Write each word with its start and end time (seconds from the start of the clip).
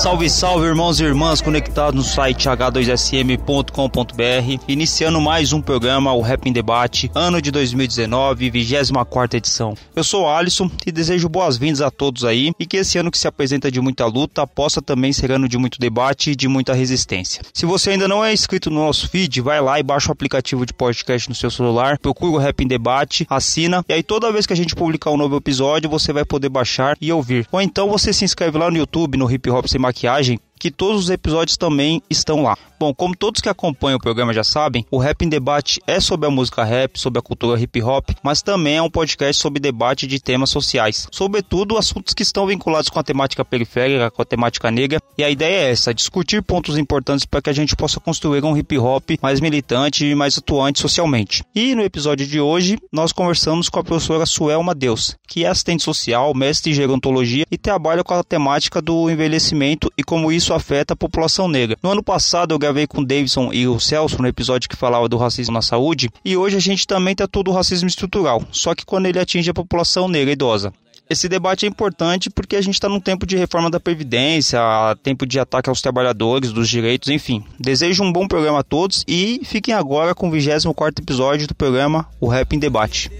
Salve, 0.00 0.30
salve, 0.30 0.66
irmãos 0.66 0.98
e 0.98 1.04
irmãs 1.04 1.42
conectados 1.42 1.94
no 1.94 2.02
site 2.02 2.48
h2sm.com.br. 2.48 4.64
Iniciando 4.66 5.20
mais 5.20 5.52
um 5.52 5.60
programa, 5.60 6.10
o 6.14 6.22
Rap 6.22 6.48
em 6.48 6.54
Debate, 6.54 7.10
ano 7.14 7.42
de 7.42 7.50
2019, 7.50 8.48
24 8.48 9.36
edição. 9.36 9.74
Eu 9.94 10.02
sou 10.02 10.24
o 10.24 10.28
Alisson 10.30 10.70
e 10.86 10.90
desejo 10.90 11.28
boas-vindas 11.28 11.82
a 11.82 11.90
todos 11.90 12.24
aí 12.24 12.50
e 12.58 12.64
que 12.64 12.78
esse 12.78 12.96
ano 12.96 13.10
que 13.10 13.18
se 13.18 13.28
apresenta 13.28 13.70
de 13.70 13.78
muita 13.78 14.06
luta 14.06 14.46
possa 14.46 14.80
também 14.80 15.12
ser 15.12 15.32
ano 15.32 15.46
de 15.46 15.58
muito 15.58 15.78
debate 15.78 16.30
e 16.30 16.34
de 16.34 16.48
muita 16.48 16.72
resistência. 16.72 17.42
Se 17.52 17.66
você 17.66 17.90
ainda 17.90 18.08
não 18.08 18.24
é 18.24 18.32
inscrito 18.32 18.70
no 18.70 18.80
nosso 18.80 19.06
feed, 19.06 19.42
vai 19.42 19.60
lá 19.60 19.78
e 19.78 19.82
baixa 19.82 20.08
o 20.08 20.12
aplicativo 20.12 20.64
de 20.64 20.72
podcast 20.72 21.28
no 21.28 21.34
seu 21.34 21.50
celular, 21.50 21.98
procura 21.98 22.32
o 22.32 22.38
Rap 22.38 22.64
em 22.64 22.66
Debate, 22.66 23.26
assina 23.28 23.84
e 23.86 23.92
aí 23.92 24.02
toda 24.02 24.32
vez 24.32 24.46
que 24.46 24.54
a 24.54 24.56
gente 24.56 24.74
publicar 24.74 25.10
um 25.10 25.18
novo 25.18 25.36
episódio 25.36 25.90
você 25.90 26.10
vai 26.10 26.24
poder 26.24 26.48
baixar 26.48 26.96
e 27.02 27.12
ouvir. 27.12 27.46
Ou 27.52 27.60
então 27.60 27.86
você 27.86 28.14
se 28.14 28.24
inscreve 28.24 28.56
lá 28.56 28.70
no 28.70 28.78
YouTube, 28.78 29.18
no 29.18 29.30
Hip 29.30 29.50
Hop 29.50 29.66
Sem 29.66 29.89
Maquiagem, 29.90 30.38
que 30.60 30.70
todos 30.70 31.04
os 31.04 31.10
episódios 31.10 31.56
também 31.56 32.02
estão 32.10 32.42
lá. 32.42 32.56
Bom, 32.78 32.94
como 32.94 33.14
todos 33.14 33.42
que 33.42 33.48
acompanham 33.48 33.98
o 33.98 34.00
programa 34.00 34.32
já 34.32 34.44
sabem, 34.44 34.86
o 34.90 34.96
Rap 34.96 35.22
em 35.22 35.28
Debate 35.28 35.82
é 35.86 36.00
sobre 36.00 36.26
a 36.26 36.30
música 36.30 36.64
rap, 36.64 36.98
sobre 36.98 37.18
a 37.18 37.22
cultura 37.22 37.60
hip 37.60 37.82
hop, 37.82 38.08
mas 38.22 38.40
também 38.40 38.76
é 38.76 38.82
um 38.82 38.88
podcast 38.88 39.40
sobre 39.40 39.60
debate 39.60 40.06
de 40.06 40.18
temas 40.18 40.48
sociais, 40.48 41.06
sobretudo 41.12 41.76
assuntos 41.76 42.14
que 42.14 42.22
estão 42.22 42.46
vinculados 42.46 42.88
com 42.88 42.98
a 42.98 43.02
temática 43.02 43.44
periférica, 43.44 44.10
com 44.10 44.22
a 44.22 44.24
temática 44.24 44.70
negra, 44.70 44.98
e 45.18 45.22
a 45.22 45.28
ideia 45.28 45.66
é 45.66 45.70
essa, 45.70 45.92
discutir 45.92 46.42
pontos 46.42 46.78
importantes 46.78 47.26
para 47.26 47.42
que 47.42 47.50
a 47.50 47.52
gente 47.52 47.76
possa 47.76 48.00
construir 48.00 48.42
um 48.44 48.56
hip 48.56 48.78
hop 48.78 49.10
mais 49.20 49.40
militante 49.40 50.06
e 50.06 50.14
mais 50.14 50.38
atuante 50.38 50.80
socialmente. 50.80 51.42
E 51.54 51.74
no 51.74 51.82
episódio 51.82 52.26
de 52.26 52.40
hoje, 52.40 52.78
nós 52.90 53.12
conversamos 53.12 53.68
com 53.68 53.78
a 53.78 53.84
professora 53.84 54.24
Suelma 54.24 54.74
Deus, 54.74 55.16
que 55.28 55.44
é 55.44 55.48
assistente 55.48 55.82
social, 55.82 56.32
mestre 56.34 56.70
em 56.70 56.74
gerontologia 56.74 57.44
e 57.50 57.58
trabalha 57.58 58.02
com 58.02 58.14
a 58.14 58.24
temática 58.24 58.80
do 58.80 59.10
envelhecimento 59.10 59.92
e 59.98 60.02
como 60.02 60.32
isso 60.32 60.49
afeta 60.54 60.94
a 60.94 60.96
população 60.96 61.48
negra. 61.48 61.76
No 61.82 61.90
ano 61.90 62.02
passado 62.02 62.52
eu 62.52 62.58
gravei 62.58 62.86
com 62.86 63.00
o 63.00 63.04
Davidson 63.04 63.52
e 63.52 63.66
o 63.66 63.78
Celso 63.80 64.20
no 64.20 64.28
episódio 64.28 64.68
que 64.68 64.76
falava 64.76 65.08
do 65.08 65.16
racismo 65.16 65.52
na 65.54 65.62
saúde, 65.62 66.10
e 66.24 66.36
hoje 66.36 66.56
a 66.56 66.60
gente 66.60 66.86
também 66.86 67.14
tratou 67.14 67.42
do 67.42 67.52
racismo 67.52 67.88
estrutural, 67.88 68.42
só 68.50 68.74
que 68.74 68.84
quando 68.84 69.06
ele 69.06 69.18
atinge 69.18 69.50
a 69.50 69.54
população 69.54 70.08
negra 70.08 70.32
idosa. 70.32 70.72
Esse 71.10 71.28
debate 71.28 71.66
é 71.66 71.68
importante 71.68 72.30
porque 72.30 72.54
a 72.54 72.60
gente 72.60 72.74
está 72.74 72.88
num 72.88 73.00
tempo 73.00 73.26
de 73.26 73.36
reforma 73.36 73.68
da 73.68 73.80
Previdência, 73.80 74.60
tempo 75.02 75.26
de 75.26 75.40
ataque 75.40 75.68
aos 75.68 75.82
trabalhadores, 75.82 76.52
dos 76.52 76.68
direitos, 76.68 77.08
enfim. 77.08 77.42
Desejo 77.58 78.04
um 78.04 78.12
bom 78.12 78.28
programa 78.28 78.60
a 78.60 78.62
todos 78.62 79.04
e 79.08 79.40
fiquem 79.44 79.74
agora 79.74 80.14
com 80.14 80.28
o 80.28 80.30
24 80.30 81.02
episódio 81.02 81.48
do 81.48 81.54
programa 81.54 82.06
O 82.20 82.28
Rap 82.28 82.54
em 82.54 82.60
Debate. 82.60 83.10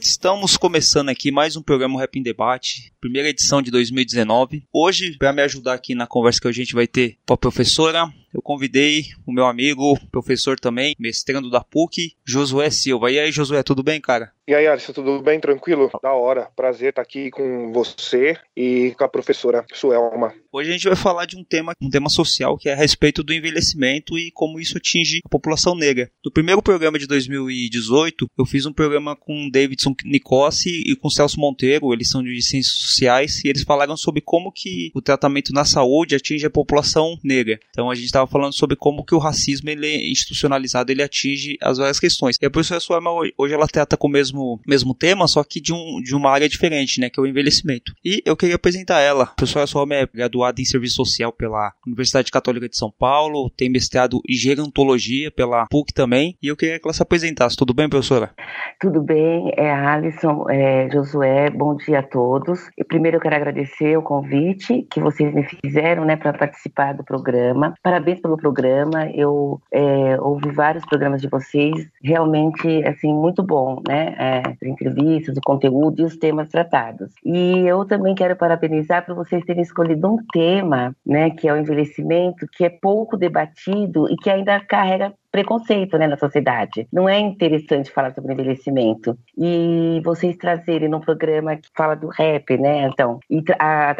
Estamos 0.00 0.56
começando 0.56 1.08
aqui 1.08 1.30
mais 1.30 1.56
um 1.56 1.62
programa 1.62 1.98
Rap 1.98 2.18
em 2.18 2.22
Debate, 2.22 2.89
primeira 3.00 3.28
edição 3.28 3.62
de 3.62 3.70
2019. 3.70 4.64
Hoje, 4.72 5.16
para 5.16 5.32
me 5.32 5.42
ajudar 5.42 5.74
aqui 5.74 5.94
na 5.94 6.06
conversa 6.06 6.40
que 6.40 6.48
a 6.48 6.52
gente 6.52 6.74
vai 6.74 6.86
ter 6.86 7.16
com 7.26 7.34
a 7.34 7.38
professora, 7.38 8.12
eu 8.32 8.40
convidei 8.40 9.06
o 9.26 9.32
meu 9.32 9.46
amigo, 9.46 9.98
professor 10.10 10.58
também, 10.58 10.94
mestrando 10.98 11.50
da 11.50 11.60
PUC, 11.60 12.14
Josué 12.24 12.70
Silva. 12.70 13.10
E 13.10 13.18
aí, 13.18 13.32
Josué, 13.32 13.62
tudo 13.62 13.82
bem, 13.82 14.00
cara? 14.00 14.32
E 14.46 14.54
aí, 14.54 14.66
Alisson, 14.66 14.92
tudo 14.92 15.22
bem? 15.22 15.38
Tranquilo? 15.38 15.90
Da 16.02 16.12
hora. 16.12 16.48
Prazer 16.56 16.90
estar 16.90 17.02
aqui 17.02 17.30
com 17.30 17.72
você 17.72 18.36
e 18.56 18.92
com 18.98 19.04
a 19.04 19.08
professora 19.08 19.64
Suelma. 19.72 20.34
Hoje 20.52 20.70
a 20.70 20.72
gente 20.72 20.88
vai 20.88 20.96
falar 20.96 21.24
de 21.24 21.36
um 21.36 21.44
tema, 21.44 21.72
um 21.80 21.88
tema 21.88 22.08
social 22.08 22.58
que 22.58 22.68
é 22.68 22.72
a 22.72 22.76
respeito 22.76 23.22
do 23.22 23.32
envelhecimento 23.32 24.18
e 24.18 24.32
como 24.32 24.58
isso 24.58 24.76
atinge 24.76 25.20
a 25.24 25.28
população 25.28 25.76
negra. 25.76 26.10
No 26.24 26.32
primeiro 26.32 26.60
programa 26.60 26.98
de 26.98 27.06
2018, 27.06 28.26
eu 28.36 28.44
fiz 28.44 28.66
um 28.66 28.72
programa 28.72 29.14
com 29.14 29.48
Davidson 29.48 29.94
Nicossi 30.04 30.82
e 30.84 30.96
com 30.96 31.08
Celso 31.08 31.38
Monteiro, 31.38 31.92
eles 31.92 32.10
são 32.10 32.20
de 32.20 32.42
ciências 32.42 32.89
sociais, 32.90 33.44
e 33.44 33.48
eles 33.48 33.62
falaram 33.62 33.96
sobre 33.96 34.20
como 34.20 34.52
que 34.52 34.90
o 34.94 35.00
tratamento 35.00 35.52
na 35.52 35.64
saúde 35.64 36.14
atinge 36.14 36.46
a 36.46 36.50
população 36.50 37.16
negra. 37.22 37.58
Então 37.70 37.90
a 37.90 37.94
gente 37.94 38.06
estava 38.06 38.26
falando 38.26 38.52
sobre 38.52 38.76
como 38.76 39.04
que 39.04 39.14
o 39.14 39.18
racismo 39.18 39.70
ele 39.70 39.86
é 39.86 40.10
institucionalizado, 40.10 40.90
ele 40.90 41.02
atinge 41.02 41.56
as 41.62 41.78
várias 41.78 42.00
questões. 42.00 42.36
E 42.40 42.46
a 42.46 42.50
professora 42.50 42.80
Suema 42.80 43.10
hoje 43.36 43.54
ela 43.54 43.66
trata 43.66 43.96
com 43.96 44.08
o 44.08 44.10
mesmo, 44.10 44.60
mesmo 44.66 44.94
tema, 44.94 45.26
só 45.28 45.42
que 45.44 45.60
de, 45.60 45.72
um, 45.72 46.00
de 46.02 46.14
uma 46.14 46.30
área 46.30 46.48
diferente, 46.48 47.00
né, 47.00 47.08
que 47.08 47.18
é 47.18 47.22
o 47.22 47.26
envelhecimento. 47.26 47.92
E 48.04 48.22
eu 48.24 48.36
queria 48.36 48.56
apresentar 48.56 49.00
ela. 49.00 49.24
A 49.24 49.34
professora 49.34 49.66
Suema 49.66 49.94
é 49.94 50.06
graduada 50.06 50.60
em 50.60 50.64
Serviço 50.64 50.96
Social 50.96 51.32
pela 51.32 51.72
Universidade 51.86 52.30
Católica 52.30 52.68
de 52.68 52.76
São 52.76 52.90
Paulo, 52.90 53.50
tem 53.50 53.70
mestrado 53.70 54.20
em 54.28 54.34
Gerontologia 54.34 55.30
pela 55.30 55.66
PUC 55.66 55.92
também, 55.92 56.36
e 56.42 56.48
eu 56.48 56.56
queria 56.56 56.78
que 56.78 56.86
ela 56.86 56.92
se 56.92 57.02
apresentasse. 57.02 57.56
Tudo 57.56 57.74
bem, 57.74 57.88
professora? 57.88 58.32
Tudo 58.80 59.02
bem, 59.02 59.52
é 59.56 59.70
Alisson, 59.70 60.44
é, 60.48 60.88
Josué, 60.90 61.50
bom 61.50 61.76
dia 61.76 62.00
a 62.00 62.02
todos. 62.02 62.60
E 62.80 62.84
primeiro 62.84 63.18
eu 63.18 63.20
quero 63.20 63.36
agradecer 63.36 63.94
o 63.98 64.02
convite 64.02 64.86
que 64.90 65.00
vocês 65.00 65.34
me 65.34 65.44
fizeram, 65.44 66.02
né, 66.06 66.16
para 66.16 66.32
participar 66.32 66.94
do 66.94 67.04
programa. 67.04 67.74
Parabéns 67.82 68.20
pelo 68.20 68.38
programa, 68.38 69.06
eu 69.10 69.60
é, 69.70 70.18
ouvi 70.18 70.50
vários 70.50 70.82
programas 70.86 71.20
de 71.20 71.28
vocês, 71.28 71.86
realmente, 72.02 72.82
assim, 72.86 73.12
muito 73.12 73.42
bom, 73.42 73.82
né, 73.86 74.14
é, 74.18 74.42
as 74.48 74.62
entrevistas, 74.62 75.36
o 75.36 75.42
conteúdo 75.42 76.00
e 76.00 76.04
os 76.06 76.16
temas 76.16 76.48
tratados. 76.48 77.12
E 77.22 77.66
eu 77.66 77.84
também 77.84 78.14
quero 78.14 78.34
parabenizar 78.34 79.04
por 79.04 79.14
vocês 79.14 79.44
terem 79.44 79.62
escolhido 79.62 80.14
um 80.14 80.16
tema, 80.32 80.96
né, 81.04 81.28
que 81.28 81.46
é 81.46 81.52
o 81.52 81.58
envelhecimento, 81.58 82.46
que 82.50 82.64
é 82.64 82.70
pouco 82.70 83.14
debatido 83.14 84.10
e 84.10 84.16
que 84.16 84.30
ainda 84.30 84.58
carrega 84.58 85.12
preconceito 85.30 85.96
né, 85.96 86.06
na 86.06 86.16
sociedade. 86.16 86.86
Não 86.92 87.08
é 87.08 87.18
interessante 87.18 87.90
falar 87.90 88.14
sobre 88.14 88.32
envelhecimento. 88.32 89.16
E 89.36 90.00
vocês 90.04 90.36
trazerem 90.36 90.88
num 90.88 91.00
programa 91.00 91.56
que 91.56 91.68
fala 91.76 91.94
do 91.94 92.08
rap, 92.08 92.56
né? 92.56 92.86
Então, 92.86 93.18
e 93.30 93.42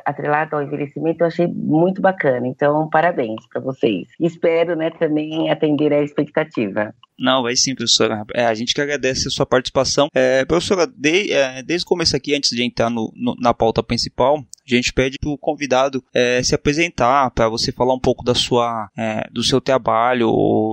atrelado 0.04 0.56
ao 0.56 0.62
envelhecimento, 0.62 1.22
eu 1.22 1.26
achei 1.26 1.46
muito 1.46 2.00
bacana. 2.00 2.46
Então, 2.46 2.88
parabéns 2.88 3.46
para 3.48 3.60
vocês. 3.60 4.08
Espero, 4.20 4.76
né, 4.76 4.90
também 4.90 5.50
atender 5.50 5.92
a 5.92 6.02
expectativa. 6.02 6.94
Não, 7.20 7.42
vai 7.42 7.54
sim, 7.54 7.74
professora. 7.74 8.24
É, 8.34 8.46
a 8.46 8.54
gente 8.54 8.72
que 8.72 8.80
agradece 8.80 9.28
a 9.28 9.30
sua 9.30 9.44
participação. 9.44 10.08
É, 10.14 10.42
professora, 10.46 10.86
de, 10.86 11.30
é, 11.30 11.62
desde 11.62 11.84
o 11.84 11.88
começo 11.88 12.16
aqui, 12.16 12.34
antes 12.34 12.48
de 12.48 12.64
entrar 12.64 12.88
no, 12.88 13.12
no, 13.14 13.36
na 13.38 13.52
pauta 13.52 13.82
principal, 13.82 14.38
a 14.38 14.74
gente 14.74 14.90
pede 14.90 15.18
para 15.18 15.28
o 15.28 15.36
convidado 15.36 16.02
é, 16.14 16.42
se 16.42 16.54
apresentar, 16.54 17.30
para 17.32 17.50
você 17.50 17.70
falar 17.72 17.92
um 17.92 18.00
pouco 18.00 18.24
da 18.24 18.34
sua, 18.34 18.88
é, 18.96 19.28
do 19.30 19.42
seu 19.42 19.60
trabalho, 19.60 20.30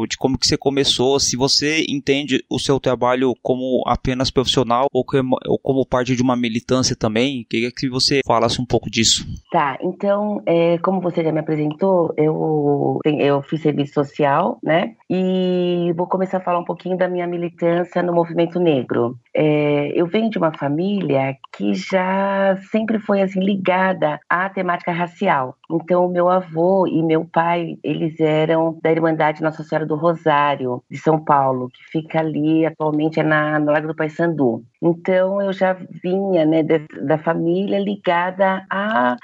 de 0.10 0.16
como 0.16 0.38
que 0.38 0.47
você 0.48 0.58
começou, 0.58 1.20
se 1.20 1.36
você 1.36 1.86
entende 1.90 2.44
o 2.50 2.60
seu 2.60 2.80
trabalho 2.80 3.34
como 3.42 3.84
apenas 3.86 4.32
profissional 4.32 4.88
ou 4.92 5.04
como, 5.04 5.38
ou 5.46 5.60
como 5.60 5.86
parte 5.86 6.16
de 6.16 6.22
uma 6.22 6.36
militância 6.36 6.96
também. 6.96 7.46
Queria 7.50 7.72
que 7.72 7.90
você 7.90 8.22
falasse 8.26 8.62
um 8.62 8.66
pouco 8.66 8.90
disso. 8.90 9.26
Tá, 9.52 9.78
então, 9.82 10.42
é, 10.46 10.78
como 10.80 11.02
você 11.02 11.24
já 11.24 11.32
me 11.32 11.40
apresentou, 11.40 12.14
eu, 12.18 13.00
eu 13.06 13.42
fiz 13.44 13.62
serviço 13.62 13.94
social, 13.94 14.60
né? 14.64 14.96
E 15.10 15.94
vou 15.96 16.06
começar 16.06 16.38
a 16.38 16.42
falar 16.42 16.60
um 16.60 16.66
pouquinho 16.66 16.98
da 16.98 17.08
minha 17.08 17.26
militância 17.26 18.04
no 18.04 18.14
movimento 18.14 18.60
negro. 18.60 19.18
É, 19.34 19.92
eu 19.96 20.06
venho 20.06 20.30
de 20.30 20.38
uma 20.38 20.52
família 20.52 21.38
que 21.56 21.74
já 21.74 22.58
sempre 22.70 23.00
foi 23.00 23.22
assim 23.22 23.40
ligada 23.40 24.20
à 24.30 24.50
temática 24.50 24.92
racial. 24.92 25.56
Então, 25.72 26.10
meu 26.10 26.30
avô 26.30 26.86
e 26.88 27.02
meu 27.02 27.24
pai, 27.24 27.78
eles 27.84 28.20
eram 28.20 28.78
da 28.82 28.92
Irmandade 28.92 29.42
Nossa 29.42 29.64
Senhora 29.64 29.86
do 29.86 29.96
Rosário, 29.96 30.84
de 30.92 30.98
São 30.98 31.24
Paulo, 31.24 31.70
que 31.70 31.84
fica 31.90 32.20
ali 32.20 32.66
atualmente 32.66 33.20
é 33.20 33.24
na, 33.24 33.60
no 33.60 33.72
Lago 33.72 33.88
do 33.88 33.96
Paissandu. 33.96 34.64
Então 34.82 35.42
eu 35.42 35.52
já 35.54 35.74
vinha 36.04 36.46
né, 36.46 36.64
de, 36.64 36.80
da 37.02 37.18
família 37.18 37.80
ligada 37.80 38.66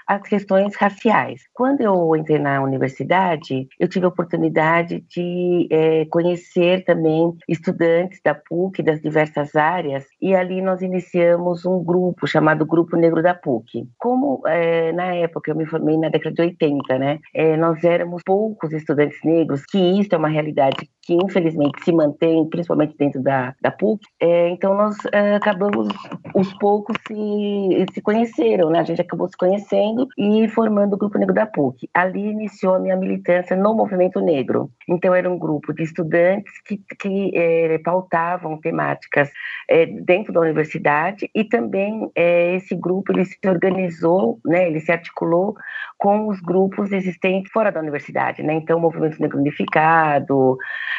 às 0.07 0.21
questões 0.23 0.75
raciais. 0.75 1.41
Quando 1.53 1.81
eu 1.81 2.15
entrei 2.15 2.39
na 2.39 2.61
universidade, 2.61 3.67
eu 3.79 3.87
tive 3.87 4.05
a 4.05 4.09
oportunidade 4.09 5.03
de 5.09 5.67
é, 5.71 6.05
conhecer 6.05 6.83
também 6.85 7.33
estudantes 7.47 8.19
da 8.23 8.33
PUC, 8.33 8.81
das 8.81 9.01
diversas 9.01 9.55
áreas, 9.55 10.05
e 10.21 10.35
ali 10.35 10.61
nós 10.61 10.81
iniciamos 10.81 11.65
um 11.65 11.83
grupo 11.83 12.27
chamado 12.27 12.65
Grupo 12.65 12.95
Negro 12.97 13.21
da 13.21 13.33
PUC. 13.33 13.87
Como 13.97 14.41
é, 14.47 14.91
na 14.91 15.15
época 15.15 15.51
eu 15.51 15.55
me 15.55 15.65
formei 15.65 15.97
na 15.97 16.09
década 16.09 16.35
de 16.35 16.41
80, 16.41 16.97
né, 16.97 17.19
é, 17.33 17.55
nós 17.57 17.83
éramos 17.83 18.21
poucos 18.25 18.71
estudantes 18.71 19.19
negros, 19.23 19.63
que 19.65 19.77
isso 19.77 20.13
é 20.13 20.17
uma 20.17 20.27
realidade 20.27 20.89
que 21.01 21.13
infelizmente 21.13 21.83
se 21.83 21.91
mantém, 21.91 22.47
principalmente 22.49 22.95
dentro 22.97 23.21
da, 23.21 23.53
da 23.61 23.71
PUC, 23.71 24.01
então 24.21 24.73
nós 24.73 24.95
acabamos, 25.43 25.89
os 26.33 26.53
poucos 26.53 26.95
se, 27.05 27.85
se 27.93 28.01
conheceram, 28.01 28.69
né? 28.69 28.79
A 28.79 28.83
gente 28.83 29.01
acabou 29.01 29.27
se 29.27 29.35
conhecendo 29.35 30.07
e 30.17 30.47
formando 30.47 30.93
o 30.93 30.97
Grupo 30.97 31.17
Negro 31.17 31.35
da 31.35 31.45
PUC. 31.45 31.89
Ali 31.93 32.31
iniciou 32.31 32.75
a 32.75 32.79
minha 32.79 32.95
militância 32.95 33.55
no 33.55 33.75
movimento 33.75 34.21
negro. 34.21 34.71
Então 34.87 35.13
era 35.13 35.29
um 35.29 35.37
grupo 35.37 35.73
de 35.73 35.83
estudantes 35.83 36.51
que, 36.65 36.81
que 36.97 37.31
é, 37.35 37.77
pautavam 37.79 38.57
temáticas 38.57 39.29
é, 39.69 39.85
dentro 39.85 40.31
da 40.31 40.39
universidade 40.39 41.29
e 41.35 41.43
também 41.43 42.09
é, 42.15 42.55
esse 42.55 42.73
grupo 42.73 43.11
ele 43.11 43.25
se 43.25 43.37
organizou, 43.45 44.39
né? 44.45 44.67
Ele 44.67 44.79
se 44.79 44.91
articulou 44.91 45.55
com 45.97 46.27
os 46.27 46.39
grupos 46.39 46.91
existentes 46.91 47.51
fora 47.51 47.71
da 47.71 47.79
universidade, 47.79 48.41
né? 48.43 48.53
Então 48.53 48.77
o 48.77 48.81
Movimento 48.81 49.21
Negro 49.21 49.39
Unificado, 49.39 50.57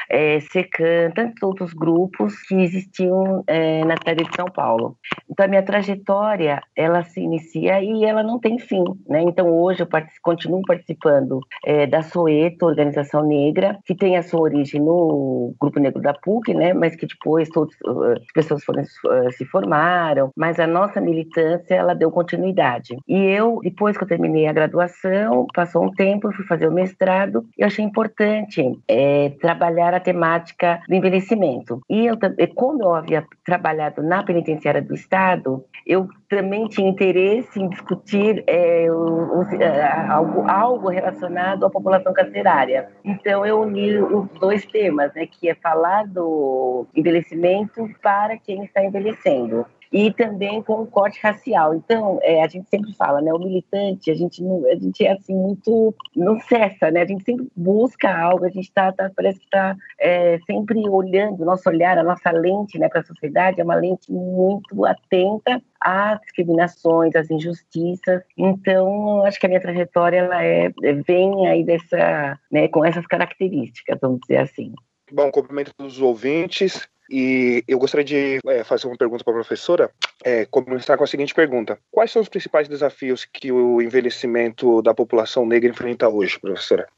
é, 0.09 0.41
SECAM, 0.41 1.11
tantos 1.15 1.43
outros 1.43 1.73
grupos 1.73 2.41
que 2.43 2.55
existiam 2.55 3.43
é, 3.47 3.85
na 3.85 3.97
cidade 3.97 4.25
de 4.25 4.34
São 4.35 4.47
Paulo. 4.47 4.97
Então, 5.31 5.47
a 5.47 5.49
minha 5.49 5.63
trajetória, 5.63 6.61
ela 6.77 7.03
se 7.03 7.21
inicia 7.21 7.83
e 7.83 8.05
ela 8.05 8.23
não 8.23 8.39
tem 8.39 8.59
fim, 8.59 8.85
né? 9.09 9.23
Então, 9.23 9.49
hoje 9.49 9.83
eu 9.83 9.89
continuo 10.23 10.63
participando 10.67 11.41
é, 11.65 11.87
da 11.87 12.03
Soeto, 12.03 12.67
Organização 12.67 13.23
Negra, 13.23 13.79
que 13.85 13.95
tem 13.95 14.17
a 14.17 14.23
sua 14.23 14.41
origem 14.41 14.81
no 14.81 15.55
Grupo 15.61 15.81
Negro 15.81 16.03
da 16.03 16.13
PUC, 16.15 16.55
né? 16.55 16.73
Mas 16.73 16.97
que 16.97 17.07
depois 17.07 17.49
todas 17.49 17.75
uh, 17.87 18.13
as 18.13 18.33
pessoas 18.33 18.65
foram, 18.65 18.83
uh, 18.83 19.33
se 19.33 19.45
formaram, 19.45 20.31
mas 20.37 20.59
a 20.59 20.67
nossa 20.67 21.01
militância, 21.01 21.75
ela 21.75 21.95
deu 21.95 22.11
continuidade. 22.11 22.97
E 23.09 23.17
eu, 23.17 23.61
depois 23.63 23.97
que 23.97 24.05
eu 24.05 24.09
terminei 24.09 24.47
a 24.47 24.53
graduação, 24.53 25.47
passou 25.55 25.85
um 25.85 25.91
tempo, 25.93 26.33
fui 26.33 26.45
fazer 26.47 26.69
o 26.69 26.73
mestrado, 26.73 27.45
eu 27.57 27.67
achei 27.67 27.85
importante 27.85 28.63
é, 28.89 29.31
trabalhar 29.41 29.95
a 29.95 30.01
temática 30.01 30.81
do 30.89 30.95
envelhecimento. 30.95 31.81
E 31.89 32.07
eu, 32.07 32.17
como 32.55 32.83
eu 32.83 32.95
havia 32.95 33.25
trabalhado 33.45 34.03
na 34.03 34.24
penitenciária 34.25 34.83
do 34.83 34.95
Estado, 34.95 35.65
eu 35.87 36.09
também 36.29 36.67
tinha 36.69 36.89
interesse 36.89 37.61
em 37.61 37.69
discutir 37.69 38.43
é, 38.47 38.87
é, 38.87 40.09
algo, 40.09 40.51
algo, 40.51 40.89
relacionado 40.89 41.65
à 41.65 41.71
população 41.71 42.13
carcerária. 42.13 42.89
Então 43.05 43.45
eu 43.45 43.61
uni 43.61 43.97
os 43.99 44.29
dois 44.41 44.65
temas, 44.67 45.13
né, 45.15 45.27
que 45.27 45.49
é 45.49 45.55
falar 45.55 46.07
do 46.07 46.87
envelhecimento 46.95 47.89
para 48.03 48.37
quem 48.39 48.65
está 48.65 48.85
envelhecendo 48.85 49.67
e 49.93 50.13
também 50.13 50.63
com 50.63 50.83
o 50.83 50.87
corte 50.87 51.19
racial. 51.23 51.75
Então, 51.75 52.19
é, 52.23 52.43
a 52.43 52.49
gente 52.49 52.69
sempre 52.69 52.93
fala, 52.95 53.21
né, 53.21 53.33
o 53.33 53.39
militante, 53.39 54.11
a 54.11 54.15
gente 54.15 54.43
não, 54.43 54.65
a 54.67 54.75
gente 54.75 55.05
é 55.05 55.13
assim 55.13 55.35
muito, 55.35 55.95
não 56.15 56.39
cessa, 56.41 56.91
né, 56.91 57.03
a 57.03 57.07
gente 57.07 57.25
sempre 57.25 57.47
busca 57.57 58.15
algo, 58.15 58.45
a 58.45 58.51
gente 58.51 58.71
tá, 58.73 58.93
tá 58.93 59.11
parece 59.15 59.39
que 59.39 59.45
está 59.45 59.77
é, 59.99 60.39
sempre 60.47 60.89
olhando, 60.89 61.43
o 61.43 61.47
nosso 61.47 61.69
olhar, 61.69 61.99
a 61.99 62.03
nossa 62.03 62.31
lente, 62.31 62.79
né, 62.79 62.89
para 62.89 63.01
a 63.01 63.05
sociedade 63.05 63.61
é 63.61 63.65
uma 63.65 63.75
lente 63.75 64.11
muito 64.11 64.85
atenta 64.85 65.63
às 65.81 66.21
discriminações, 66.21 67.15
às 67.15 67.31
injustiças. 67.31 68.23
Então, 68.37 69.25
acho 69.25 69.39
que 69.39 69.47
a 69.47 69.49
minha 69.49 69.61
trajetória 69.61 70.19
ela 70.19 70.43
é, 70.43 70.73
vem 71.07 71.47
aí 71.47 71.65
dessa, 71.65 72.39
né, 72.51 72.69
com 72.69 72.85
essas 72.85 73.07
características, 73.07 73.99
vamos 74.01 74.21
dizer 74.21 74.39
assim. 74.39 74.73
Bom, 75.13 75.31
cumprimento 75.31 75.73
dos 75.79 76.01
ouvintes. 76.01 76.89
E 77.11 77.63
eu 77.69 77.79
gostaria 77.79 78.05
de 78.05 78.39
é, 78.47 78.65
fazer 78.65 78.87
uma 78.87 78.97
pergunta 78.97 79.23
para 79.23 79.33
a 79.33 79.37
professora, 79.37 79.91
é, 80.25 80.47
começar 80.47 80.97
com 80.97 81.05
a 81.05 81.07
seguinte 81.07 81.35
pergunta: 81.35 81.79
Quais 81.91 82.11
são 82.11 82.23
os 82.23 82.29
principais 82.29 82.69
desafios 82.69 83.25
que 83.25 83.53
o 83.53 83.81
envelhecimento 83.83 84.81
da 84.83 84.95
população 84.95 85.47
negra 85.47 85.71
enfrenta 85.71 86.09
hoje, 86.09 86.39
professora? 86.41 86.89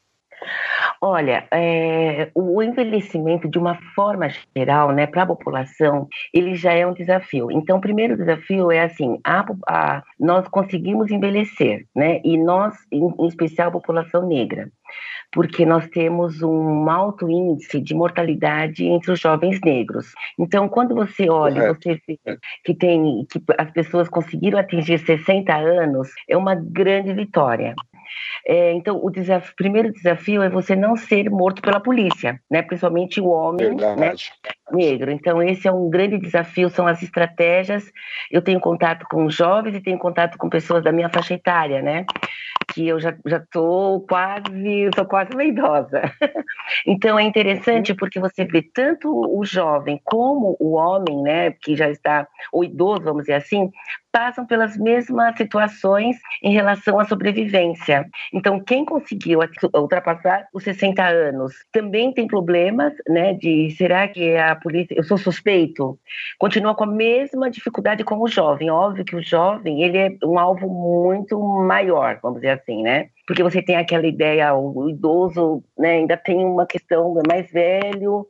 Olha, 1.00 1.46
é, 1.52 2.30
o 2.34 2.62
envelhecimento, 2.62 3.48
de 3.48 3.58
uma 3.58 3.74
forma 3.94 4.28
geral, 4.56 4.92
né, 4.92 5.06
para 5.06 5.22
a 5.22 5.26
população, 5.26 6.08
ele 6.32 6.54
já 6.54 6.72
é 6.72 6.86
um 6.86 6.94
desafio. 6.94 7.50
Então, 7.50 7.78
o 7.78 7.80
primeiro 7.80 8.16
desafio 8.16 8.70
é 8.70 8.82
assim: 8.82 9.18
a, 9.24 9.44
a, 9.68 10.02
nós 10.18 10.48
conseguimos 10.48 11.10
envelhecer, 11.10 11.86
né, 11.94 12.20
e 12.24 12.38
nós, 12.38 12.74
em, 12.90 13.14
em 13.18 13.26
especial 13.28 13.68
a 13.68 13.72
população 13.72 14.26
negra 14.26 14.70
porque 15.32 15.66
nós 15.66 15.86
temos 15.88 16.42
um 16.42 16.88
alto 16.88 17.28
índice 17.28 17.80
de 17.80 17.94
mortalidade 17.94 18.84
entre 18.84 19.12
os 19.12 19.20
jovens 19.20 19.60
negros. 19.62 20.12
Então, 20.38 20.68
quando 20.68 20.94
você 20.94 21.28
olha, 21.28 21.74
você 21.74 22.00
vê 22.06 22.18
que 22.64 22.74
tem 22.74 23.26
que 23.30 23.42
as 23.58 23.70
pessoas 23.70 24.08
conseguiram 24.08 24.58
atingir 24.58 24.98
60 24.98 25.54
anos, 25.54 26.08
é 26.28 26.36
uma 26.36 26.54
grande 26.54 27.12
vitória. 27.12 27.74
É, 28.46 28.72
então, 28.72 29.00
o 29.02 29.10
desafio, 29.10 29.54
primeiro 29.56 29.92
desafio 29.92 30.42
é 30.42 30.48
você 30.48 30.76
não 30.76 30.96
ser 30.96 31.30
morto 31.30 31.62
pela 31.62 31.80
polícia, 31.80 32.40
né? 32.50 32.62
Principalmente 32.62 33.20
o 33.20 33.28
homem 33.28 33.74
né? 33.74 34.14
negro. 34.72 35.10
Então, 35.10 35.42
esse 35.42 35.66
é 35.66 35.72
um 35.72 35.88
grande 35.88 36.18
desafio, 36.18 36.70
são 36.70 36.86
as 36.86 37.02
estratégias. 37.02 37.84
Eu 38.30 38.42
tenho 38.42 38.60
contato 38.60 39.06
com 39.08 39.28
jovens 39.28 39.74
e 39.74 39.80
tenho 39.80 39.98
contato 39.98 40.38
com 40.38 40.48
pessoas 40.48 40.82
da 40.82 40.92
minha 40.92 41.08
faixa 41.08 41.34
etária, 41.34 41.82
né? 41.82 42.04
Que 42.72 42.88
eu 42.88 42.98
já 42.98 43.14
já 43.24 43.40
tô 43.50 44.04
quase, 44.08 44.90
tô 44.94 45.04
quase 45.06 45.32
uma 45.32 45.44
idosa. 45.44 46.02
então, 46.86 47.18
é 47.18 47.22
interessante 47.22 47.92
uhum. 47.92 47.96
porque 47.96 48.18
você 48.18 48.44
vê 48.44 48.62
tanto 48.62 49.08
o 49.10 49.44
jovem 49.44 50.00
como 50.04 50.56
o 50.58 50.74
homem, 50.74 51.22
né? 51.22 51.50
Que 51.50 51.76
já 51.76 51.88
está, 51.88 52.26
o 52.52 52.64
idoso, 52.64 53.02
vamos 53.02 53.22
dizer 53.22 53.34
assim, 53.34 53.70
passam 54.12 54.46
pelas 54.46 54.76
mesmas 54.76 55.36
situações 55.36 56.16
em 56.42 56.52
relação 56.52 56.98
à 56.98 57.04
sobrevivência. 57.04 58.06
Então, 58.32 58.58
quem 58.60 58.84
conseguiu 58.84 59.40
ultrapassar 59.74 60.46
os 60.54 60.64
60 60.64 61.02
anos 61.02 61.52
também 61.72 62.12
tem 62.12 62.26
problemas, 62.26 62.92
né? 63.08 63.34
De 63.34 63.70
será 63.76 64.08
que 64.08 64.36
a 64.36 64.56
polícia, 64.56 64.94
eu 64.96 65.04
sou 65.04 65.18
suspeito? 65.18 65.98
Continua 66.38 66.74
com 66.74 66.84
a 66.84 66.86
mesma 66.86 67.50
dificuldade 67.50 68.04
como 68.04 68.24
o 68.24 68.28
jovem. 68.28 68.70
Óbvio 68.70 69.04
que 69.04 69.16
o 69.16 69.22
jovem 69.22 69.82
ele 69.82 69.98
é 69.98 70.16
um 70.24 70.38
alvo 70.38 70.68
muito 70.68 71.38
maior, 71.38 72.18
vamos 72.22 72.40
dizer 72.40 72.60
assim, 72.60 72.82
né? 72.82 73.08
Porque 73.26 73.42
você 73.42 73.60
tem 73.60 73.76
aquela 73.76 74.06
ideia, 74.06 74.54
o 74.54 74.88
idoso, 74.88 75.62
né? 75.76 75.96
Ainda 75.96 76.16
tem 76.16 76.44
uma 76.44 76.66
questão 76.66 77.16
é 77.18 77.28
mais 77.28 77.50
velho 77.50 78.26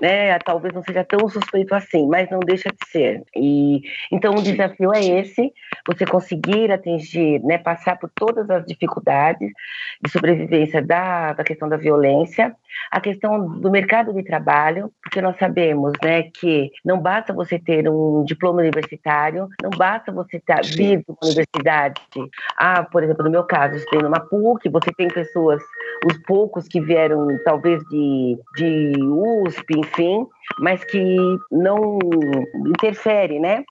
né? 0.00 0.38
Talvez 0.38 0.74
não 0.74 0.82
seja 0.82 1.04
tão 1.04 1.28
suspeito 1.28 1.74
assim, 1.74 2.06
mas 2.06 2.30
não 2.30 2.40
deixa 2.40 2.68
de 2.70 2.90
ser. 2.90 3.22
E 3.36 3.82
então 4.12 4.34
o 4.34 4.42
desafio 4.42 4.92
é 4.94 5.04
esse: 5.04 5.52
você 5.86 6.06
conseguir 6.06 6.70
atingir, 6.70 7.40
né? 7.44 7.58
Passar 7.58 7.98
por 7.98 8.10
todas 8.14 8.48
as 8.50 8.64
dificuldades 8.64 9.50
de 10.02 10.10
sobrevivência 10.10 10.80
da, 10.80 11.32
da 11.32 11.44
questão 11.44 11.68
da 11.68 11.76
violência, 11.76 12.54
a 12.90 13.00
questão 13.00 13.60
do 13.60 13.70
mercado 13.70 14.12
de 14.12 14.22
trabalho, 14.22 14.92
porque 15.02 15.20
nós 15.20 15.36
sabemos, 15.38 15.92
né, 16.02 16.24
que 16.24 16.70
não 16.84 17.00
basta 17.00 17.32
você 17.32 17.58
ter 17.58 17.88
um 17.88 18.24
diploma 18.24 18.60
universitário, 18.60 19.48
não 19.62 19.70
basta 19.70 20.12
você 20.12 20.36
estar 20.36 20.62
vir 20.64 20.98
de 20.98 21.04
uma 21.08 21.18
universidade. 21.22 22.00
Ah, 22.56 22.82
por 22.84 23.02
exemplo, 23.02 23.24
no 23.24 23.30
meu 23.30 23.44
caso, 23.44 23.74
eu 23.74 23.78
estudei 23.78 24.02
numa 24.02 24.20
PUC, 24.20 24.68
você 24.68 24.92
tem 24.92 25.08
pessoas, 25.08 25.62
os 26.06 26.18
poucos 26.18 26.68
que 26.68 26.80
vieram 26.80 27.26
talvez 27.44 27.82
de, 27.84 28.38
de 28.56 28.92
USP, 29.02 29.80
enfim, 29.88 30.26
mas 30.60 30.84
que 30.84 31.16
não 31.50 31.98
interfere, 32.66 33.38
né? 33.38 33.64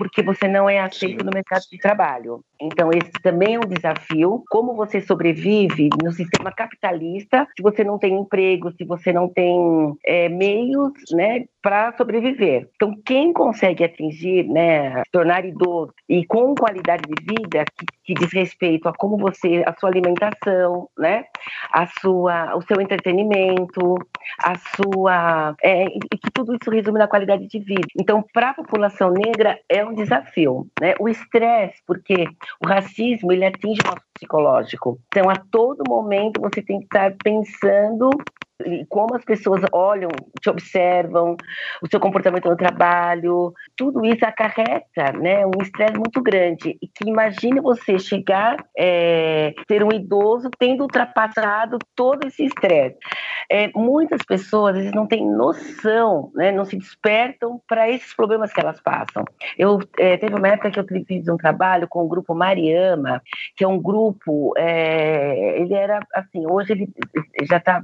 Porque 0.00 0.22
você 0.22 0.48
não 0.48 0.66
é 0.66 0.80
aceito 0.80 1.22
no 1.22 1.30
mercado 1.30 1.60
de 1.70 1.76
trabalho. 1.76 2.42
Então, 2.58 2.88
esse 2.90 3.12
também 3.22 3.56
é 3.56 3.58
um 3.58 3.68
desafio. 3.68 4.42
Como 4.48 4.74
você 4.74 4.98
sobrevive 5.02 5.90
no 6.02 6.10
sistema 6.10 6.50
capitalista 6.50 7.46
se 7.54 7.62
você 7.62 7.84
não 7.84 7.98
tem 7.98 8.14
emprego, 8.14 8.72
se 8.72 8.84
você 8.84 9.12
não 9.12 9.28
tem 9.28 9.94
é, 10.02 10.30
meios 10.30 10.92
né, 11.12 11.44
para 11.62 11.92
sobreviver? 11.98 12.66
Então, 12.76 12.96
quem 13.04 13.30
consegue 13.30 13.84
atingir, 13.84 14.44
né, 14.44 15.02
tornar 15.12 15.44
idoso 15.44 15.92
e 16.08 16.24
com 16.24 16.54
qualidade 16.54 17.02
de 17.02 17.34
vida 17.34 17.66
que, 17.76 17.86
que 18.04 18.14
diz 18.14 18.32
respeito 18.32 18.88
a 18.88 18.94
como 18.94 19.18
você, 19.18 19.62
a 19.66 19.74
sua 19.78 19.90
alimentação, 19.90 20.88
né, 20.98 21.26
a 21.70 21.86
sua, 22.00 22.56
o 22.56 22.62
seu 22.62 22.80
entretenimento, 22.80 23.96
a 24.42 24.54
sua. 24.76 25.54
É, 25.62 25.84
e 25.84 26.18
que 26.18 26.30
tudo 26.32 26.54
isso 26.54 26.70
resume 26.70 26.98
na 26.98 27.06
qualidade 27.06 27.46
de 27.46 27.58
vida. 27.58 27.86
Então, 28.00 28.24
para 28.32 28.50
a 28.50 28.54
população 28.54 29.10
negra, 29.10 29.58
é 29.68 29.84
um 29.90 29.94
desafio. 29.94 30.66
Né? 30.80 30.94
O 30.98 31.08
estresse, 31.08 31.82
porque 31.86 32.24
o 32.64 32.66
racismo, 32.66 33.32
ele 33.32 33.44
atinge 33.44 33.80
o 33.84 33.88
nosso 33.88 34.02
psicológico. 34.14 34.98
Então, 35.08 35.28
a 35.28 35.36
todo 35.36 35.82
momento, 35.88 36.40
você 36.40 36.62
tem 36.62 36.78
que 36.78 36.84
estar 36.84 37.14
pensando 37.22 38.10
como 38.88 39.14
as 39.14 39.24
pessoas 39.24 39.62
olham, 39.72 40.10
te 40.40 40.50
observam, 40.50 41.36
o 41.82 41.88
seu 41.88 42.00
comportamento 42.00 42.48
no 42.48 42.56
trabalho, 42.56 43.52
tudo 43.76 44.04
isso 44.04 44.24
acarreta, 44.24 45.12
né, 45.12 45.46
um 45.46 45.62
estresse 45.62 45.94
muito 45.94 46.22
grande. 46.22 46.78
E 46.80 46.86
que 46.86 47.08
imagine 47.08 47.60
você 47.60 47.98
chegar, 47.98 48.56
é, 48.76 49.54
ter 49.66 49.82
um 49.84 49.92
idoso 49.92 50.50
tendo 50.58 50.82
ultrapassado 50.82 51.78
todo 51.94 52.26
esse 52.26 52.44
estresse. 52.44 52.98
É, 53.50 53.70
muitas 53.74 54.22
pessoas 54.22 54.90
não 54.92 55.06
têm 55.06 55.26
noção, 55.26 56.30
né, 56.34 56.52
não 56.52 56.64
se 56.64 56.76
despertam 56.76 57.60
para 57.66 57.88
esses 57.88 58.14
problemas 58.14 58.52
que 58.52 58.60
elas 58.60 58.80
passam. 58.80 59.24
Eu 59.58 59.78
é, 59.98 60.16
teve 60.16 60.34
uma 60.34 60.48
época 60.48 60.70
que 60.70 60.80
eu 60.80 60.86
fiz 61.06 61.28
um 61.28 61.36
trabalho 61.36 61.88
com 61.88 62.04
o 62.04 62.08
grupo 62.08 62.34
Mariama, 62.34 63.22
que 63.56 63.64
é 63.64 63.68
um 63.68 63.80
grupo, 63.80 64.52
é, 64.56 65.60
ele 65.60 65.74
era 65.74 66.00
assim, 66.14 66.46
hoje 66.48 66.72
ele 66.72 66.88
já 67.48 67.56
está, 67.56 67.82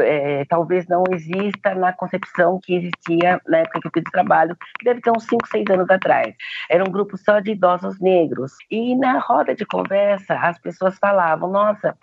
é, 0.00 0.44
talvez 0.46 0.86
não 0.86 1.04
exista 1.10 1.74
na 1.74 1.92
concepção 1.92 2.60
que 2.62 2.74
existia 2.74 3.40
na 3.46 3.58
época 3.58 3.80
que 3.80 3.88
eu 3.88 3.92
fiz 3.92 4.04
o 4.06 4.12
trabalho, 4.12 4.56
que 4.78 4.84
deve 4.84 5.00
ter 5.00 5.10
uns 5.10 5.24
5, 5.24 5.46
6 5.48 5.64
anos 5.70 5.90
atrás. 5.90 6.34
Era 6.70 6.84
um 6.84 6.90
grupo 6.90 7.16
só 7.16 7.40
de 7.40 7.52
idosos 7.52 8.00
negros. 8.00 8.52
E 8.70 8.94
na 8.96 9.18
roda 9.18 9.54
de 9.54 9.64
conversa, 9.64 10.34
as 10.34 10.58
pessoas 10.58 10.98
falavam, 10.98 11.50
nossa, 11.50 11.96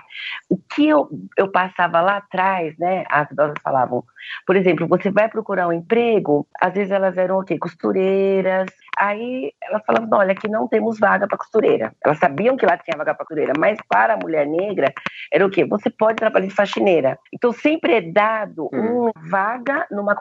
o 0.50 0.58
que 0.58 0.88
eu, 0.88 1.10
eu 1.38 1.52
passava 1.52 2.02
lá 2.02 2.18
atrás, 2.18 2.78
né? 2.78 3.04
As 3.10 3.30
idosas 3.32 3.58
falavam, 3.64 4.04
por 4.46 4.56
exemplo, 4.56 4.88
você 4.88 5.12
vai 5.12 5.30
procurar 5.30 5.68
um 5.68 5.74
emprego, 5.74 6.48
às 6.60 6.74
vezes 6.74 6.92
elas 6.92 7.18
eram 7.18 7.40
o 7.40 7.44
quê? 7.44 7.58
Costureiras. 7.58 8.70
Aí 8.98 9.52
elas 9.62 9.84
falavam, 9.86 10.20
olha, 10.20 10.34
aqui 10.34 10.48
não 10.48 10.68
temos 10.68 11.00
vaga 11.00 11.28
para 11.28 11.38
costureira. 11.38 11.94
Elas 12.04 12.20
sabiam 12.20 12.56
que 12.56 12.66
lá 12.66 12.78
tinha 12.78 12.98
vaga 12.98 13.14
para 13.14 13.26
costureira, 13.26 13.54
mas 13.58 13.80
para 13.90 14.14
a 14.14 14.18
mulher 14.18 14.46
negra 14.46 14.94
era 15.32 15.46
o 15.46 15.50
quê? 15.50 15.66
Você 15.66 15.90
pode 15.90 16.18
trabalhar 16.18 16.48
de 16.48 16.54
faxineira. 16.54 17.18
Então 17.34 17.52
sempre 17.52 17.94
é 17.94 18.02
dado 18.02 18.70
hum. 18.74 19.04
uma 19.04 19.12
vaga 19.30 19.88
numa, 19.90 20.16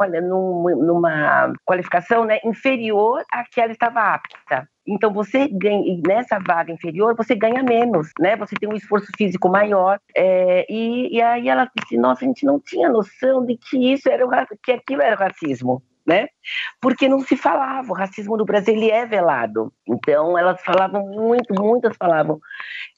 numa 0.74 1.52
qualificação 1.64 2.24
né, 2.24 2.38
inferior 2.44 3.22
à 3.30 3.44
que 3.44 3.60
ela 3.60 3.72
estava 3.72 4.00
apta. 4.00 4.68
Então 4.86 5.12
você 5.12 5.48
ganha 5.48 6.00
nessa 6.06 6.38
vaga 6.38 6.72
inferior 6.72 7.14
você 7.16 7.34
ganha 7.34 7.62
menos, 7.62 8.08
né? 8.18 8.36
Você 8.36 8.54
tem 8.56 8.68
um 8.68 8.74
esforço 8.74 9.06
físico 9.16 9.48
maior 9.48 10.00
é, 10.14 10.66
e, 10.68 11.16
e 11.16 11.22
aí 11.22 11.48
ela 11.48 11.70
disse: 11.78 11.96
nossa, 11.96 12.24
a 12.24 12.28
gente 12.28 12.44
não 12.44 12.58
tinha 12.58 12.88
noção 12.88 13.44
de 13.44 13.56
que 13.56 13.92
isso 13.92 14.08
era 14.08 14.24
que 14.62 14.72
aquilo 14.72 15.02
era 15.02 15.16
racismo 15.16 15.82
né? 16.06 16.26
Porque 16.80 17.08
não 17.08 17.20
se 17.20 17.36
falava, 17.36 17.90
o 17.90 17.94
racismo 17.94 18.36
no 18.36 18.44
Brasil 18.44 18.74
ele 18.74 18.90
é 18.90 19.06
velado. 19.06 19.72
Então 19.86 20.36
elas 20.36 20.60
falavam 20.62 21.06
muito, 21.06 21.54
muitas 21.54 21.96
falavam 21.96 22.40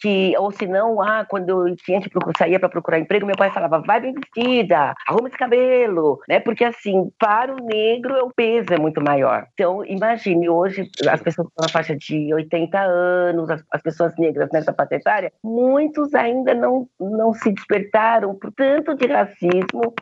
que 0.01 0.35
ou 0.39 0.51
se 0.51 0.67
não, 0.67 1.01
ah, 1.01 1.25
quando 1.29 1.69
eu 1.69 1.77
tinha 1.77 2.01
que 2.01 2.09
procurar, 2.09 2.39
saía 2.39 2.59
para 2.59 2.69
procurar 2.69 2.99
emprego, 2.99 3.27
meu 3.27 3.37
pai 3.37 3.51
falava: 3.51 3.81
"Vai 3.81 4.01
bem 4.01 4.15
vestida, 4.15 4.95
arruma 5.07 5.29
esse 5.29 5.37
cabelo", 5.37 6.21
né? 6.29 6.41
Porque 6.41 6.65
assim, 6.65 7.11
para 7.19 7.53
o 7.53 7.65
negro 7.65 8.27
o 8.27 8.33
peso 8.35 8.73
é 8.73 8.79
muito 8.79 9.03
maior. 9.03 9.47
Então, 9.55 9.85
imagine 9.85 10.49
hoje 10.49 10.91
as 11.09 11.21
pessoas 11.21 11.49
com 11.55 11.65
a 11.65 11.69
faixa 11.69 11.97
de 11.97 12.33
80 12.33 12.79
anos, 12.79 13.51
as, 13.51 13.63
as 13.71 13.83
pessoas 13.83 14.15
negras 14.19 14.49
nessa 14.53 14.73
faixa 14.73 14.97
etária, 14.97 15.33
muitos 15.43 16.15
ainda 16.15 16.55
não 16.55 16.89
não 16.99 17.33
se 17.33 17.53
despertaram 17.53 18.35
por 18.35 18.53
tanto 18.53 18.95
de 18.95 19.07
racismo 19.07 19.95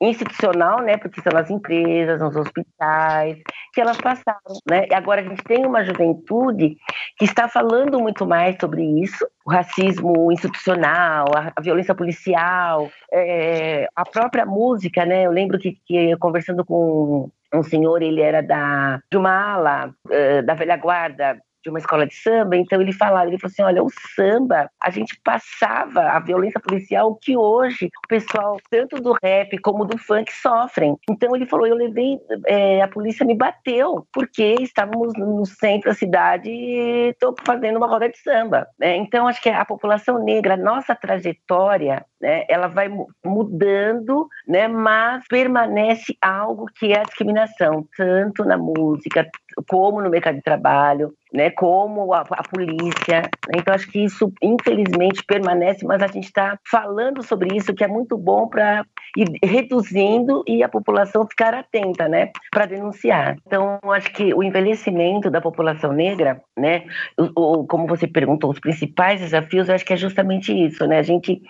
institucional, 0.00 0.80
né? 0.82 0.96
Porque 0.96 1.20
são 1.20 1.32
nas 1.32 1.50
empresas, 1.50 2.20
nos 2.20 2.36
hospitais, 2.46 3.38
que 3.72 3.80
elas 3.80 3.98
passaram, 3.98 4.60
né? 4.68 4.86
E 4.90 4.94
agora 4.94 5.20
a 5.20 5.24
gente 5.24 5.42
tem 5.44 5.66
uma 5.66 5.84
juventude 5.84 6.76
que 7.18 7.24
está 7.24 7.48
falando 7.48 8.00
muito 8.00 8.26
mais 8.26 8.56
sobre 8.60 8.82
isso, 9.02 9.26
o 9.44 9.50
racismo 9.50 10.32
institucional, 10.32 11.26
a, 11.36 11.52
a 11.54 11.60
violência 11.60 11.94
policial, 11.94 12.88
é, 13.12 13.88
a 13.94 14.04
própria 14.04 14.46
música, 14.46 15.04
né? 15.04 15.26
Eu 15.26 15.30
lembro 15.30 15.58
que, 15.58 15.78
que 15.86 16.16
conversando 16.16 16.64
com 16.64 17.30
um 17.54 17.62
senhor, 17.62 18.02
ele 18.02 18.20
era 18.20 18.42
da, 18.42 19.00
de 19.10 19.16
uma 19.16 19.30
ala 19.30 19.94
uh, 20.06 20.42
da 20.44 20.54
velha 20.54 20.76
guarda 20.76 21.40
de 21.66 21.70
uma 21.70 21.80
escola 21.80 22.06
de 22.06 22.14
samba, 22.14 22.56
então 22.56 22.80
ele 22.80 22.92
falava, 22.92 23.26
ele 23.26 23.38
falou 23.38 23.50
assim, 23.52 23.62
olha, 23.62 23.82
o 23.82 23.90
samba, 24.14 24.70
a 24.80 24.88
gente 24.88 25.20
passava 25.24 26.00
a 26.00 26.20
violência 26.20 26.60
policial 26.60 27.16
que 27.16 27.36
hoje 27.36 27.90
o 28.04 28.08
pessoal, 28.08 28.56
tanto 28.70 29.02
do 29.02 29.16
rap 29.20 29.58
como 29.58 29.84
do 29.84 29.98
funk, 29.98 30.32
sofrem. 30.32 30.96
Então 31.10 31.34
ele 31.34 31.44
falou, 31.44 31.66
eu 31.66 31.74
levei, 31.74 32.20
é, 32.46 32.80
a 32.80 32.86
polícia 32.86 33.26
me 33.26 33.34
bateu, 33.34 34.06
porque 34.12 34.54
estávamos 34.60 35.12
no 35.18 35.44
centro 35.44 35.90
da 35.90 35.94
cidade 35.94 36.48
e 36.48 37.08
estou 37.08 37.34
fazendo 37.44 37.78
uma 37.78 37.88
roda 37.88 38.08
de 38.08 38.18
samba. 38.18 38.68
Né? 38.78 38.96
Então 38.96 39.26
acho 39.26 39.42
que 39.42 39.48
a 39.48 39.64
população 39.64 40.22
negra, 40.22 40.54
a 40.54 40.56
nossa 40.58 40.94
trajetória, 40.94 42.04
né, 42.20 42.44
ela 42.48 42.68
vai 42.68 42.88
mudando, 43.24 44.28
né, 44.46 44.68
mas 44.68 45.24
permanece 45.28 46.16
algo 46.20 46.66
que 46.78 46.92
é 46.92 47.00
a 47.00 47.02
discriminação, 47.02 47.86
tanto 47.96 48.44
na 48.44 48.56
música, 48.56 49.28
como 49.68 50.02
no 50.02 50.10
mercado 50.10 50.36
de 50.36 50.42
trabalho, 50.42 51.14
né, 51.32 51.50
como 51.50 52.12
a, 52.12 52.20
a 52.20 52.42
polícia. 52.42 53.22
Então, 53.54 53.74
acho 53.74 53.90
que 53.90 54.04
isso, 54.04 54.32
infelizmente, 54.42 55.24
permanece, 55.24 55.84
mas 55.84 56.02
a 56.02 56.06
gente 56.06 56.24
está 56.24 56.58
falando 56.70 57.22
sobre 57.22 57.56
isso, 57.56 57.74
que 57.74 57.84
é 57.84 57.88
muito 57.88 58.16
bom 58.16 58.48
para 58.48 58.84
ir 59.16 59.28
reduzindo 59.42 60.44
e 60.46 60.62
a 60.62 60.68
população 60.68 61.26
ficar 61.26 61.54
atenta, 61.54 62.08
né, 62.08 62.30
para 62.50 62.66
denunciar. 62.66 63.36
Então, 63.46 63.78
acho 63.84 64.12
que 64.12 64.34
o 64.34 64.42
envelhecimento 64.42 65.30
da 65.30 65.40
população 65.40 65.92
negra, 65.92 66.40
né, 66.56 66.84
o, 67.18 67.66
como 67.66 67.86
você 67.86 68.06
perguntou, 68.06 68.50
os 68.50 68.60
principais 68.60 69.20
desafios, 69.20 69.68
eu 69.68 69.74
acho 69.74 69.84
que 69.84 69.92
é 69.92 69.96
justamente 69.96 70.52
isso, 70.52 70.86
né, 70.86 70.98
a 70.98 71.02
gente 71.02 71.40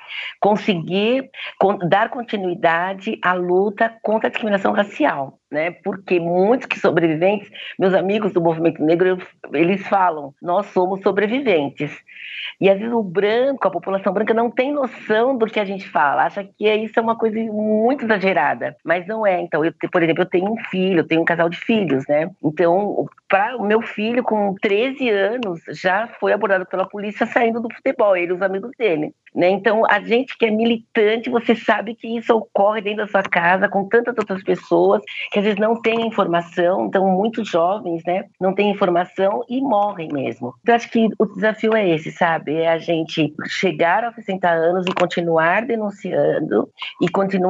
conseguir 0.40 1.28
dar 1.88 2.10
continuidade 2.10 3.18
à 3.22 3.32
luta 3.32 3.92
contra 4.02 4.28
a 4.28 4.30
discriminação 4.30 4.72
racial 4.72 5.38
né? 5.50 5.70
Porque 5.70 6.18
muitos 6.18 6.66
que 6.66 6.78
sobreviventes, 6.78 7.48
meus 7.78 7.94
amigos 7.94 8.32
do 8.32 8.40
movimento 8.40 8.82
negro, 8.82 9.18
eles 9.52 9.86
falam, 9.86 10.34
nós 10.42 10.66
somos 10.66 11.00
sobreviventes. 11.02 11.92
E 12.60 12.68
às 12.68 12.78
vezes 12.78 12.92
o 12.92 13.02
branco, 13.02 13.66
a 13.66 13.70
população 13.70 14.12
branca 14.12 14.34
não 14.34 14.50
tem 14.50 14.72
noção 14.72 15.36
do 15.36 15.46
que 15.46 15.60
a 15.60 15.64
gente 15.64 15.88
fala, 15.88 16.24
acha 16.24 16.44
que 16.44 16.68
isso 16.68 16.98
é 16.98 17.02
uma 17.02 17.16
coisa 17.16 17.38
muito 17.56 18.04
exagerada, 18.04 18.76
mas 18.84 19.06
não 19.06 19.26
é. 19.26 19.40
Então, 19.40 19.64
eu, 19.64 19.72
por 19.90 20.02
exemplo, 20.02 20.22
eu 20.22 20.28
tenho 20.28 20.52
um 20.52 20.58
filho, 20.70 21.00
eu 21.00 21.06
tenho 21.06 21.22
um 21.22 21.24
casal 21.24 21.48
de 21.48 21.58
filhos, 21.58 22.04
né? 22.08 22.30
Então, 22.42 23.06
para 23.28 23.56
o 23.56 23.66
meu 23.66 23.82
filho 23.82 24.22
com 24.22 24.54
13 24.60 25.08
anos 25.10 25.60
já 25.70 26.06
foi 26.20 26.32
abordado 26.32 26.66
pela 26.66 26.88
polícia 26.88 27.26
saindo 27.26 27.60
do 27.60 27.72
futebol, 27.72 28.16
ele 28.16 28.32
e 28.32 28.34
os 28.34 28.42
amigos 28.42 28.70
dele. 28.78 29.12
Né? 29.36 29.50
Então, 29.50 29.82
a 29.86 30.00
gente 30.00 30.36
que 30.38 30.46
é 30.46 30.50
militante, 30.50 31.28
você 31.28 31.54
sabe 31.54 31.94
que 31.94 32.16
isso 32.16 32.34
ocorre 32.34 32.80
dentro 32.80 33.04
da 33.04 33.10
sua 33.10 33.22
casa 33.22 33.68
com 33.68 33.86
tantas 33.86 34.16
outras 34.16 34.42
pessoas 34.42 35.02
que 35.30 35.38
às 35.38 35.44
vezes 35.44 35.60
não 35.60 35.80
têm 35.82 36.06
informação, 36.06 36.86
então 36.86 37.06
muitos 37.06 37.46
jovens, 37.46 38.02
né, 38.06 38.24
não 38.40 38.54
têm 38.54 38.70
informação 38.70 39.44
e 39.46 39.60
morrem 39.60 40.08
mesmo. 40.10 40.54
Então, 40.62 40.74
acho 40.74 40.90
que 40.90 41.08
o 41.18 41.26
desafio 41.26 41.74
é 41.74 41.86
esse, 41.86 42.10
sabe? 42.12 42.54
É 42.54 42.68
a 42.68 42.78
gente 42.78 43.34
chegar 43.46 44.04
aos 44.04 44.14
60 44.14 44.48
anos 44.48 44.86
e 44.86 44.94
continuar 44.94 45.66
denunciando 45.66 46.68
e 47.02 47.08
continuar 47.10 47.45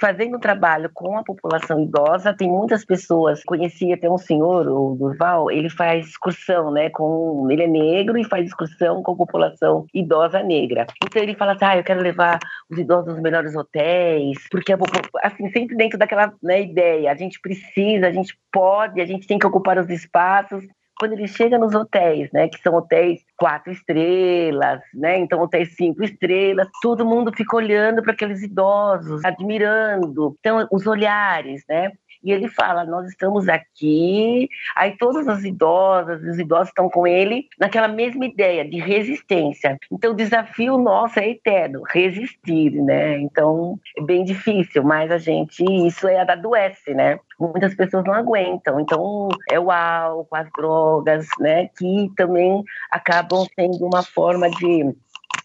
fazendo 0.00 0.38
trabalho 0.38 0.90
com 0.92 1.16
a 1.16 1.24
população 1.24 1.80
idosa. 1.80 2.34
Tem 2.34 2.48
muitas 2.48 2.84
pessoas, 2.84 3.42
conheci 3.44 3.92
até 3.92 4.10
um 4.10 4.18
senhor, 4.18 4.66
o 4.68 4.94
Durval, 4.94 5.50
ele 5.50 5.70
faz 5.70 6.08
excursão, 6.08 6.70
né, 6.70 6.90
com 6.90 7.48
ele 7.50 7.64
é 7.64 7.66
negro 7.66 8.18
e 8.18 8.24
faz 8.24 8.46
excursão 8.46 9.02
com 9.02 9.12
a 9.12 9.16
população 9.16 9.86
idosa 9.92 10.42
negra. 10.42 10.86
Então, 11.04 11.22
ele 11.22 11.34
fala 11.34 11.52
assim, 11.52 11.64
ah, 11.64 11.76
eu 11.76 11.84
quero 11.84 12.00
levar 12.00 12.38
os 12.70 12.78
idosos 12.78 13.14
nos 13.14 13.22
melhores 13.22 13.54
hotéis, 13.54 14.38
porque, 14.50 14.74
assim, 15.22 15.50
sempre 15.50 15.76
dentro 15.76 15.98
daquela 15.98 16.32
né, 16.42 16.62
ideia, 16.62 17.10
a 17.10 17.14
gente 17.14 17.40
precisa, 17.40 18.06
a 18.06 18.12
gente 18.12 18.36
pode, 18.52 19.00
a 19.00 19.06
gente 19.06 19.26
tem 19.26 19.38
que 19.38 19.46
ocupar 19.46 19.78
os 19.78 19.88
espaços, 19.88 20.64
quando 21.02 21.14
ele 21.14 21.26
chega 21.26 21.58
nos 21.58 21.74
hotéis, 21.74 22.30
né, 22.32 22.46
que 22.46 22.62
são 22.62 22.76
hotéis 22.76 23.24
quatro 23.36 23.72
estrelas, 23.72 24.80
né, 24.94 25.18
então 25.18 25.40
hotéis 25.40 25.74
cinco 25.74 26.04
estrelas, 26.04 26.68
todo 26.80 27.04
mundo 27.04 27.32
fica 27.36 27.56
olhando 27.56 28.04
para 28.04 28.12
aqueles 28.12 28.40
idosos, 28.40 29.24
admirando, 29.24 30.36
então 30.38 30.64
os 30.70 30.86
olhares, 30.86 31.64
né, 31.68 31.90
e 32.22 32.32
ele 32.32 32.48
fala: 32.48 32.84
Nós 32.84 33.08
estamos 33.08 33.48
aqui. 33.48 34.48
Aí 34.76 34.96
todas 34.96 35.26
as 35.28 35.44
idosas, 35.44 36.22
os 36.22 36.38
idosos 36.38 36.68
estão 36.68 36.88
com 36.88 37.06
ele 37.06 37.48
naquela 37.58 37.88
mesma 37.88 38.24
ideia 38.24 38.64
de 38.64 38.78
resistência. 38.78 39.78
Então 39.90 40.12
o 40.12 40.16
desafio 40.16 40.78
nosso 40.78 41.18
é 41.18 41.28
eterno, 41.28 41.82
resistir, 41.88 42.70
né? 42.70 43.18
Então 43.18 43.78
é 43.96 44.02
bem 44.02 44.24
difícil, 44.24 44.82
mas 44.82 45.10
a 45.10 45.18
gente, 45.18 45.64
isso 45.86 46.06
é 46.08 46.20
adoece, 46.20 46.94
né? 46.94 47.18
Muitas 47.38 47.74
pessoas 47.74 48.04
não 48.04 48.14
aguentam. 48.14 48.80
Então 48.80 49.28
é 49.50 49.58
o 49.58 49.70
álcool, 49.70 50.36
as 50.36 50.48
drogas, 50.56 51.26
né? 51.38 51.68
Que 51.76 52.10
também 52.16 52.62
acabam 52.90 53.46
sendo 53.56 53.84
uma 53.84 54.02
forma 54.02 54.48
de 54.50 54.94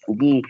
de, 0.10 0.42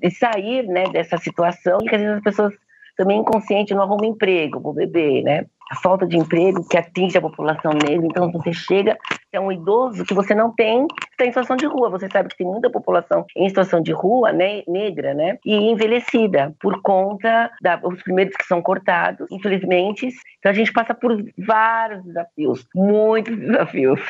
de, 0.00 0.10
sair 0.10 0.66
né, 0.66 0.84
dessa 0.88 1.16
situação 1.18 1.78
e 1.82 1.88
que 1.88 1.94
às 1.94 2.00
vezes 2.00 2.16
as 2.16 2.22
pessoas 2.22 2.54
também 2.96 3.20
inconsciente 3.20 3.74
não 3.74 3.82
arrumam 3.82 4.06
emprego 4.06 4.60
para 4.60 4.70
o 4.70 4.74
bebê, 4.74 5.22
né? 5.22 5.46
A 5.70 5.76
falta 5.76 6.06
de 6.06 6.16
emprego 6.16 6.66
que 6.68 6.76
atinge 6.76 7.18
a 7.18 7.20
população 7.20 7.72
negra. 7.72 8.06
Então, 8.06 8.30
você 8.30 8.52
chega, 8.52 8.96
é 9.32 9.40
um 9.40 9.50
idoso 9.50 10.04
que 10.04 10.14
você 10.14 10.34
não 10.34 10.52
tem 10.54 10.86
está 11.16 11.24
em 11.24 11.28
situação 11.28 11.56
de 11.56 11.66
rua. 11.66 11.90
Você 11.90 12.08
sabe 12.10 12.28
que 12.28 12.36
tem 12.36 12.46
muita 12.46 12.70
população 12.70 13.24
em 13.36 13.48
situação 13.48 13.80
de 13.80 13.92
rua, 13.92 14.32
né, 14.32 14.62
negra, 14.68 15.14
né, 15.14 15.38
e 15.44 15.54
envelhecida 15.54 16.54
por 16.60 16.80
conta 16.82 17.50
dos 17.82 18.02
primeiros 18.02 18.36
que 18.36 18.44
são 18.44 18.60
cortados, 18.62 19.26
infelizmente. 19.30 20.08
Então 20.38 20.52
a 20.52 20.54
gente 20.54 20.72
passa 20.72 20.94
por 20.94 21.16
vários 21.38 22.04
desafios, 22.04 22.66
muitos 22.74 23.36
desafios. 23.36 24.00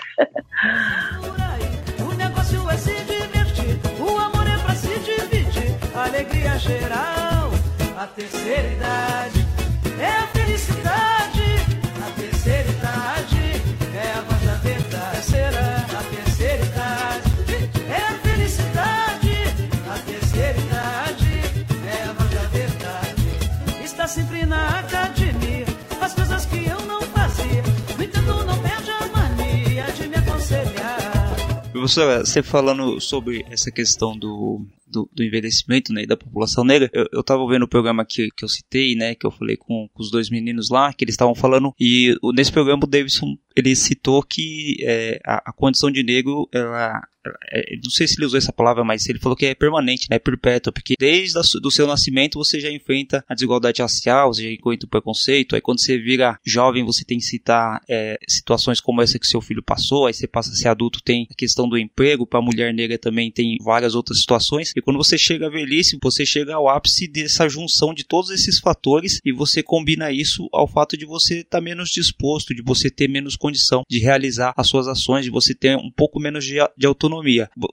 o 2.00 2.14
negócio 2.14 2.70
é 2.70 2.76
se 2.76 2.94
divertir, 3.04 3.78
o 4.00 4.18
amor 4.18 4.46
é 4.46 4.58
pra 4.64 4.74
se 4.74 4.98
dividir, 5.00 5.76
alegria 5.96 6.58
geral, 6.58 7.50
a 7.96 8.06
terceira 8.08 8.68
idade 8.72 9.35
aconselhar. 31.86 31.86
Professora, 31.86 32.24
você 32.24 32.42
falando 32.42 33.00
sobre 33.00 33.44
essa 33.48 33.70
questão 33.70 34.16
do, 34.18 34.66
do, 34.86 35.08
do, 35.12 35.22
envelhecimento 35.22 35.92
né, 35.92 36.04
da 36.04 36.16
população 36.16 36.64
negra. 36.64 36.90
Eu, 36.92 37.06
eu 37.12 37.22
tava 37.22 37.46
vendo 37.46 37.62
o 37.62 37.68
programa 37.68 38.04
que, 38.04 38.28
que 38.36 38.44
eu 38.44 38.48
citei, 38.48 38.94
né, 38.94 39.14
que 39.14 39.26
eu 39.26 39.30
falei 39.30 39.56
com, 39.56 39.88
com 39.92 40.02
os 40.02 40.10
dois 40.10 40.28
meninos 40.28 40.68
lá, 40.68 40.92
que 40.92 41.04
eles 41.04 41.14
estavam 41.14 41.34
falando, 41.34 41.72
e 41.78 42.14
nesse 42.34 42.52
programa 42.52 42.84
o 42.84 42.86
Davidson 42.86 43.36
ele 43.54 43.74
citou 43.74 44.22
que 44.22 44.76
é, 44.80 45.20
a, 45.24 45.50
a, 45.50 45.52
condição 45.52 45.90
de 45.90 46.02
negro, 46.02 46.48
ela, 46.52 46.98
é, 46.98 47.00
não 47.82 47.90
sei 47.90 48.06
se 48.06 48.18
ele 48.18 48.26
usou 48.26 48.38
essa 48.38 48.52
palavra, 48.52 48.84
mas 48.84 49.08
ele 49.08 49.18
falou 49.18 49.36
que 49.36 49.46
é 49.46 49.54
permanente, 49.54 50.06
né, 50.10 50.18
perpétua, 50.18 50.72
porque 50.72 50.94
desde 50.98 51.38
o 51.38 51.70
seu 51.70 51.86
nascimento 51.86 52.38
você 52.38 52.60
já 52.60 52.70
enfrenta 52.70 53.24
a 53.28 53.34
desigualdade 53.34 53.82
racial, 53.82 54.32
você 54.32 54.42
já 54.44 54.50
enfrenta 54.50 54.86
o 54.86 54.88
preconceito, 54.88 55.54
aí 55.54 55.60
quando 55.60 55.80
você 55.80 55.98
vira 55.98 56.38
jovem 56.44 56.84
você 56.84 57.04
tem 57.04 57.18
que 57.18 57.24
citar 57.24 57.82
é, 57.88 58.18
situações 58.28 58.80
como 58.80 59.02
essa 59.02 59.18
que 59.18 59.26
seu 59.26 59.40
filho 59.40 59.62
passou, 59.62 60.06
aí 60.06 60.14
você 60.14 60.26
passa 60.26 60.50
a 60.50 60.54
ser 60.54 60.68
adulto, 60.68 61.02
tem 61.02 61.26
a 61.30 61.34
questão 61.34 61.68
do 61.68 61.78
emprego, 61.78 62.26
para 62.26 62.40
mulher 62.40 62.72
negra 62.72 62.98
também 62.98 63.30
tem 63.30 63.56
várias 63.62 63.94
outras 63.94 64.20
situações, 64.20 64.72
e 64.76 64.80
quando 64.80 64.96
você 64.96 65.18
chega 65.18 65.46
à 65.46 65.50
velhice, 65.50 65.98
você 66.02 66.24
chega 66.24 66.54
ao 66.54 66.68
ápice 66.68 67.08
dessa 67.08 67.48
junção 67.48 67.94
de 67.94 68.04
todos 68.04 68.30
esses 68.30 68.58
fatores 68.58 69.20
e 69.24 69.32
você 69.32 69.62
combina 69.62 70.10
isso 70.10 70.48
ao 70.52 70.66
fato 70.66 70.96
de 70.96 71.04
você 71.04 71.38
estar 71.38 71.58
tá 71.58 71.60
menos 71.60 71.90
disposto, 71.90 72.54
de 72.54 72.62
você 72.62 72.90
ter 72.90 73.08
menos 73.08 73.36
condição 73.36 73.82
de 73.88 73.98
realizar 73.98 74.52
as 74.56 74.68
suas 74.68 74.88
ações, 74.88 75.24
de 75.24 75.30
você 75.30 75.54
ter 75.54 75.76
um 75.76 75.90
pouco 75.90 76.20
menos 76.20 76.44
de, 76.44 76.56
de 76.76 76.86
autonomia. 76.86 77.15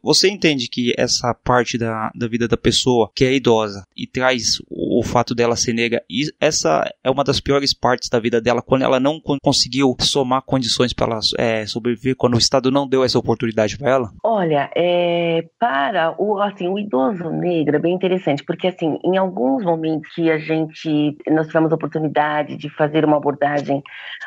Você 0.02 0.30
entende 0.30 0.68
que 0.68 0.94
essa 0.98 1.34
parte 1.34 1.78
da, 1.78 2.12
da 2.16 2.28
vida 2.28 2.48
da 2.48 2.58
pessoa 2.58 3.12
que 3.16 3.26
é 3.26 3.34
idosa 3.34 3.86
e 3.96 4.08
traz 4.08 4.62
o, 5.04 5.14
fato 5.14 5.36
dela 5.36 5.56
ser 5.56 5.74
negra, 5.74 6.02
e 6.10 6.24
essa 6.40 6.90
é 7.04 7.10
uma 7.10 7.24
das 7.24 7.40
piores 7.40 7.74
partes 7.74 8.10
da 8.10 8.20
vida 8.20 8.42
dela, 8.42 8.62
quando 8.62 8.84
ela 8.84 9.00
não 9.00 9.20
conseguiu 9.42 9.96
somar 10.00 10.42
condições 10.42 10.94
para 10.94 11.14
ela 11.14 11.20
é, 11.38 11.66
sobreviver, 11.66 12.16
quando 12.16 12.36
o 12.36 12.40
Estado 12.40 12.72
não 12.72 12.88
deu 12.88 13.04
essa 13.04 13.20
oportunidade 13.20 13.78
para 13.78 13.92
ela? 13.92 14.12
Olha, 14.24 14.72
é, 14.76 15.46
para 15.60 16.16
o, 16.18 16.42
assim, 16.42 16.68
o 16.68 16.80
idoso 16.80 17.30
negro 17.30 17.76
é 17.76 17.80
bem 17.80 17.94
interessante, 17.94 18.44
porque 18.44 18.68
assim, 18.68 18.98
em 19.04 19.18
alguns 19.18 19.64
momentos 19.64 20.10
que 20.14 20.32
a 20.32 20.38
gente, 20.38 21.18
nós 21.30 21.48
tivemos 21.48 21.72
a 21.72 21.76
oportunidade 21.76 22.58
de 22.58 22.70
fazer 22.70 23.06
uma 23.06 23.18
abordagem, 23.18 23.82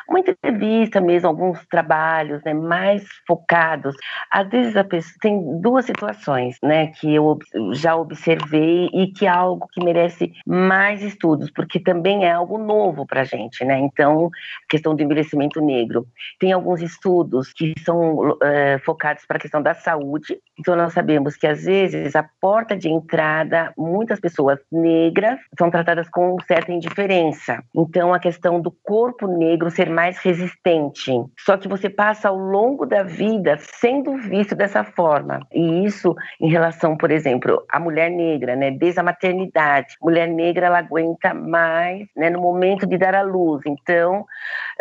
uma 0.07 0.19
entrevista 0.19 1.01
mesmo, 1.01 1.27
alguns 1.27 1.65
trabalhos, 1.67 2.41
né, 2.43 2.53
mais 2.53 3.03
focados, 3.27 3.95
às 4.31 4.47
vezes 4.49 4.75
a 4.75 4.83
pessoa, 4.83 5.15
tem 5.21 5.61
duas 5.61 5.85
situações, 5.85 6.57
né, 6.63 6.87
que 6.87 7.13
eu 7.13 7.37
já 7.73 7.95
observei 7.95 8.89
e 8.93 9.07
que 9.07 9.25
é 9.25 9.29
algo 9.29 9.67
que 9.73 9.83
merece 9.83 10.31
mais 10.67 11.01
estudos, 11.01 11.49
porque 11.49 11.79
também 11.79 12.25
é 12.25 12.31
algo 12.31 12.57
novo 12.57 13.05
para 13.05 13.21
a 13.21 13.23
gente, 13.23 13.63
né, 13.63 13.79
então, 13.79 14.27
a 14.27 14.67
questão 14.69 14.95
do 14.95 15.01
envelhecimento 15.01 15.61
negro. 15.61 16.05
Tem 16.39 16.51
alguns 16.51 16.81
estudos 16.81 17.53
que 17.53 17.73
são 17.83 18.37
é, 18.43 18.77
focados 18.79 19.25
para 19.25 19.37
a 19.37 19.39
questão 19.39 19.61
da 19.61 19.73
saúde, 19.73 20.39
então 20.59 20.75
nós 20.75 20.93
sabemos 20.93 21.35
que 21.35 21.45
às 21.45 21.63
vezes 21.63 22.15
a 22.15 22.27
porta 22.41 22.75
de 22.75 22.89
entrada, 22.89 23.71
muitas 23.77 24.19
pessoas 24.19 24.59
negras 24.71 25.39
são 25.57 25.69
tratadas 25.69 26.09
com 26.09 26.35
certa 26.41 26.71
indiferença. 26.71 27.63
Então, 27.75 28.13
a 28.13 28.19
questão 28.19 28.59
do 28.59 28.71
corpo 28.83 29.27
negro 29.27 29.69
ser 29.69 29.89
mais 29.89 30.17
resistente. 30.19 31.11
Só 31.39 31.57
que 31.57 31.67
você 31.67 31.89
passa 31.89 32.29
ao 32.29 32.37
longo 32.37 32.85
da 32.85 33.03
vida 33.03 33.57
sendo 33.59 34.17
visto 34.17 34.55
dessa 34.55 34.83
forma. 34.83 35.39
E 35.53 35.85
isso 35.85 36.15
em 36.41 36.49
relação, 36.49 36.97
por 36.97 37.11
exemplo, 37.11 37.63
à 37.69 37.79
mulher 37.79 38.09
negra, 38.09 38.55
né? 38.55 38.71
Desde 38.71 38.99
a 38.99 39.03
maternidade. 39.03 39.95
Mulher 40.01 40.27
negra, 40.27 40.67
ela 40.67 40.79
aguenta 40.79 41.33
mais, 41.33 42.07
né? 42.15 42.29
No 42.29 42.41
momento 42.41 42.87
de 42.87 42.97
dar 42.97 43.15
à 43.15 43.21
luz. 43.21 43.61
Então, 43.65 44.25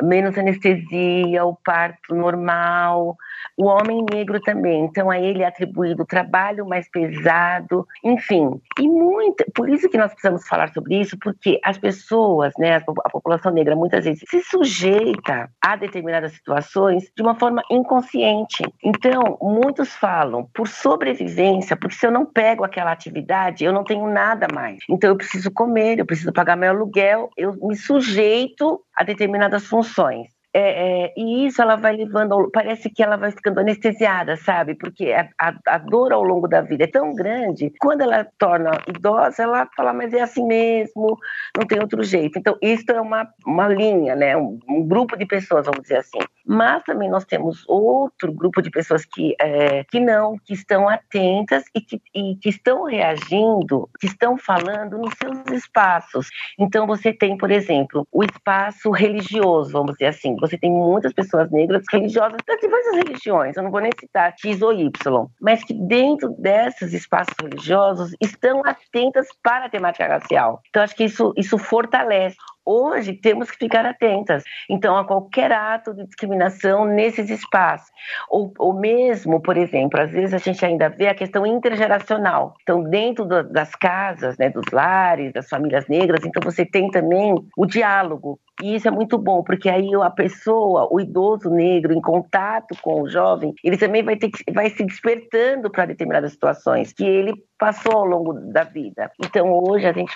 menos 0.02 0.38
anestesia, 0.38 1.44
o 1.44 1.54
parto 1.54 2.14
normal. 2.14 3.16
O 3.56 3.66
homem 3.66 4.04
negro 4.12 4.40
também. 4.40 4.84
Então, 4.84 5.10
a 5.10 5.18
ele 5.18 5.42
é 5.42 5.46
atribuído 5.46 6.02
o 6.02 6.06
trabalho 6.06 6.66
mais 6.66 6.88
pesado, 6.90 7.86
enfim. 8.04 8.60
E 8.78 8.88
muito, 8.88 9.44
por 9.54 9.68
isso 9.68 9.88
que 9.88 9.96
nós 9.96 10.12
precisamos 10.12 10.46
falar 10.46 10.72
sobre 10.72 11.00
isso, 11.00 11.16
porque 11.18 11.58
as 11.64 11.78
pessoas, 11.78 12.52
né, 12.58 12.76
a 12.76 13.10
população 13.10 13.52
negra 13.52 13.74
muitas 13.74 14.04
vezes 14.04 14.24
se 14.28 14.42
sujeita 14.42 15.50
a 15.60 15.76
determinadas 15.76 16.32
situações 16.32 17.10
de 17.16 17.22
uma 17.22 17.34
forma 17.34 17.62
inconsciente. 17.70 18.62
Então, 18.82 19.38
muitos 19.40 19.94
falam 19.96 20.48
por 20.54 20.68
sobrevivência, 20.68 21.76
porque 21.76 21.96
se 21.96 22.06
eu 22.06 22.10
não 22.10 22.26
pego 22.26 22.64
aquela 22.64 22.92
atividade, 22.92 23.64
eu 23.64 23.72
não 23.72 23.84
tenho 23.84 24.06
nada 24.06 24.46
mais. 24.52 24.78
Então, 24.88 25.10
eu 25.10 25.16
preciso 25.16 25.50
comer, 25.50 25.98
eu 25.98 26.06
preciso 26.06 26.32
pagar 26.32 26.56
meu 26.56 26.70
aluguel, 26.70 27.30
eu 27.36 27.54
me 27.62 27.76
sujeito 27.76 28.80
a 28.94 29.04
determinadas 29.04 29.66
funções. 29.66 30.35
É, 30.58 31.04
é, 31.04 31.12
e 31.18 31.46
isso 31.46 31.60
ela 31.60 31.76
vai 31.76 31.94
levando, 31.94 32.50
parece 32.50 32.88
que 32.88 33.02
ela 33.02 33.18
vai 33.18 33.30
ficando 33.30 33.60
anestesiada, 33.60 34.36
sabe? 34.38 34.74
Porque 34.74 35.12
a, 35.12 35.28
a, 35.38 35.54
a, 35.66 35.76
dor 35.76 36.14
ao 36.14 36.22
longo 36.22 36.48
da 36.48 36.62
vida 36.62 36.84
é 36.84 36.86
tão 36.86 37.14
grande, 37.14 37.70
quando 37.78 38.00
ela 38.00 38.26
torna 38.38 38.70
idosa, 38.88 39.42
ela 39.42 39.68
fala, 39.76 39.92
mas 39.92 40.14
é 40.14 40.22
assim 40.22 40.46
mesmo, 40.46 41.18
não 41.54 41.66
tem 41.66 41.78
outro 41.78 42.02
jeito. 42.02 42.38
Então, 42.38 42.56
isso 42.62 42.90
é 42.90 42.98
uma, 42.98 43.28
uma 43.46 43.68
linha, 43.68 44.16
né? 44.16 44.34
Um, 44.34 44.58
um 44.66 44.82
grupo 44.88 45.14
de 45.14 45.26
pessoas, 45.26 45.66
vamos 45.66 45.82
dizer 45.82 45.98
assim. 45.98 46.20
Mas 46.46 46.82
também 46.84 47.10
nós 47.10 47.26
temos 47.26 47.62
outro 47.68 48.32
grupo 48.32 48.62
de 48.62 48.70
pessoas 48.70 49.04
que, 49.04 49.34
é, 49.38 49.84
que 49.84 50.00
não, 50.00 50.38
que 50.42 50.54
estão 50.54 50.88
atentas 50.88 51.64
e 51.74 51.82
que, 51.82 52.00
e 52.14 52.36
que 52.36 52.48
estão 52.48 52.84
reagindo, 52.84 53.90
que 54.00 54.06
estão 54.06 54.38
falando 54.38 54.96
nos 54.96 55.12
seus 55.18 55.38
espaços. 55.52 56.30
Então, 56.58 56.86
você 56.86 57.12
tem, 57.12 57.36
por 57.36 57.50
exemplo, 57.50 58.08
o 58.10 58.24
espaço 58.24 58.90
religioso, 58.90 59.72
vamos 59.72 59.92
dizer 59.92 60.06
assim 60.06 60.34
você 60.46 60.58
tem 60.58 60.70
muitas 60.70 61.12
pessoas 61.12 61.50
negras 61.50 61.82
religiosas 61.90 62.38
das 62.46 62.60
diversas 62.60 62.94
religiões, 62.96 63.56
eu 63.56 63.62
não 63.62 63.70
vou 63.70 63.80
nem 63.80 63.92
citar 63.98 64.34
X 64.38 64.62
ou 64.62 64.72
Y, 64.72 65.26
mas 65.40 65.64
que 65.64 65.74
dentro 65.74 66.30
desses 66.38 66.92
espaços 66.92 67.34
religiosos 67.40 68.14
estão 68.20 68.62
atentas 68.64 69.26
para 69.42 69.66
a 69.66 69.70
temática 69.70 70.06
racial. 70.06 70.60
Então, 70.68 70.82
acho 70.82 70.94
que 70.94 71.04
isso, 71.04 71.32
isso 71.36 71.58
fortalece 71.58 72.36
hoje 72.66 73.12
temos 73.12 73.50
que 73.50 73.56
ficar 73.56 73.86
atentas. 73.86 74.42
Então, 74.68 74.96
a 74.96 75.04
qualquer 75.04 75.52
ato 75.52 75.94
de 75.94 76.04
discriminação 76.04 76.84
nesses 76.84 77.30
espaços. 77.30 77.90
Ou, 78.28 78.52
ou 78.58 78.74
mesmo, 78.74 79.40
por 79.40 79.56
exemplo, 79.56 80.00
às 80.00 80.10
vezes 80.10 80.34
a 80.34 80.38
gente 80.38 80.64
ainda 80.64 80.88
vê 80.88 81.08
a 81.08 81.14
questão 81.14 81.46
intergeracional. 81.46 82.54
Então, 82.62 82.82
dentro 82.82 83.24
do, 83.24 83.44
das 83.44 83.74
casas, 83.74 84.36
né, 84.36 84.50
dos 84.50 84.66
lares, 84.72 85.32
das 85.32 85.48
famílias 85.48 85.86
negras, 85.86 86.24
então 86.24 86.42
você 86.42 86.66
tem 86.66 86.90
também 86.90 87.34
o 87.56 87.66
diálogo. 87.66 88.38
E 88.62 88.74
isso 88.74 88.88
é 88.88 88.90
muito 88.90 89.18
bom, 89.18 89.42
porque 89.42 89.68
aí 89.68 89.90
a 90.02 90.10
pessoa, 90.10 90.88
o 90.90 90.98
idoso 90.98 91.50
negro, 91.50 91.92
em 91.92 92.00
contato 92.00 92.74
com 92.80 93.02
o 93.02 93.08
jovem, 93.08 93.54
ele 93.62 93.76
também 93.76 94.02
vai, 94.02 94.16
ter 94.16 94.30
vai 94.52 94.70
se 94.70 94.82
despertando 94.82 95.70
para 95.70 95.84
determinadas 95.84 96.32
situações 96.32 96.90
que 96.92 97.04
ele 97.04 97.34
passou 97.58 97.92
ao 97.92 98.04
longo 98.06 98.32
da 98.32 98.64
vida. 98.64 99.10
Então 99.22 99.52
hoje 99.52 99.86
a 99.86 99.92
gente 99.92 100.12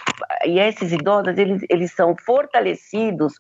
e 0.47 0.59
esses 0.59 0.93
idosos 0.93 1.37
eles, 1.37 1.63
eles 1.69 1.93
são 1.93 2.15
fortalecidos 2.41 3.35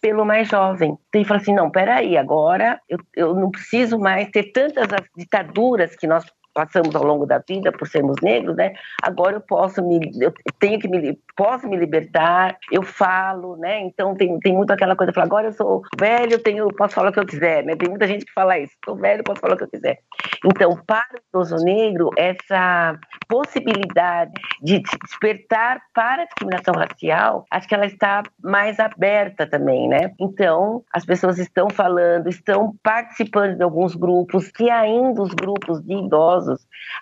pelo 0.00 0.24
mais 0.24 0.48
jovem. 0.48 0.98
Então 1.08 1.20
ele 1.20 1.24
fala 1.24 1.40
assim, 1.40 1.54
não, 1.54 1.70
peraí, 1.70 2.16
agora 2.16 2.80
eu, 2.88 2.98
eu 3.16 3.34
não 3.34 3.50
preciso 3.50 3.98
mais 3.98 4.28
ter 4.30 4.52
tantas 4.52 4.86
ditaduras 5.16 5.96
que 5.96 6.06
nós 6.06 6.24
passamos 6.54 6.94
ao 6.94 7.04
longo 7.04 7.26
da 7.26 7.38
vida 7.38 7.72
por 7.72 7.88
sermos 7.88 8.16
negros, 8.22 8.56
né? 8.56 8.72
Agora 9.02 9.36
eu 9.36 9.40
posso 9.40 9.82
me, 9.86 9.98
eu 10.20 10.32
tenho 10.58 10.78
que 10.78 10.88
me, 10.88 11.18
posso 11.36 11.68
me 11.68 11.76
libertar, 11.76 12.56
eu 12.70 12.82
falo, 12.82 13.56
né? 13.56 13.80
Então 13.80 14.14
tem, 14.14 14.38
tem 14.40 14.54
muito 14.54 14.72
aquela 14.72 14.96
coisa, 14.96 15.12
falar, 15.12 15.26
agora 15.26 15.48
eu 15.48 15.52
sou 15.52 15.82
velho, 15.98 16.38
tenho, 16.38 16.68
posso 16.68 16.94
falar 16.94 17.10
o 17.10 17.12
que 17.12 17.20
eu 17.20 17.26
quiser, 17.26 17.64
né? 17.64 17.76
Tem 17.76 17.88
muita 17.88 18.06
gente 18.06 18.24
que 18.24 18.32
fala 18.32 18.58
isso, 18.58 18.72
sou 18.84 18.96
velho, 18.96 19.24
posso 19.24 19.40
falar 19.40 19.54
o 19.54 19.56
que 19.56 19.64
eu 19.64 19.70
quiser. 19.70 19.98
Então, 20.44 20.76
para 20.86 21.06
o 21.14 21.18
idoso 21.28 21.56
negro, 21.64 22.10
essa 22.16 22.98
possibilidade 23.28 24.32
de 24.62 24.80
despertar 25.04 25.80
para 25.94 26.22
a 26.22 26.24
discriminação 26.26 26.74
racial, 26.74 27.46
acho 27.50 27.68
que 27.68 27.74
ela 27.74 27.86
está 27.86 28.22
mais 28.42 28.78
aberta 28.78 29.46
também, 29.46 29.88
né? 29.88 30.12
Então, 30.20 30.82
as 30.92 31.04
pessoas 31.04 31.38
estão 31.38 31.70
falando, 31.70 32.28
estão 32.28 32.74
participando 32.82 33.56
de 33.56 33.62
alguns 33.62 33.94
grupos, 33.94 34.50
que 34.50 34.68
ainda 34.68 35.22
os 35.22 35.32
grupos 35.34 35.82
de 35.82 35.94
idosos, 35.94 36.41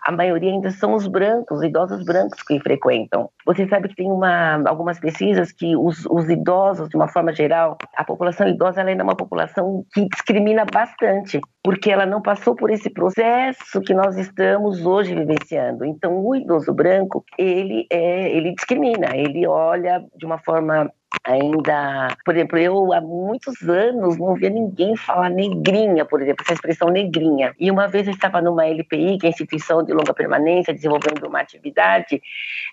a 0.03 0.13
maioria 0.13 0.51
ainda 0.51 0.71
são 0.71 0.95
os 0.95 1.07
brancos, 1.07 1.63
idosos 1.63 2.05
brancos 2.05 2.43
que 2.43 2.59
frequentam. 2.61 3.29
Você 3.47 3.67
sabe 3.69 3.89
que 3.89 3.97
tem 3.97 4.11
uma, 4.11 4.63
algumas 4.69 4.99
pesquisas 4.99 5.53
que 5.53 5.77
os, 5.77 6.07
os 6.07 6.29
idosos, 6.29 6.89
de 6.89 6.97
uma 6.97 7.09
forma 7.09 7.33
geral, 7.33 7.77
a 7.97 8.05
população 8.05 8.49
idosa 8.49 8.83
ainda 8.83 9.03
é 9.03 9.05
uma 9.05 9.17
população 9.17 9.85
que 9.93 10.09
discrimina 10.09 10.65
bastante, 10.65 11.41
porque 11.63 11.91
ela 11.91 12.07
não 12.07 12.23
passou 12.23 12.55
por 12.55 12.71
esse 12.71 12.91
processo 12.91 13.81
que 13.81 13.95
nós 13.95 14.17
estamos 14.17 14.85
hoje 14.85 15.15
vivenciando. 15.15 15.85
Então, 15.85 16.25
o 16.25 16.35
idoso 16.35 16.73
branco, 16.73 17.25
ele 17.39 17.87
é, 17.91 18.31
ele 18.31 18.55
discrimina, 18.55 19.17
ele 19.17 19.47
olha 19.47 20.05
de 20.17 20.25
uma 20.25 20.39
forma 20.39 20.91
ainda, 21.25 22.17
por 22.25 22.35
exemplo, 22.35 22.59
eu 22.59 22.93
há 22.93 23.01
muitos 23.01 23.69
anos 23.69 24.19
não 24.19 24.35
via 24.35 24.51
ninguém 24.51 24.97
falar 24.97 25.29
negrinha, 25.31 26.05
por 26.05 26.23
exemplo, 26.23 26.43
essa 26.43 26.55
expressão 26.55 26.89
negrinha. 26.89 27.55
E 27.59 27.71
uma 27.71 27.87
vez 27.87 28.07
eu 28.07 28.15
estava 28.15 28.41
numa 28.41 28.67
LPI, 28.67 29.19
que 29.19 29.27
é 29.27 29.29
a 29.29 29.31
instituição 29.31 29.83
de 29.83 29.93
longa 29.93 30.15
permanência, 30.15 30.75
desenvolvendo 30.75 31.27
uma 31.27 31.41
atividade, 31.41 32.23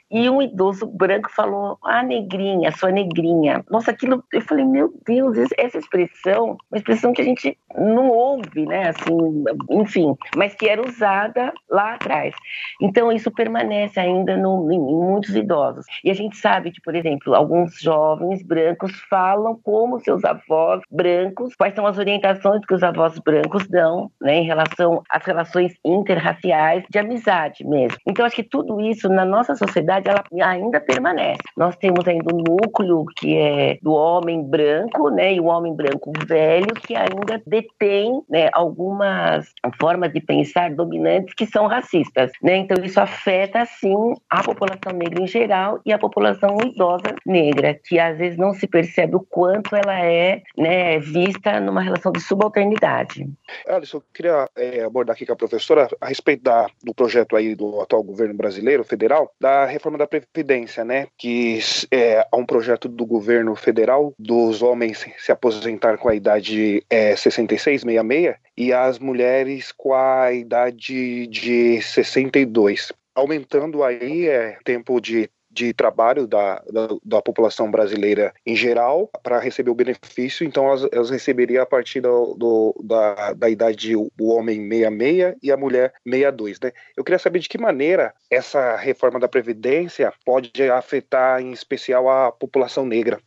e 0.09 0.29
um 0.29 0.41
idoso 0.41 0.85
branco 0.85 1.29
falou: 1.31 1.77
"Ah, 1.83 2.03
negrinha, 2.03 2.71
sua 2.71 2.91
negrinha". 2.91 3.63
Nossa, 3.69 3.91
aquilo, 3.91 4.23
eu 4.33 4.41
falei: 4.41 4.65
"Meu 4.65 4.93
Deus, 5.05 5.37
essa 5.57 5.77
expressão, 5.77 6.57
uma 6.71 6.77
expressão 6.77 7.13
que 7.13 7.21
a 7.21 7.25
gente 7.25 7.57
não 7.75 8.09
ouve, 8.09 8.65
né, 8.65 8.89
assim, 8.89 9.43
enfim, 9.69 10.15
mas 10.35 10.55
que 10.55 10.67
era 10.67 10.81
usada 10.81 11.53
lá 11.69 11.93
atrás. 11.93 12.33
Então 12.81 13.11
isso 13.11 13.31
permanece 13.31 13.99
ainda 13.99 14.35
no, 14.35 14.71
em 14.71 14.79
muitos 14.79 15.35
idosos. 15.35 15.85
E 16.03 16.09
a 16.09 16.13
gente 16.13 16.37
sabe 16.37 16.71
que, 16.71 16.81
por 16.81 16.95
exemplo, 16.95 17.35
alguns 17.35 17.79
jovens 17.79 18.41
brancos 18.43 18.91
falam 19.09 19.59
como 19.63 19.99
seus 19.99 20.23
avós 20.23 20.81
brancos, 20.89 21.53
quais 21.55 21.75
são 21.75 21.85
as 21.85 21.97
orientações 21.97 22.65
que 22.65 22.73
os 22.73 22.83
avós 22.83 23.17
brancos 23.19 23.67
dão, 23.67 24.09
né, 24.21 24.37
em 24.37 24.45
relação 24.45 25.03
às 25.09 25.23
relações 25.23 25.73
interraciais 25.85 26.83
de 26.89 26.97
amizade 26.97 27.65
mesmo. 27.65 27.97
Então 28.07 28.25
acho 28.25 28.35
que 28.35 28.43
tudo 28.43 28.81
isso 28.81 29.09
na 29.09 29.25
nossa 29.25 29.55
sociedade 29.55 29.96
ela 30.05 30.23
ainda 30.43 30.79
permanece. 30.79 31.41
Nós 31.55 31.75
temos 31.75 32.07
ainda 32.07 32.33
um 32.33 32.37
núcleo 32.37 33.05
que 33.17 33.37
é 33.37 33.77
do 33.81 33.93
homem 33.93 34.43
branco, 34.43 35.09
né, 35.09 35.33
e 35.33 35.39
o 35.39 35.45
homem 35.45 35.75
branco 35.75 36.11
velho 36.25 36.73
que 36.75 36.95
ainda 36.95 37.41
detém, 37.45 38.21
né, 38.29 38.49
algumas 38.53 39.51
formas 39.79 40.11
de 40.11 40.21
pensar 40.21 40.73
dominantes 40.73 41.33
que 41.33 41.45
são 41.45 41.67
racistas, 41.67 42.31
né? 42.41 42.57
Então 42.57 42.83
isso 42.83 42.99
afeta 42.99 43.65
sim 43.65 44.13
a 44.29 44.43
população 44.43 44.93
negra 44.93 45.21
em 45.21 45.27
geral 45.27 45.79
e 45.85 45.93
a 45.93 45.97
população 45.97 46.57
idosa 46.63 47.15
negra, 47.25 47.73
que 47.73 47.99
às 47.99 48.17
vezes 48.17 48.37
não 48.37 48.53
se 48.53 48.67
percebe 48.67 49.15
o 49.15 49.19
quanto 49.19 49.75
ela 49.75 49.99
é 49.99 50.41
né, 50.57 50.99
vista 50.99 51.59
numa 51.59 51.81
relação 51.81 52.11
de 52.11 52.19
subalternidade. 52.19 53.27
Alisson, 53.67 53.97
eu 53.97 54.03
queria 54.13 54.49
é, 54.55 54.83
abordar 54.83 55.15
aqui 55.15 55.25
com 55.25 55.33
a 55.33 55.35
professora 55.35 55.87
a 55.99 56.07
respeito 56.07 56.43
da, 56.43 56.67
do 56.83 56.93
projeto 56.93 57.35
aí 57.35 57.55
do 57.55 57.81
atual 57.81 58.03
governo 58.03 58.33
brasileiro, 58.33 58.83
federal, 58.83 59.31
da 59.39 59.65
reforma 59.87 59.97
da 59.97 60.07
Previdência, 60.07 60.83
né? 60.83 61.07
Que 61.17 61.59
é, 61.91 62.25
há 62.31 62.37
um 62.37 62.45
projeto 62.45 62.87
do 62.87 63.05
governo 63.05 63.55
federal 63.55 64.13
dos 64.19 64.61
homens 64.61 65.05
se 65.17 65.31
aposentar 65.31 65.97
com 65.97 66.09
a 66.09 66.15
idade 66.15 66.83
é, 66.89 67.15
66, 67.15 67.81
66 67.81 68.35
e 68.57 68.73
as 68.73 68.99
mulheres 68.99 69.71
com 69.71 69.93
a 69.93 70.31
idade 70.33 71.27
de 71.27 71.81
62 71.81 72.91
aumentando 73.15 73.83
aí 73.83 74.27
é, 74.27 74.57
tempo 74.63 75.01
de 75.01 75.27
de 75.57 75.73
trabalho 75.73 76.27
da, 76.27 76.61
da, 76.71 76.87
da 77.03 77.21
população 77.21 77.71
brasileira 77.71 78.31
em 78.45 78.55
geral 78.55 79.09
para 79.23 79.39
receber 79.39 79.71
o 79.71 79.75
benefício, 79.75 80.45
então 80.45 80.67
elas, 80.67 80.87
elas 80.91 81.09
receberiam 81.09 81.63
a 81.63 81.65
partir 81.65 81.99
do, 81.99 82.35
do, 82.35 82.75
da, 82.83 83.33
da 83.33 83.49
idade 83.49 83.95
o 83.95 84.09
homem 84.19 84.69
66 84.69 85.35
e 85.41 85.51
a 85.51 85.57
mulher 85.57 85.93
62, 86.05 86.59
né? 86.59 86.71
Eu 86.95 87.03
queria 87.03 87.17
saber 87.17 87.39
de 87.39 87.49
que 87.49 87.57
maneira 87.57 88.13
essa 88.29 88.75
reforma 88.75 89.19
da 89.19 89.27
Previdência 89.27 90.13
pode 90.23 90.51
afetar 90.69 91.41
em 91.41 91.51
especial 91.51 92.07
a 92.07 92.31
população 92.31 92.85
negra. 92.85 93.19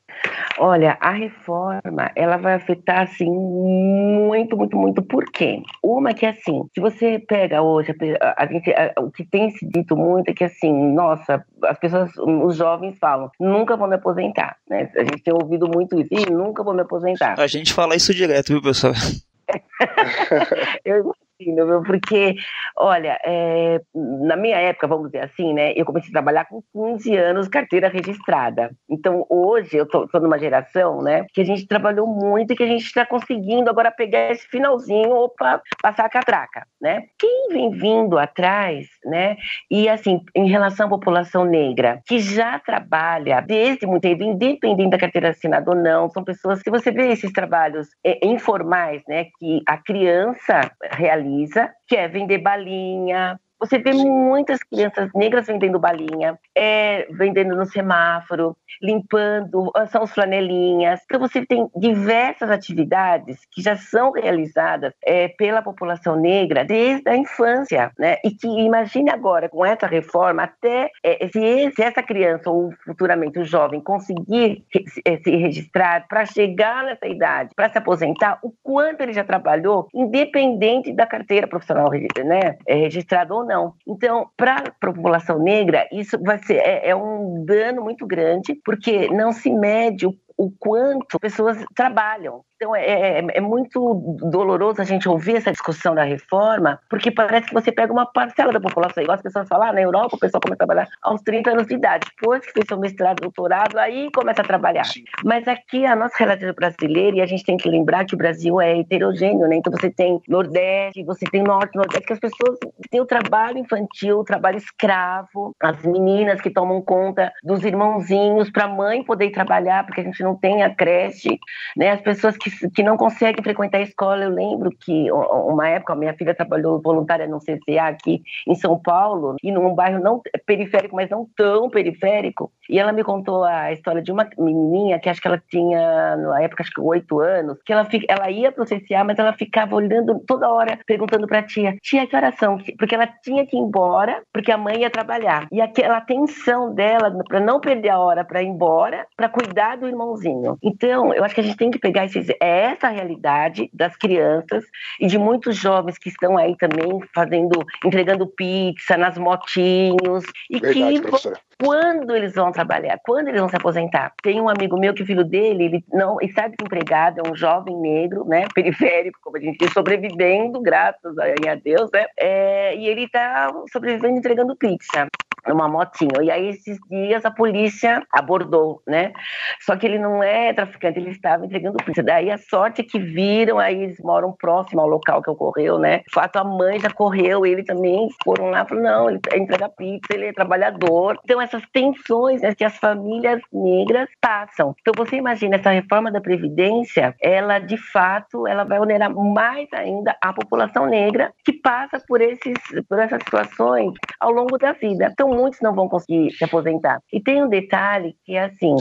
Olha, 0.58 0.98
a 1.00 1.12
reforma, 1.12 2.10
ela 2.14 2.36
vai 2.36 2.54
afetar, 2.54 3.02
assim, 3.02 3.30
muito, 3.30 4.56
muito, 4.56 4.76
muito. 4.76 5.02
Por 5.02 5.24
quê? 5.32 5.62
Uma 5.82 6.12
que, 6.12 6.26
assim, 6.26 6.64
se 6.74 6.80
você 6.80 7.18
pega 7.18 7.62
hoje, 7.62 7.94
a, 8.20 8.44
a 8.44 8.44
a, 8.44 9.00
o 9.00 9.10
que 9.10 9.24
tem 9.24 9.50
se 9.50 9.66
dito 9.66 9.96
muito 9.96 10.28
é 10.28 10.34
que, 10.34 10.44
assim, 10.44 10.70
nossa, 10.92 11.42
as 11.64 11.78
pessoas, 11.78 12.10
os 12.22 12.56
jovens 12.56 12.98
falam, 12.98 13.30
nunca 13.38 13.76
vou 13.76 13.88
me 13.88 13.96
aposentar, 13.96 14.56
né? 14.68 14.90
A 14.96 15.00
gente 15.00 15.22
tem 15.22 15.34
ouvido 15.34 15.68
muito 15.68 15.98
isso, 16.00 16.08
e 16.12 16.30
nunca 16.30 16.62
vou 16.62 16.74
me 16.74 16.82
aposentar. 16.82 17.38
A 17.38 17.46
gente 17.46 17.72
fala 17.72 17.96
isso 17.96 18.14
direto, 18.14 18.48
viu, 18.48 18.62
pessoal? 18.62 18.92
eu 20.84 21.14
viu? 21.44 21.82
Porque, 21.82 22.36
olha, 22.76 23.18
é, 23.24 23.80
na 23.94 24.36
minha 24.36 24.58
época, 24.58 24.86
vamos 24.86 25.10
dizer 25.10 25.24
assim, 25.24 25.52
né? 25.52 25.72
Eu 25.74 25.84
comecei 25.84 26.10
a 26.10 26.12
trabalhar 26.12 26.44
com 26.46 26.62
15 26.72 27.16
anos, 27.16 27.48
carteira 27.48 27.88
registrada. 27.88 28.70
Então, 28.88 29.26
hoje, 29.28 29.76
eu 29.76 29.86
tô, 29.86 30.06
tô 30.06 30.20
numa 30.20 30.38
geração, 30.38 31.02
né? 31.02 31.24
Que 31.32 31.40
a 31.40 31.44
gente 31.44 31.66
trabalhou 31.66 32.06
muito 32.06 32.52
e 32.52 32.56
que 32.56 32.62
a 32.62 32.66
gente 32.66 32.84
está 32.84 33.06
conseguindo 33.06 33.70
agora 33.70 33.90
pegar 33.90 34.30
esse 34.30 34.46
finalzinho, 34.48 35.10
opa, 35.10 35.62
passar 35.82 36.04
a 36.04 36.10
catraca, 36.10 36.66
né? 36.80 37.04
Quem 37.18 37.48
vem 37.50 37.70
vindo 37.70 38.18
atrás, 38.18 38.86
né? 39.04 39.36
E, 39.70 39.88
assim, 39.88 40.20
em 40.34 40.48
relação 40.48 40.86
à 40.86 40.90
população 40.90 41.44
negra, 41.44 42.00
que 42.06 42.18
já 42.18 42.58
trabalha 42.58 43.40
desde 43.40 43.86
muito 43.86 44.02
tempo, 44.02 44.22
independente 44.22 44.90
da 44.90 44.98
carteira 44.98 45.30
assinada 45.30 45.70
ou 45.70 45.76
não, 45.76 46.08
são 46.10 46.22
pessoas 46.22 46.62
que 46.62 46.70
você 46.70 46.90
vê 46.90 47.08
esses 47.08 47.32
trabalhos 47.32 47.88
é, 48.04 48.26
informais, 48.26 49.02
né? 49.08 49.26
Que 49.38 49.62
a 49.66 49.76
criança 49.76 50.70
realiza 50.90 51.29
realiza, 51.30 51.72
que 51.86 51.96
é 51.96 52.08
vender 52.08 52.38
balinha, 52.38 53.38
você 53.60 53.78
vê 53.78 53.92
muitas 53.92 54.62
crianças 54.62 55.10
negras 55.14 55.46
vendendo 55.46 55.78
balinha, 55.78 56.38
é, 56.56 57.06
vendendo 57.10 57.54
no 57.54 57.66
semáforo, 57.66 58.56
limpando, 58.80 59.70
ah, 59.74 59.86
são 59.86 60.02
os 60.02 60.12
flanelinhas. 60.12 61.00
Então 61.04 61.20
você 61.20 61.44
tem 61.44 61.68
diversas 61.76 62.50
atividades 62.50 63.40
que 63.52 63.62
já 63.62 63.76
são 63.76 64.12
realizadas 64.12 64.94
é, 65.04 65.28
pela 65.28 65.60
população 65.60 66.16
negra 66.16 66.64
desde 66.64 67.08
a 67.08 67.16
infância, 67.16 67.92
né? 67.98 68.16
E 68.24 68.30
que 68.30 68.48
imagine 68.48 69.10
agora 69.10 69.48
com 69.48 69.64
essa 69.64 69.86
reforma 69.86 70.44
até 70.44 70.90
é, 71.04 71.28
se, 71.28 71.72
se, 71.74 71.82
essa 71.82 72.02
criança 72.02 72.50
ou 72.50 72.72
futuramente 72.84 73.38
o 73.38 73.44
jovem 73.44 73.80
conseguir 73.80 74.64
se, 74.72 75.02
é, 75.04 75.16
se 75.18 75.36
registrar 75.36 76.06
para 76.08 76.24
chegar 76.24 76.84
nessa 76.84 77.06
idade, 77.06 77.50
para 77.54 77.68
se 77.68 77.78
aposentar, 77.78 78.38
o 78.42 78.52
quanto 78.62 79.02
ele 79.02 79.12
já 79.12 79.24
trabalhou, 79.24 79.88
independente 79.94 80.92
da 80.92 81.06
carteira 81.06 81.46
profissional 81.46 81.90
né, 82.24 82.56
é, 82.66 82.74
registrada 82.74 83.34
ou 83.34 83.44
não. 83.50 83.74
Então, 83.86 84.30
para 84.36 84.56
a 84.56 84.92
população 84.92 85.38
negra, 85.38 85.86
isso 85.92 86.18
vai 86.22 86.38
ser 86.38 86.56
é, 86.56 86.90
é 86.90 86.96
um 86.96 87.44
dano 87.44 87.82
muito 87.82 88.06
grande, 88.06 88.54
porque 88.64 89.08
não 89.08 89.32
se 89.32 89.50
mede 89.50 90.06
o 90.06 90.14
o 90.40 90.50
quanto 90.58 91.20
pessoas 91.20 91.62
trabalham. 91.74 92.42
Então 92.60 92.76
é, 92.76 93.20
é, 93.20 93.26
é, 93.38 93.40
muito 93.40 93.94
doloroso 94.20 94.82
a 94.82 94.84
gente 94.84 95.08
ouvir 95.08 95.36
essa 95.36 95.50
discussão 95.50 95.94
da 95.94 96.04
reforma, 96.04 96.78
porque 96.90 97.10
parece 97.10 97.46
que 97.46 97.54
você 97.54 97.72
pega 97.72 97.90
uma 97.90 98.04
parcela 98.04 98.52
da 98.52 98.60
população. 98.60 99.02
Igual 99.02 99.16
as 99.16 99.22
pessoas 99.22 99.48
falam, 99.48 99.68
ah, 99.68 99.72
na 99.72 99.80
Europa 99.80 100.16
o 100.16 100.18
pessoal 100.18 100.42
começa 100.42 100.62
a 100.62 100.66
trabalhar 100.66 100.88
aos 101.00 101.22
30 101.22 101.52
anos 101.52 101.66
de 101.66 101.74
idade. 101.74 102.06
Depois 102.20 102.44
que 102.44 102.52
fez 102.52 102.66
seu 102.68 102.78
mestrado, 102.78 103.22
doutorado, 103.22 103.78
aí 103.78 104.10
começa 104.14 104.42
a 104.42 104.44
trabalhar. 104.44 104.84
Sim. 104.84 105.04
Mas 105.24 105.48
aqui 105.48 105.86
a 105.86 105.96
nossa 105.96 106.14
realidade 106.18 106.52
brasileira, 106.52 107.16
e 107.16 107.20
a 107.22 107.26
gente 107.26 107.42
tem 107.44 107.56
que 107.56 107.66
lembrar 107.66 108.04
que 108.04 108.14
o 108.14 108.18
Brasil 108.18 108.60
é 108.60 108.78
heterogêneo, 108.78 109.48
né? 109.48 109.56
Então 109.56 109.72
você 109.72 109.88
tem 109.88 110.20
Nordeste, 110.28 111.02
você 111.02 111.24
tem 111.24 111.42
Norte, 111.42 111.74
Nordeste, 111.74 112.08
que 112.08 112.12
as 112.12 112.20
pessoas 112.20 112.58
têm 112.90 113.00
o 113.00 113.06
trabalho 113.06 113.56
infantil, 113.56 114.18
o 114.18 114.24
trabalho 114.24 114.58
escravo, 114.58 115.56
as 115.62 115.82
meninas 115.86 116.42
que 116.42 116.50
tomam 116.50 116.82
conta 116.82 117.32
dos 117.42 117.64
irmãozinhos 117.64 118.50
para 118.50 118.64
a 118.64 118.68
mãe 118.68 119.02
poder 119.02 119.30
trabalhar, 119.30 119.86
porque 119.86 120.02
a 120.02 120.04
gente 120.04 120.22
não 120.22 120.36
tem 120.36 120.62
a 120.62 120.68
creche, 120.68 121.38
né? 121.74 121.92
As 121.92 122.02
pessoas 122.02 122.36
que 122.36 122.49
que, 122.74 122.82
não 122.82 122.96
conseguem 122.96 123.42
frequentar 123.42 123.78
a 123.78 123.82
escola. 123.82 124.24
Eu 124.24 124.30
lembro 124.30 124.70
que 124.70 125.10
uma 125.10 125.68
época 125.68 125.92
a 125.92 125.96
minha 125.96 126.14
filha 126.14 126.34
trabalhou 126.34 126.80
voluntária 126.80 127.26
no 127.26 127.38
CCA 127.38 127.88
aqui 127.88 128.22
em 128.46 128.54
São 128.54 128.78
Paulo, 128.78 129.36
e 129.42 129.50
num 129.50 129.74
bairro 129.74 130.00
não 130.00 130.20
periférico, 130.46 130.96
mas 130.96 131.10
não 131.10 131.26
tão 131.36 131.68
periférico. 131.68 132.52
E 132.68 132.78
ela 132.78 132.92
me 132.92 133.02
contou 133.02 133.44
a 133.44 133.72
história 133.72 134.02
de 134.02 134.12
uma 134.12 134.28
menininha 134.38 134.98
que 134.98 135.08
acho 135.08 135.20
que 135.20 135.28
ela 135.28 135.42
tinha, 135.50 136.16
na 136.16 136.42
época, 136.42 136.62
acho 136.62 136.72
que 136.72 136.80
oito 136.80 137.20
anos, 137.20 137.58
que 137.64 137.72
ela, 137.72 137.86
ela 138.08 138.30
ia 138.30 138.52
pro 138.52 138.64
CCA, 138.64 139.04
mas 139.04 139.18
ela 139.18 139.32
ficava 139.32 139.74
olhando 139.74 140.20
toda 140.26 140.48
hora, 140.48 140.78
perguntando 140.86 141.26
pra 141.26 141.42
tia, 141.42 141.76
tia, 141.82 142.06
que 142.06 142.16
oração? 142.16 142.58
Porque 142.78 142.94
ela 142.94 143.06
tinha 143.22 143.46
que 143.46 143.56
ir 143.56 143.60
embora, 143.60 144.22
porque 144.32 144.52
a 144.52 144.58
mãe 144.58 144.80
ia 144.80 144.90
trabalhar. 144.90 145.46
E 145.52 145.60
aquela 145.60 146.00
tensão 146.00 146.72
dela, 146.74 147.12
para 147.28 147.40
não 147.40 147.60
perder 147.60 147.90
a 147.90 147.98
hora 147.98 148.24
para 148.24 148.42
ir 148.42 148.46
embora, 148.46 149.06
para 149.16 149.28
cuidar 149.28 149.76
do 149.76 149.88
irmãozinho. 149.88 150.56
Então, 150.62 151.12
eu 151.12 151.24
acho 151.24 151.34
que 151.34 151.40
a 151.40 151.44
gente 151.44 151.56
tem 151.56 151.70
que 151.70 151.78
pegar 151.78 152.04
esses, 152.04 152.28
é 152.40 152.72
essa 152.72 152.88
a 152.88 152.90
realidade 152.90 153.70
das 153.72 153.94
crianças 153.96 154.64
e 154.98 155.06
de 155.06 155.18
muitos 155.18 155.56
jovens 155.56 155.98
que 155.98 156.08
estão 156.08 156.38
aí 156.38 156.56
também 156.56 156.88
fazendo, 157.14 157.64
entregando 157.84 158.26
pizza 158.26 158.96
nas 158.96 159.18
motinhos 159.18 160.24
e 160.48 160.58
Verdade, 160.58 161.02
que. 161.02 161.49
Quando 161.60 162.16
eles 162.16 162.34
vão 162.34 162.50
trabalhar, 162.50 162.98
quando 163.04 163.28
eles 163.28 163.40
vão 163.40 163.48
se 163.48 163.56
aposentar. 163.56 164.12
Tem 164.22 164.40
um 164.40 164.48
amigo 164.48 164.78
meu 164.78 164.94
que 164.94 165.02
o 165.02 165.06
filho 165.06 165.24
dele, 165.24 165.64
ele 165.64 165.84
não 165.92 166.16
está 166.20 166.48
desempregado, 166.48 167.20
é 167.20 167.28
um 167.30 167.36
jovem 167.36 167.76
negro, 167.76 168.24
né, 168.24 168.46
periférico, 168.54 169.18
como 169.22 169.36
a 169.36 169.40
gente 169.40 169.58
diz, 169.58 169.72
sobrevivendo, 169.72 170.60
graças 170.60 171.16
a, 171.18 171.54
Deus, 171.62 171.90
né, 171.92 172.06
é, 172.16 172.76
e 172.76 172.86
ele 172.86 173.04
está 173.04 173.50
sobrevivendo 173.70 174.16
entregando 174.16 174.56
pizza 174.56 175.06
numa 175.46 175.68
motinho. 175.68 176.22
E 176.22 176.30
aí, 176.30 176.48
esses 176.48 176.78
dias, 176.88 177.24
a 177.24 177.30
polícia 177.30 178.02
abordou, 178.12 178.82
né? 178.86 179.12
Só 179.60 179.76
que 179.76 179.86
ele 179.86 179.98
não 179.98 180.22
é 180.22 180.52
traficante, 180.52 180.98
ele 180.98 181.10
estava 181.10 181.44
entregando 181.44 181.78
pizza. 181.78 182.02
Daí, 182.02 182.30
a 182.30 182.38
sorte 182.38 182.82
é 182.82 182.84
que 182.84 182.98
viram, 182.98 183.58
aí 183.58 183.82
eles 183.82 184.00
moram 184.00 184.32
próximo 184.32 184.80
ao 184.80 184.88
local 184.88 185.22
que 185.22 185.30
ocorreu, 185.30 185.78
né? 185.78 185.98
De 185.98 186.12
fato, 186.12 186.36
a 186.36 186.44
mãe 186.44 186.78
já 186.78 186.90
correu, 186.90 187.46
ele 187.46 187.62
também 187.62 188.08
foram 188.24 188.50
lá 188.50 188.64
falaram, 188.66 188.90
não, 188.90 189.10
ele 189.10 189.20
entrega 189.34 189.68
pizza, 189.68 190.12
ele 190.12 190.26
é 190.26 190.32
trabalhador. 190.32 191.18
Então, 191.24 191.40
essas 191.50 191.68
tensões 191.72 192.40
né, 192.40 192.54
que 192.54 192.64
as 192.64 192.76
famílias 192.76 193.40
negras 193.52 194.08
passam. 194.20 194.74
Então, 194.80 194.94
você 194.96 195.16
imagina, 195.16 195.56
essa 195.56 195.70
reforma 195.70 196.10
da 196.10 196.20
Previdência, 196.20 197.14
ela, 197.20 197.58
de 197.58 197.76
fato, 197.76 198.46
ela 198.46 198.64
vai 198.64 198.78
onerar 198.78 199.12
mais 199.14 199.68
ainda 199.72 200.16
a 200.22 200.32
população 200.32 200.86
negra 200.86 201.32
que 201.44 201.52
passa 201.52 202.00
por, 202.06 202.20
esses, 202.20 202.54
por 202.88 202.98
essas 202.98 203.22
situações 203.22 203.94
ao 204.18 204.30
longo 204.30 204.56
da 204.58 204.72
vida. 204.72 205.10
Então, 205.12 205.28
muitos 205.28 205.60
não 205.60 205.74
vão 205.74 205.88
conseguir 205.88 206.30
se 206.32 206.44
aposentar. 206.44 207.00
E 207.12 207.20
tem 207.20 207.42
um 207.42 207.48
detalhe 207.48 208.14
que 208.24 208.36
é 208.36 208.44
assim, 208.44 208.76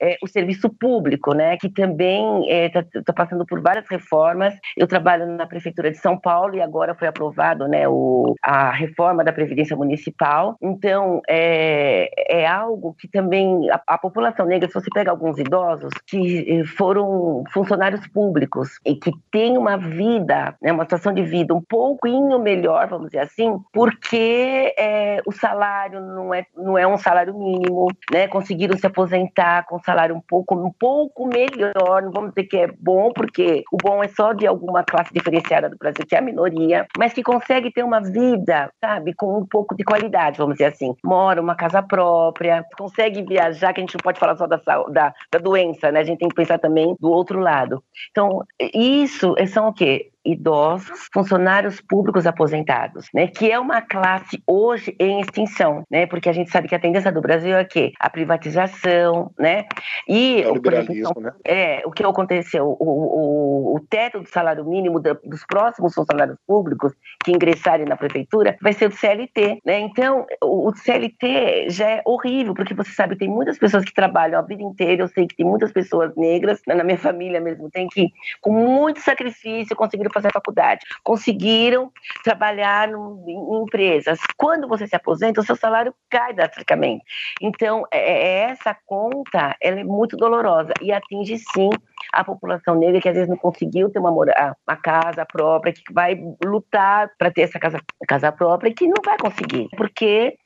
é, 0.00 0.16
o 0.22 0.26
serviço 0.26 0.68
público, 0.68 1.34
né, 1.34 1.56
que 1.56 1.68
também 1.68 2.48
está 2.48 2.80
é, 2.80 3.02
tá 3.04 3.12
passando 3.12 3.44
por 3.46 3.60
várias 3.60 3.86
reformas. 3.88 4.54
Eu 4.76 4.86
trabalho 4.86 5.26
na 5.26 5.46
prefeitura 5.46 5.90
de 5.90 5.98
São 5.98 6.18
Paulo 6.18 6.54
e 6.54 6.60
agora 6.60 6.94
foi 6.94 7.08
aprovado, 7.08 7.68
né, 7.68 7.88
o, 7.88 8.34
a 8.42 8.70
reforma 8.70 9.22
da 9.22 9.32
previdência 9.32 9.76
municipal. 9.76 10.56
Então 10.60 11.20
é, 11.28 11.99
é 12.28 12.46
algo 12.46 12.94
que 12.98 13.08
também 13.08 13.70
a, 13.70 13.80
a 13.86 13.98
população 13.98 14.46
negra, 14.46 14.68
se 14.68 14.74
você 14.74 14.88
pega 14.92 15.10
alguns 15.10 15.38
idosos 15.38 15.92
que 16.06 16.60
eh, 16.60 16.64
foram 16.64 17.44
funcionários 17.52 18.06
públicos 18.08 18.78
e 18.84 18.94
que 18.94 19.12
têm 19.30 19.58
uma 19.58 19.76
vida, 19.76 20.56
né, 20.62 20.72
uma 20.72 20.84
situação 20.84 21.12
de 21.12 21.22
vida 21.22 21.54
um 21.54 21.60
pouquinho 21.60 22.38
melhor, 22.38 22.88
vamos 22.88 23.06
dizer 23.06 23.20
assim, 23.20 23.58
porque 23.72 24.74
é, 24.78 25.20
o 25.26 25.32
salário 25.32 26.00
não 26.00 26.32
é, 26.34 26.46
não 26.56 26.78
é 26.78 26.86
um 26.86 26.96
salário 26.96 27.36
mínimo, 27.36 27.88
né? 28.12 28.28
Conseguiram 28.28 28.76
se 28.76 28.86
aposentar 28.86 29.64
com 29.66 29.76
um 29.76 29.82
salário 29.82 30.14
um 30.14 30.20
pouco, 30.20 30.54
um 30.54 30.72
pouco 30.72 31.26
melhor, 31.26 32.02
não 32.02 32.10
vamos 32.12 32.30
dizer 32.30 32.44
que 32.44 32.56
é 32.56 32.66
bom, 32.78 33.12
porque 33.12 33.62
o 33.72 33.76
bom 33.76 34.02
é 34.02 34.08
só 34.08 34.32
de 34.32 34.46
alguma 34.46 34.84
classe 34.84 35.12
diferenciada 35.12 35.68
do 35.68 35.76
Brasil, 35.76 36.06
que 36.06 36.14
é 36.14 36.18
a 36.18 36.22
minoria, 36.22 36.86
mas 36.98 37.12
que 37.12 37.22
consegue 37.22 37.72
ter 37.72 37.82
uma 37.82 38.00
vida, 38.00 38.70
sabe, 38.80 39.14
com 39.14 39.38
um 39.38 39.46
pouco 39.46 39.76
de 39.76 39.84
qualidade, 39.84 40.38
vamos 40.38 40.54
dizer 40.54 40.66
assim. 40.66 40.94
Mora 41.04 41.40
uma 41.40 41.54
casa 41.54 41.79
própria, 41.82 42.64
consegue 42.76 43.22
viajar, 43.22 43.72
que 43.72 43.80
a 43.80 43.82
gente 43.82 43.94
não 43.94 44.02
pode 44.02 44.18
falar 44.18 44.36
só 44.36 44.46
da, 44.46 44.56
da, 44.88 45.14
da 45.30 45.38
doença, 45.38 45.90
né? 45.90 46.00
A 46.00 46.04
gente 46.04 46.18
tem 46.18 46.28
que 46.28 46.34
pensar 46.34 46.58
também 46.58 46.96
do 47.00 47.10
outro 47.10 47.40
lado. 47.40 47.82
Então, 48.10 48.42
isso 48.74 49.34
são 49.48 49.68
o 49.68 49.72
quê? 49.72 50.09
Idosos, 50.24 51.08
funcionários 51.12 51.80
públicos 51.80 52.26
aposentados, 52.26 53.06
né, 53.14 53.26
que 53.26 53.50
é 53.50 53.58
uma 53.58 53.80
classe 53.80 54.42
hoje 54.46 54.94
em 54.98 55.20
extinção, 55.20 55.82
né, 55.90 56.06
porque 56.06 56.28
a 56.28 56.32
gente 56.32 56.50
sabe 56.50 56.68
que 56.68 56.74
a 56.74 56.78
tendência 56.78 57.10
do 57.10 57.20
Brasil 57.20 57.56
é 57.56 57.64
que 57.64 57.92
a 57.98 58.10
privatização, 58.10 59.30
né, 59.38 59.64
e 60.06 60.42
é 60.42 60.48
o 60.48 60.54
liberalismo, 60.54 61.10
então, 61.10 61.22
né? 61.22 61.32
É, 61.44 61.82
o 61.86 61.90
que 61.90 62.04
aconteceu, 62.04 62.66
o, 62.66 62.84
o, 62.84 63.76
o 63.76 63.80
teto 63.88 64.20
do 64.20 64.28
salário 64.28 64.64
mínimo 64.64 65.00
dos 65.00 65.44
próximos 65.46 65.94
funcionários 65.94 66.36
públicos 66.46 66.92
que 67.24 67.32
ingressarem 67.32 67.86
na 67.86 67.96
prefeitura 67.96 68.56
vai 68.60 68.72
ser 68.72 68.88
o 68.88 68.92
CLT, 68.92 69.60
né, 69.64 69.80
então 69.80 70.26
o, 70.42 70.68
o 70.68 70.74
CLT 70.74 71.70
já 71.70 71.88
é 71.88 72.02
horrível, 72.04 72.54
porque 72.54 72.74
você 72.74 72.90
sabe, 72.92 73.16
tem 73.16 73.28
muitas 73.28 73.58
pessoas 73.58 73.84
que 73.84 73.94
trabalham 73.94 74.38
a 74.38 74.42
vida 74.42 74.62
inteira, 74.62 75.02
eu 75.02 75.08
sei 75.08 75.26
que 75.26 75.36
tem 75.36 75.46
muitas 75.46 75.72
pessoas 75.72 76.14
negras, 76.14 76.60
na 76.66 76.84
minha 76.84 76.98
família 76.98 77.40
mesmo, 77.40 77.70
tem 77.70 77.88
que, 77.88 78.08
com 78.40 78.52
muito 78.52 79.00
sacrifício, 79.00 79.74
conseguir 79.74 80.09
conseguiram 80.10 80.12
fazer 80.12 80.32
faculdade, 80.32 80.80
conseguiram 81.02 81.92
trabalhar 82.22 82.88
no, 82.88 83.24
em 83.26 83.62
empresas. 83.62 84.18
Quando 84.36 84.68
você 84.68 84.86
se 84.86 84.96
aposenta, 84.96 85.40
o 85.40 85.44
seu 85.44 85.56
salário 85.56 85.94
cai 86.10 86.32
drasticamente. 86.32 87.04
Então, 87.40 87.84
é, 87.90 87.98
é, 87.98 88.50
essa 88.50 88.76
conta 88.86 89.56
ela 89.60 89.80
é 89.80 89.84
muito 89.84 90.16
dolorosa 90.16 90.72
e 90.80 90.92
atinge 90.92 91.38
sim 91.38 91.70
a 92.12 92.24
população 92.24 92.74
negra 92.74 93.00
que 93.00 93.08
às 93.08 93.14
vezes 93.14 93.28
não 93.28 93.36
conseguiu 93.36 93.90
ter 93.90 93.98
uma, 93.98 94.10
uma 94.10 94.76
casa 94.82 95.24
própria, 95.24 95.72
que 95.72 95.92
vai 95.92 96.18
lutar 96.44 97.10
para 97.18 97.30
ter 97.30 97.42
essa 97.42 97.58
casa, 97.58 97.78
casa 98.08 98.32
própria 98.32 98.70
e 98.70 98.74
que 98.74 98.86
não 98.86 99.02
vai 99.04 99.16
conseguir, 99.18 99.68
porque 99.76 100.36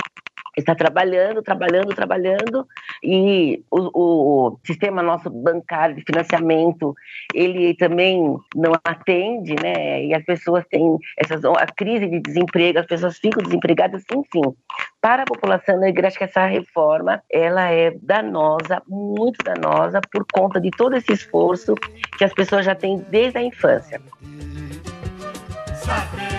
está 0.56 0.74
trabalhando, 0.74 1.42
trabalhando, 1.42 1.94
trabalhando 1.94 2.66
e 3.02 3.62
o, 3.70 3.90
o, 3.94 4.58
sistema 4.64 5.02
nosso 5.02 5.30
bancário 5.30 5.96
de 5.96 6.02
financiamento 6.02 6.94
ele 7.34 7.74
também 7.74 8.36
não 8.54 8.72
atende, 8.84 9.54
né? 9.62 10.04
E 10.04 10.14
as 10.14 10.24
pessoas 10.24 10.64
têm 10.66 10.98
essas 11.16 11.44
a 11.44 11.66
crise 11.66 12.06
de 12.06 12.20
desemprego, 12.20 12.78
as 12.78 12.86
pessoas 12.86 13.18
ficam 13.18 13.42
desempregadas, 13.42 14.02
enfim. 14.14 14.54
Para 15.00 15.22
a 15.22 15.26
população 15.26 15.78
negra, 15.78 16.08
acho 16.08 16.18
que 16.18 16.24
essa 16.24 16.46
reforma 16.46 17.22
ela 17.30 17.70
é 17.70 17.92
danosa, 18.02 18.82
muito 18.88 19.38
danosa 19.44 20.00
por 20.10 20.24
conta 20.32 20.60
de 20.60 20.70
todo 20.70 20.96
esse 20.96 21.12
esforço 21.12 21.74
que 22.16 22.24
as 22.24 22.32
pessoas 22.32 22.64
já 22.64 22.74
têm 22.74 23.04
desde 23.10 23.38
a 23.38 23.42
infância. 23.42 24.00
Saber 25.74 26.33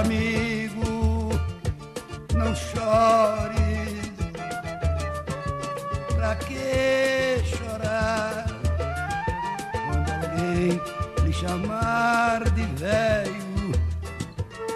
amigo, 0.00 1.30
não 2.34 2.54
chore. 2.54 4.12
Pra 6.14 6.34
que 6.36 7.42
chorar 7.44 8.46
quando 9.72 10.10
alguém 10.12 10.80
lhe 11.24 11.32
chamar 11.32 12.44
de 12.50 12.62
velho? 12.74 13.72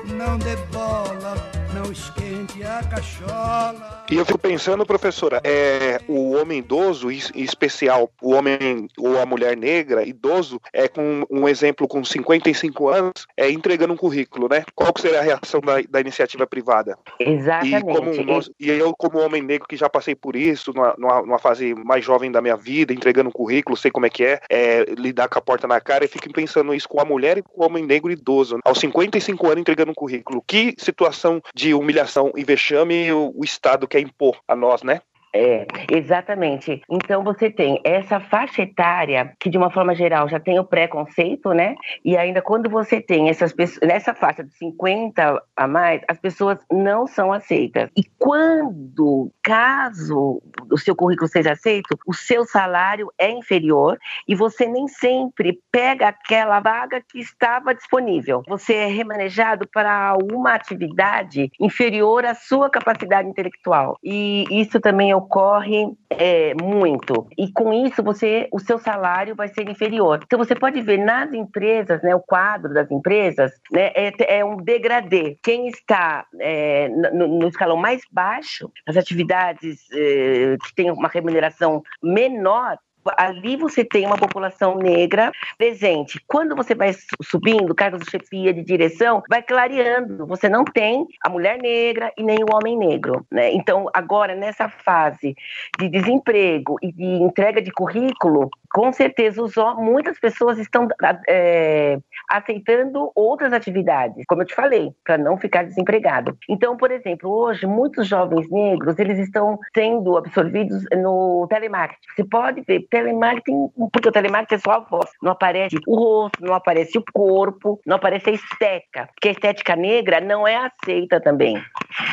Não 0.07 0.39
dê 0.39 0.57
bola, 0.73 1.35
não 1.75 1.93
esquente 1.93 2.63
a 2.63 2.83
cachola. 2.83 4.05
E 4.11 4.17
eu 4.17 4.25
fico 4.25 4.39
pensando, 4.39 4.85
professora, 4.85 5.41
é, 5.45 6.01
o 6.09 6.33
homem 6.33 6.59
idoso, 6.59 7.11
em 7.11 7.21
especial 7.37 8.11
o 8.21 8.33
homem 8.33 8.89
ou 8.99 9.21
a 9.21 9.27
mulher 9.27 9.57
negra, 9.57 10.05
idoso, 10.05 10.61
é 10.73 10.89
com 10.89 11.25
um 11.31 11.49
exemplo 11.49 11.87
com 11.87 12.05
55 12.05 12.89
anos, 12.89 13.27
é 13.37 13.51
entregando 13.51 13.93
um 13.93 13.97
currículo, 13.97 14.49
né? 14.49 14.65
Qual 14.75 14.93
que 14.93 15.01
seria 15.01 15.21
a 15.21 15.23
reação 15.23 15.61
da, 15.61 15.81
da 15.89 16.01
iniciativa 16.01 16.47
privada? 16.47 16.99
Exatamente. 17.19 17.77
E, 17.77 17.83
como 17.83 18.41
e 18.59 18.71
eu, 18.71 18.95
como 18.95 19.21
homem 19.21 19.43
negro 19.43 19.69
que 19.69 19.77
já 19.77 19.89
passei 19.89 20.15
por 20.15 20.35
isso, 20.35 20.73
numa, 20.75 20.95
numa, 20.99 21.23
numa, 21.23 21.39
fase 21.39 21.75
mais 21.75 22.05
jovem 22.05 22.33
da 22.33 22.41
minha 22.41 22.57
vida, 22.57 22.93
entregando 22.93 23.29
um 23.29 23.33
currículo, 23.33 23.77
sei 23.77 23.91
como 23.91 24.07
é 24.07 24.11
que 24.11 24.25
é, 24.25 24.41
é, 24.51 24.85
lidar 24.97 25.29
com 25.29 25.39
a 25.39 25.43
porta 25.43 25.69
na 25.69 25.81
cara, 25.81 26.05
e 26.05 26.09
fico 26.09 26.33
pensando 26.33 26.75
isso 26.75 26.89
com 26.89 27.01
a 27.01 27.05
mulher 27.05 27.39
e 27.39 27.43
com 27.43 27.63
o 27.63 27.67
homem 27.67 27.87
negro 27.87 28.11
idoso. 28.11 28.59
Aos 28.65 28.81
55 28.81 29.47
anos 29.47 29.61
entregando 29.61 29.93
um 29.93 29.95
currículo. 29.95 30.43
Que 30.47 30.75
situação 30.79 31.41
de 31.61 31.75
humilhação 31.75 32.33
e 32.35 32.42
vexame 32.42 33.12
o, 33.12 33.33
o 33.37 33.44
Estado 33.44 33.87
quer 33.87 34.01
impor 34.01 34.40
a 34.49 34.57
nós, 34.57 34.83
né? 34.83 35.03
É, 35.33 35.64
exatamente. 35.93 36.83
Então 36.90 37.23
você 37.23 37.51
tem 37.51 37.81
essa 37.85 38.19
faixa 38.19 38.62
etária 38.62 39.33
que 39.38 39.49
de 39.49 39.57
uma 39.57 39.71
forma 39.71 39.95
geral 39.95 40.29
já 40.29 40.40
tem 40.40 40.59
o 40.59 40.64
preconceito, 40.64 41.53
né? 41.53 41.77
E 42.05 42.16
ainda 42.16 42.43
quando 42.43 42.69
você 42.69 43.01
tem 43.01 43.29
essas 43.29 43.53
pessoas 43.53 43.88
nessa 43.88 44.12
faixa 44.12 44.43
de 44.43 44.53
50 44.57 45.40
a 45.57 45.69
mais, 45.69 46.03
as 46.09 46.19
pessoas 46.19 46.59
não 46.71 47.07
são 47.07 47.33
aceitas. 47.33 47.88
E 47.97 48.03
quando, 48.19 49.31
caso 49.43 50.43
o 50.71 50.79
seu 50.79 50.97
currículo 50.97 51.29
seja 51.29 51.53
aceito, 51.53 51.97
o 52.07 52.12
seu 52.12 52.45
salário 52.45 53.12
é 53.19 53.31
inferior 53.31 53.99
e 54.27 54.35
você 54.35 54.66
nem 54.66 54.88
sempre 54.88 55.61
pega 55.71 56.09
aquela 56.09 56.59
vaga 56.59 57.01
que 57.09 57.21
estava 57.21 57.73
disponível. 57.73 58.43
Você 58.49 58.75
é 58.75 58.87
remanejado 58.87 59.69
para 59.73 60.16
uma 60.33 60.55
atividade 60.55 61.51
inferior 61.61 62.25
à 62.25 62.35
sua 62.35 62.69
capacidade 62.69 63.29
intelectual. 63.29 63.97
E 64.03 64.45
isso 64.51 64.81
também 64.81 65.12
ocorre 65.21 65.93
é, 66.09 66.55
muito. 66.55 67.27
E 67.39 67.53
com 67.53 67.73
isso, 67.73 68.03
você, 68.03 68.49
o 68.53 68.59
seu 68.59 68.79
salário 68.79 69.35
vai 69.37 69.49
ser 69.49 69.69
inferior. 69.69 70.21
Então, 70.25 70.39
você 70.39 70.55
pode 70.55 70.81
ver 70.81 70.99
nas 70.99 71.33
empresas, 71.33 72.03
né, 72.03 72.15
o 72.15 72.21
quadro 72.21 72.73
das 72.73 72.91
empresas, 72.91 73.53
né, 73.71 73.93
é, 73.95 74.39
é 74.39 74.45
um 74.45 74.57
degradê. 74.57 75.39
Quem 75.43 75.69
está 75.69 76.27
é, 76.41 76.89
no, 76.89 77.29
no, 77.39 77.49
escalão 77.49 77.77
mais 77.77 78.03
baixo, 78.11 78.71
as 78.87 78.97
atividades 78.97 79.81
é, 79.93 80.57
que 80.65 80.75
têm 80.75 80.91
uma 80.91 81.09
remuneração 81.09 81.83
menor, 82.03 82.79
ali 83.17 83.57
você 83.57 83.85
tem 83.85 84.07
uma 84.07 84.17
população 84.17 84.77
negra 84.77 85.33
presente. 85.57 86.21
Quando 86.27 86.55
você 86.55 86.75
vai 86.75 86.95
subindo 87.23 87.75
cargos 87.75 88.01
de 88.01 88.11
chefia, 88.11 88.53
de 88.53 88.63
direção, 88.63 89.23
vai 89.29 89.43
clareando. 89.43 90.27
Você 90.27 90.49
não 90.49 90.65
tem 90.65 91.07
a 91.25 91.29
mulher 91.29 91.59
negra 91.59 92.13
e 92.17 92.23
nem 92.23 92.39
o 92.43 92.55
homem 92.55 92.77
negro. 92.77 93.27
Né? 93.31 93.53
Então, 93.53 93.89
agora, 93.93 94.35
nessa 94.35 94.69
fase 94.69 95.35
de 95.79 95.89
desemprego 95.89 96.77
e 96.83 96.93
de 96.93 97.05
entrega 97.05 97.61
de 97.61 97.71
currículo, 97.71 98.51
com 98.71 98.93
certeza 98.93 99.43
os, 99.43 99.55
muitas 99.79 100.19
pessoas 100.19 100.59
estão 100.59 100.89
é, 101.29 101.99
aceitando 102.29 103.11
outras 103.15 103.53
atividades, 103.53 104.25
como 104.27 104.43
eu 104.43 104.47
te 104.47 104.55
falei, 104.55 104.93
para 105.05 105.19
não 105.19 105.37
ficar 105.37 105.65
desempregado. 105.65 106.37
Então, 106.49 106.77
por 106.77 106.91
exemplo, 106.91 107.31
hoje 107.31 107.67
muitos 107.67 108.07
jovens 108.07 108.49
negros 108.51 108.99
eles 108.99 109.19
estão 109.19 109.59
sendo 109.75 110.17
absorvidos 110.17 110.85
no 110.93 111.47
telemarketing. 111.49 112.01
Você 112.15 112.25
pode 112.25 112.61
ver 112.63 112.87
telemarketing, 112.91 113.69
porque 113.93 114.09
o 114.09 114.13
telemarketing 114.13 114.55
é 114.55 114.59
só 114.59 114.73
a 114.73 114.81
voz, 114.81 115.11
não 115.23 115.33
aparece 115.33 115.77
o 115.87 115.97
rosto, 115.97 116.45
não 116.45 116.55
aparece 116.55 116.97
o 116.99 117.05
corpo, 117.13 117.81
não 117.85 117.97
aparece 117.97 118.31
a 118.31 118.33
estética, 118.33 119.09
porque 119.15 119.29
a 119.29 119.33
estética 119.33 119.75
negra 119.75 120.21
não 120.21 120.47
é 120.47 120.57
aceita 120.57 121.21
também. 121.21 121.61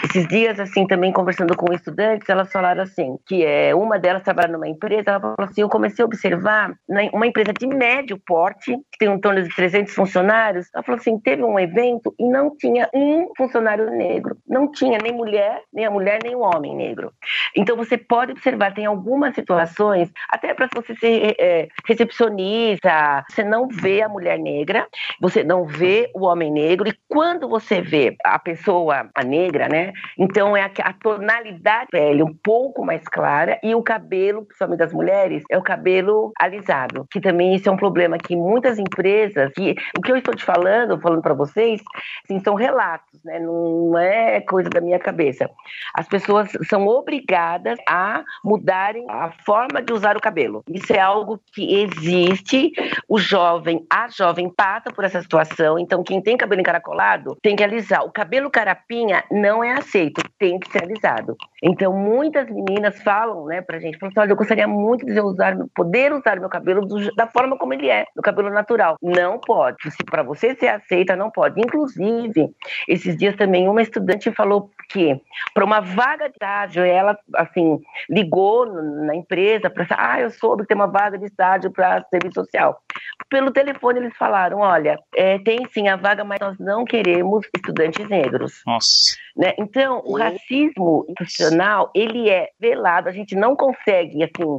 Esses 0.03 0.27
dias, 0.27 0.59
assim, 0.59 0.87
também 0.87 1.11
conversando 1.11 1.55
com 1.55 1.71
estudantes, 1.73 2.27
elas 2.27 2.51
falaram 2.51 2.81
assim, 2.81 3.17
que 3.27 3.45
é 3.45 3.75
uma 3.75 3.99
delas 3.99 4.23
trabalha 4.23 4.51
numa 4.51 4.67
empresa, 4.67 5.11
ela 5.11 5.19
falou 5.19 5.35
assim, 5.39 5.61
eu 5.61 5.69
comecei 5.69 6.03
a 6.03 6.05
observar 6.05 6.46
observar 6.47 6.73
uma 7.13 7.27
empresa 7.27 7.51
de 7.53 7.67
médio 7.67 8.17
porte, 8.25 8.75
que 8.91 8.97
tem 8.99 9.09
em 9.09 9.19
torno 9.19 9.43
de 9.43 9.53
300 9.53 9.93
funcionários, 9.93 10.67
ela 10.73 10.83
falou 10.83 10.99
assim, 10.99 11.19
teve 11.19 11.43
um 11.43 11.59
evento 11.59 12.13
e 12.17 12.27
não 12.27 12.55
tinha 12.55 12.89
um 12.93 13.31
funcionário 13.35 13.89
negro. 13.91 14.37
Não 14.47 14.71
tinha 14.71 14.97
nem 14.97 15.11
mulher, 15.11 15.61
nem 15.73 15.85
a 15.85 15.91
mulher, 15.91 16.19
nem 16.23 16.35
o 16.35 16.39
homem 16.39 16.75
negro. 16.75 17.11
Então 17.55 17.75
você 17.75 17.97
pode 17.97 18.31
observar, 18.31 18.73
tem 18.73 18.85
algumas 18.85 19.35
situações, 19.35 20.09
até 20.29 20.53
para 20.53 20.69
você 20.73 20.95
ser 20.95 21.35
é, 21.37 21.67
recepcionista, 21.85 23.25
você 23.29 23.43
não 23.43 23.67
vê 23.67 24.01
a 24.01 24.09
mulher 24.09 24.39
negra, 24.39 24.87
você 25.19 25.43
não 25.43 25.65
vê 25.65 26.09
o 26.15 26.25
homem 26.25 26.51
negro, 26.51 26.87
e 26.87 26.97
quando 27.07 27.47
você 27.49 27.81
vê 27.81 28.15
a 28.23 28.39
pessoa 28.39 29.09
a 29.13 29.23
negra, 29.23 29.67
né? 29.67 29.91
Então 30.17 30.55
é 30.55 30.61
a, 30.61 30.71
a 30.83 30.93
tonalidade 30.93 31.57
da 31.61 31.85
pele 31.89 32.23
um 32.23 32.33
pouco 32.33 32.85
mais 32.85 33.03
clara 33.03 33.59
e 33.63 33.73
o 33.73 33.81
cabelo, 33.81 34.45
principalmente 34.45 34.79
das 34.79 34.93
mulheres, 34.93 35.43
é 35.49 35.57
o 35.57 35.61
cabelo 35.61 36.31
alisado, 36.39 37.07
que 37.11 37.19
também 37.19 37.55
isso 37.55 37.69
é 37.69 37.71
um 37.71 37.77
problema 37.77 38.17
que 38.17 38.35
muitas 38.35 38.77
empresas, 38.77 39.51
que 39.53 39.75
o 39.97 40.01
que 40.01 40.11
eu 40.11 40.17
estou 40.17 40.35
te 40.35 40.43
falando, 40.43 40.99
falando 40.99 41.21
para 41.21 41.33
vocês, 41.33 41.81
assim, 42.23 42.39
são 42.39 42.55
relatos, 42.55 43.19
né? 43.23 43.39
Não 43.39 43.97
é 43.97 44.41
coisa 44.41 44.69
da 44.69 44.81
minha 44.81 44.99
cabeça. 44.99 45.49
As 45.93 46.07
pessoas 46.07 46.49
são 46.69 46.87
obrigadas 46.87 47.77
a 47.87 48.23
mudarem 48.43 49.05
a 49.09 49.31
forma 49.45 49.81
de 49.81 49.93
usar 49.93 50.15
o 50.17 50.21
cabelo. 50.21 50.63
Isso 50.69 50.93
é 50.93 50.99
algo 50.99 51.39
que 51.53 51.81
existe. 51.81 52.71
O 53.07 53.17
jovem, 53.17 53.85
a 53.89 54.07
jovem 54.09 54.49
passa 54.49 54.91
por 54.91 55.03
essa 55.03 55.21
situação. 55.21 55.79
Então, 55.79 56.03
quem 56.03 56.21
tem 56.21 56.37
cabelo 56.37 56.61
encaracolado 56.61 57.37
tem 57.41 57.55
que 57.55 57.63
alisar. 57.63 58.03
O 58.03 58.11
cabelo 58.11 58.49
carapinha 58.49 59.23
não 59.31 59.63
é 59.63 59.73
aceito, 59.73 60.21
tem 60.37 60.59
que 60.59 60.71
ser 60.71 60.83
alisado. 60.83 61.35
Então, 61.61 61.93
muitas 61.93 62.49
meninas 62.49 63.01
falam, 63.01 63.45
né, 63.45 63.61
pra 63.61 63.79
gente, 63.79 63.97
falam 63.97 64.11
assim, 64.11 64.19
olha, 64.19 64.31
eu 64.31 64.35
gostaria 64.35 64.67
muito 64.67 65.05
de 65.05 65.19
usar, 65.19 65.57
poder 65.73 66.13
usar 66.13 66.26
meu 66.35 66.49
cabelo 66.49 66.85
do, 66.85 67.13
da 67.15 67.27
forma 67.27 67.57
como 67.57 67.73
ele 67.73 67.89
é, 67.89 68.05
do 68.15 68.21
cabelo 68.21 68.49
natural. 68.49 68.97
Não 69.01 69.39
pode. 69.39 69.77
Se 69.89 70.03
para 70.03 70.23
você 70.23 70.55
ser 70.55 70.67
aceita, 70.67 71.15
não 71.15 71.31
pode. 71.31 71.59
Inclusive, 71.59 72.49
esses 72.87 73.17
dias 73.17 73.35
também 73.35 73.67
uma 73.67 73.81
estudante 73.81 74.31
falou 74.31 74.69
que 74.89 75.19
para 75.53 75.65
uma 75.65 75.79
vaga 75.79 76.27
de 76.27 76.33
estágio, 76.33 76.83
ela 76.83 77.17
assim 77.35 77.79
ligou 78.09 78.65
na 78.65 79.15
empresa 79.15 79.69
para 79.69 79.87
ah, 79.97 80.21
eu 80.21 80.29
soube 80.29 80.63
que 80.63 80.69
tem 80.69 80.75
uma 80.75 80.87
vaga 80.87 81.17
de 81.17 81.25
estágio 81.25 81.71
para 81.71 82.03
serviço 82.09 82.35
social. 82.35 82.81
Pelo 83.29 83.51
telefone 83.51 83.99
eles 83.99 84.15
falaram, 84.17 84.59
olha, 84.59 84.99
é, 85.15 85.37
tem 85.39 85.67
sim 85.71 85.87
a 85.87 85.95
vaga, 85.95 86.23
mas 86.23 86.39
nós 86.39 86.57
não 86.59 86.85
queremos 86.85 87.45
estudantes 87.55 88.07
negros. 88.07 88.61
Nossa. 88.65 89.17
Né? 89.35 89.53
Então, 89.59 90.01
o 90.05 90.17
racismo 90.17 91.05
institucional, 91.09 91.91
ele 91.93 92.29
é 92.29 92.49
velado, 92.59 93.07
a 93.07 93.11
gente 93.11 93.35
não 93.35 93.55
consegue, 93.55 94.23
assim, 94.23 94.57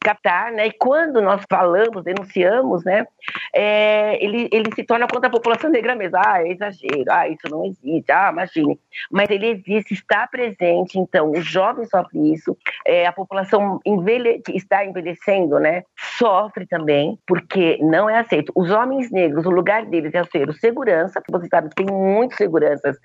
captar, 0.00 0.52
né? 0.52 0.66
E 0.66 0.72
quando 0.72 1.20
nós 1.20 1.42
falamos, 1.48 2.04
denunciamos, 2.04 2.84
né? 2.84 3.06
É, 3.54 4.22
ele, 4.24 4.48
ele 4.52 4.74
se 4.74 4.84
torna 4.84 5.06
contra 5.06 5.28
a 5.28 5.32
população 5.32 5.70
negra 5.70 5.94
mesmo. 5.94 6.16
Ah, 6.16 6.42
é 6.42 6.52
exagero, 6.52 7.04
ah, 7.10 7.28
isso 7.28 7.48
não 7.50 7.64
existe, 7.64 8.10
ah, 8.12 8.30
imagine. 8.32 8.78
Mas 9.10 9.30
ele 9.30 9.46
existe, 9.46 9.94
está 9.94 10.26
presente, 10.26 10.98
então 10.98 11.30
o 11.30 11.40
jovem 11.40 11.86
sofre 11.86 12.32
isso, 12.32 12.56
é, 12.86 13.06
a 13.06 13.12
população 13.12 13.80
envelhe, 13.84 14.40
que 14.40 14.56
está 14.56 14.84
envelhecendo, 14.84 15.58
né? 15.58 15.84
Sofre 16.18 16.66
também, 16.66 17.18
porque 17.26 17.78
não 17.80 18.08
é 18.08 18.18
aceito. 18.18 18.52
Os 18.54 18.70
homens 18.70 19.10
negros, 19.10 19.46
o 19.46 19.50
lugar 19.50 19.84
deles 19.86 20.14
é 20.14 20.24
ser 20.24 20.48
o 20.48 20.52
segurança, 20.52 21.20
porque 21.20 21.32
você 21.32 21.48
sabe 21.48 21.68
que 21.68 21.84
tem 21.84 21.86
muitos 21.86 22.36
seguranças 22.36 22.96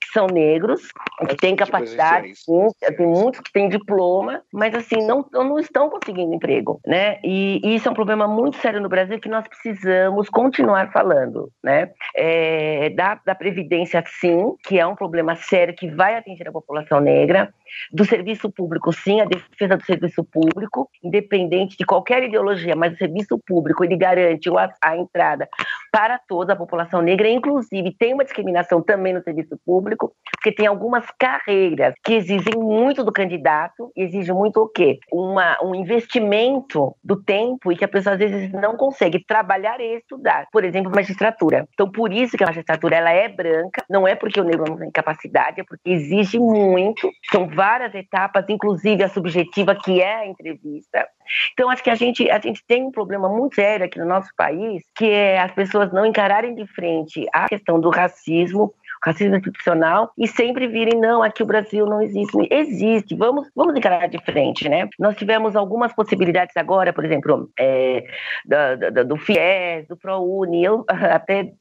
que 0.00 0.12
são 0.12 0.26
negros, 0.26 0.88
que 1.28 1.36
têm 1.36 1.54
capacidade, 1.54 2.34
sim, 2.34 2.68
tem 2.96 3.06
muitos 3.06 3.40
que 3.40 3.52
têm 3.52 3.68
diploma, 3.68 4.42
mas 4.52 4.74
assim, 4.74 5.06
não, 5.06 5.24
não 5.32 5.58
estão 5.58 5.90
conseguindo 5.90 6.34
emprego, 6.34 6.80
né? 6.86 7.18
E, 7.22 7.60
e 7.62 7.74
isso 7.74 7.88
é 7.88 7.90
um 7.90 7.94
problema 7.94 8.26
muito 8.26 8.56
sério 8.58 8.80
no 8.80 8.88
Brasil 8.88 9.20
que 9.20 9.28
nós 9.28 9.46
precisamos 9.46 10.28
continuar 10.28 10.90
falando, 10.90 11.50
né? 11.62 11.90
É, 12.16 12.90
da, 12.90 13.20
da 13.24 13.34
Previdência, 13.34 14.02
sim, 14.06 14.54
que 14.64 14.78
é 14.78 14.86
um 14.86 14.94
problema 14.94 15.36
sério 15.36 15.74
que 15.74 15.88
vai 15.88 16.16
atingir 16.16 16.48
a 16.48 16.52
população 16.52 17.00
negra, 17.00 17.52
do 17.92 18.04
serviço 18.04 18.50
público, 18.50 18.92
sim, 18.92 19.20
a 19.20 19.24
defesa 19.24 19.76
do 19.76 19.84
serviço 19.84 20.24
público, 20.24 20.88
independente 21.02 21.76
de 21.76 21.84
qualquer 21.84 22.22
ideologia, 22.22 22.74
mas 22.76 22.94
o 22.94 22.96
serviço 22.96 23.38
público 23.46 23.84
ele 23.84 23.96
garante 23.96 24.48
a, 24.50 24.72
a 24.82 24.96
entrada 24.96 25.48
para 25.92 26.18
toda 26.18 26.52
a 26.52 26.56
população 26.56 27.02
negra, 27.02 27.28
inclusive 27.28 27.94
tem 27.98 28.14
uma 28.14 28.24
discriminação 28.24 28.82
também 28.82 29.12
no 29.12 29.22
serviço 29.22 29.58
público, 29.64 30.12
porque 30.32 30.52
tem 30.52 30.66
algumas 30.66 31.04
carreiras 31.18 31.94
que 32.04 32.14
exigem 32.14 32.54
muito 32.56 33.04
do 33.04 33.12
candidato, 33.12 33.90
e 33.96 34.02
exigem 34.02 34.34
muito 34.34 34.60
o 34.60 34.68
quê? 34.68 34.98
Uma, 35.12 35.56
um 35.62 35.74
investimento 35.74 36.94
do 37.02 37.22
tempo 37.22 37.72
e 37.72 37.76
que 37.76 37.84
a 37.84 37.88
pessoa 37.88 38.14
às 38.14 38.18
vezes 38.18 38.52
não 38.52 38.76
consegue 38.76 39.24
trabalhar 39.24 39.80
e 39.80 39.96
estudar. 39.96 40.46
Por 40.52 40.64
exemplo, 40.64 40.92
magistratura. 40.94 41.66
Então, 41.74 41.90
por 41.90 42.12
isso 42.12 42.36
que 42.36 42.44
a 42.44 42.46
magistratura 42.46 42.96
ela 42.96 43.10
é 43.10 43.28
branca, 43.28 43.84
não 43.88 44.06
é 44.06 44.14
porque 44.14 44.40
o 44.40 44.44
negro 44.44 44.64
não 44.68 44.78
tem 44.78 44.90
capacidade, 44.90 45.60
é 45.60 45.64
porque 45.64 45.90
exige 45.90 46.38
muito, 46.38 47.10
são 47.30 47.46
várias 47.60 47.94
etapas, 47.94 48.46
inclusive 48.48 49.04
a 49.04 49.08
subjetiva, 49.10 49.74
que 49.74 50.00
é 50.00 50.14
a 50.14 50.26
entrevista. 50.26 51.06
Então, 51.52 51.68
acho 51.68 51.84
que 51.84 51.90
a 51.90 51.94
gente, 51.94 52.30
a 52.30 52.40
gente 52.40 52.64
tem 52.66 52.82
um 52.82 52.90
problema 52.90 53.28
muito 53.28 53.56
sério 53.56 53.84
aqui 53.84 53.98
no 53.98 54.06
nosso 54.06 54.30
país, 54.34 54.82
que 54.94 55.04
é 55.04 55.38
as 55.38 55.52
pessoas 55.52 55.92
não 55.92 56.06
encararem 56.06 56.54
de 56.54 56.66
frente 56.66 57.26
a 57.34 57.46
questão 57.50 57.78
do 57.78 57.90
racismo, 57.90 58.72
racismo 59.02 59.36
institucional 59.36 60.12
e 60.16 60.26
sempre 60.28 60.68
virem, 60.68 61.00
não, 61.00 61.22
aqui 61.22 61.42
o 61.42 61.46
Brasil 61.46 61.86
não 61.86 62.02
existe. 62.02 62.36
Existe, 62.50 63.14
vamos, 63.14 63.48
vamos 63.54 63.74
encarar 63.76 64.08
de 64.08 64.18
frente, 64.24 64.68
né? 64.68 64.88
Nós 64.98 65.16
tivemos 65.16 65.56
algumas 65.56 65.92
possibilidades 65.92 66.56
agora, 66.56 66.92
por 66.92 67.04
exemplo, 67.04 67.50
é, 67.58 68.04
do, 68.44 68.90
do, 68.90 69.04
do 69.04 69.16
FIES, 69.16 69.86
do 69.88 69.96
ProUni, 69.96 70.64
eu 70.64 70.84
até 70.88 71.52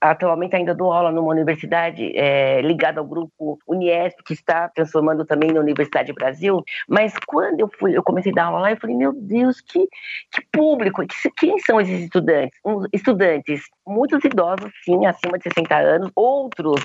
atualmente 0.00 0.56
ainda 0.56 0.74
dou 0.74 0.92
aula 0.92 1.10
numa 1.10 1.30
universidade 1.30 2.12
é, 2.16 2.60
ligada 2.62 3.00
ao 3.00 3.06
grupo 3.06 3.58
Uniesp, 3.66 4.22
que 4.24 4.32
está 4.32 4.68
transformando 4.68 5.24
também 5.24 5.52
na 5.52 5.60
Universidade 5.60 6.12
Brasil, 6.12 6.62
mas 6.88 7.14
quando 7.26 7.60
eu 7.60 7.70
fui, 7.78 7.96
eu 7.96 8.02
comecei 8.02 8.32
a 8.32 8.34
dar 8.34 8.44
aula 8.46 8.60
lá, 8.60 8.70
eu 8.70 8.76
falei, 8.76 8.96
meu 8.96 9.12
Deus, 9.12 9.60
que, 9.60 9.86
que 10.30 10.42
público, 10.52 11.04
que, 11.06 11.30
quem 11.36 11.58
são 11.60 11.80
esses 11.80 12.02
estudantes? 12.02 12.58
Um, 12.64 12.84
estudantes, 12.92 13.62
muitos 13.86 14.24
idosos, 14.24 14.72
sim, 14.84 15.06
acima 15.06 15.38
de 15.38 15.44
60 15.44 15.76
anos, 15.76 16.10
outros 16.24 16.84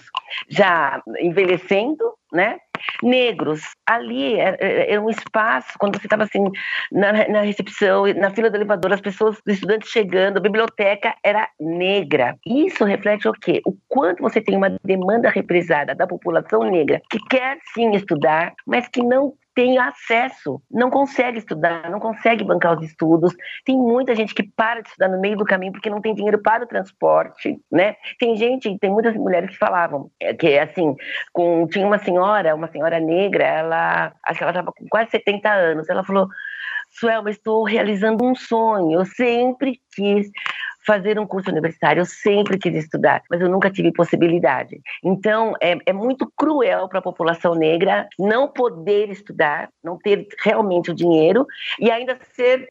já 0.49 1.01
envelhecendo, 1.19 2.13
né? 2.31 2.57
Negros, 3.03 3.61
ali 3.85 4.35
era, 4.35 4.57
era 4.61 5.01
um 5.01 5.09
espaço, 5.09 5.73
quando 5.77 5.99
você 5.99 6.05
estava 6.05 6.23
assim, 6.23 6.43
na, 6.91 7.27
na, 7.27 7.41
recepção, 7.41 8.05
na 8.13 8.29
fila 8.31 8.49
do 8.49 8.55
elevador, 8.55 8.93
as 8.93 9.01
pessoas, 9.01 9.37
os 9.45 9.53
estudantes 9.53 9.89
chegando, 9.89 10.37
a 10.37 10.41
biblioteca 10.41 11.13
era 11.23 11.49
negra. 11.59 12.37
Isso 12.45 12.85
reflete 12.85 13.27
o 13.27 13.33
quê? 13.33 13.61
O 13.65 13.75
quanto 13.87 14.21
você 14.21 14.39
tem 14.39 14.55
uma 14.55 14.69
demanda 14.83 15.29
represada 15.29 15.93
da 15.93 16.07
população 16.07 16.63
negra, 16.63 17.01
que 17.09 17.19
quer 17.29 17.57
sim 17.73 17.91
estudar, 17.91 18.53
mas 18.65 18.87
que 18.87 19.03
não 19.03 19.33
tem 19.59 19.77
acesso, 19.77 20.61
não 20.71 20.89
consegue 20.89 21.37
estudar, 21.37 21.89
não 21.91 21.99
consegue 21.99 22.45
bancar 22.45 22.77
os 22.77 22.85
estudos. 22.85 23.35
Tem 23.65 23.75
muita 23.75 24.15
gente 24.15 24.33
que 24.33 24.41
para 24.41 24.79
de 24.79 24.87
estudar 24.87 25.09
no 25.09 25.19
meio 25.19 25.35
do 25.35 25.43
caminho 25.43 25.73
porque 25.73 25.89
não 25.89 25.99
tem 25.99 26.15
dinheiro 26.15 26.41
para 26.41 26.63
o 26.63 26.65
transporte, 26.65 27.59
né? 27.69 27.97
Tem 28.17 28.37
gente, 28.37 28.79
tem 28.79 28.89
muitas 28.89 29.13
mulheres 29.15 29.49
que 29.49 29.57
falavam 29.57 30.09
é, 30.17 30.33
que 30.33 30.57
assim, 30.57 30.95
com, 31.33 31.67
tinha 31.67 31.85
uma 31.85 31.99
senhora, 31.99 32.55
uma 32.55 32.71
senhora 32.71 33.01
negra, 33.01 33.43
ela 33.43 34.13
acho 34.23 34.37
que 34.37 34.43
ela 34.45 34.51
estava 34.51 34.71
com 34.71 34.87
quase 34.87 35.11
70 35.11 35.49
anos. 35.49 35.89
Ela 35.89 36.05
falou: 36.05 36.29
Suelma, 36.91 37.29
estou 37.29 37.65
realizando 37.65 38.23
um 38.23 38.35
sonho. 38.35 39.01
Eu 39.01 39.05
sempre 39.05 39.81
quis 39.93 40.31
fazer 40.85 41.19
um 41.19 41.27
curso 41.27 41.49
universitário. 41.49 42.01
Eu 42.01 42.05
sempre 42.05 42.57
quis 42.57 42.75
estudar, 42.75 43.21
mas 43.29 43.41
eu 43.41 43.49
nunca 43.49 43.69
tive 43.69 43.91
possibilidade. 43.91 44.79
Então, 45.03 45.53
é, 45.61 45.77
é 45.85 45.93
muito 45.93 46.31
cruel 46.35 46.87
para 46.87 46.99
a 46.99 47.01
população 47.01 47.55
negra 47.55 48.07
não 48.17 48.47
poder 48.47 49.09
estudar, 49.09 49.69
não 49.83 49.97
ter 49.97 50.27
realmente 50.43 50.91
o 50.91 50.95
dinheiro 50.95 51.45
e 51.79 51.91
ainda 51.91 52.17
ser 52.33 52.67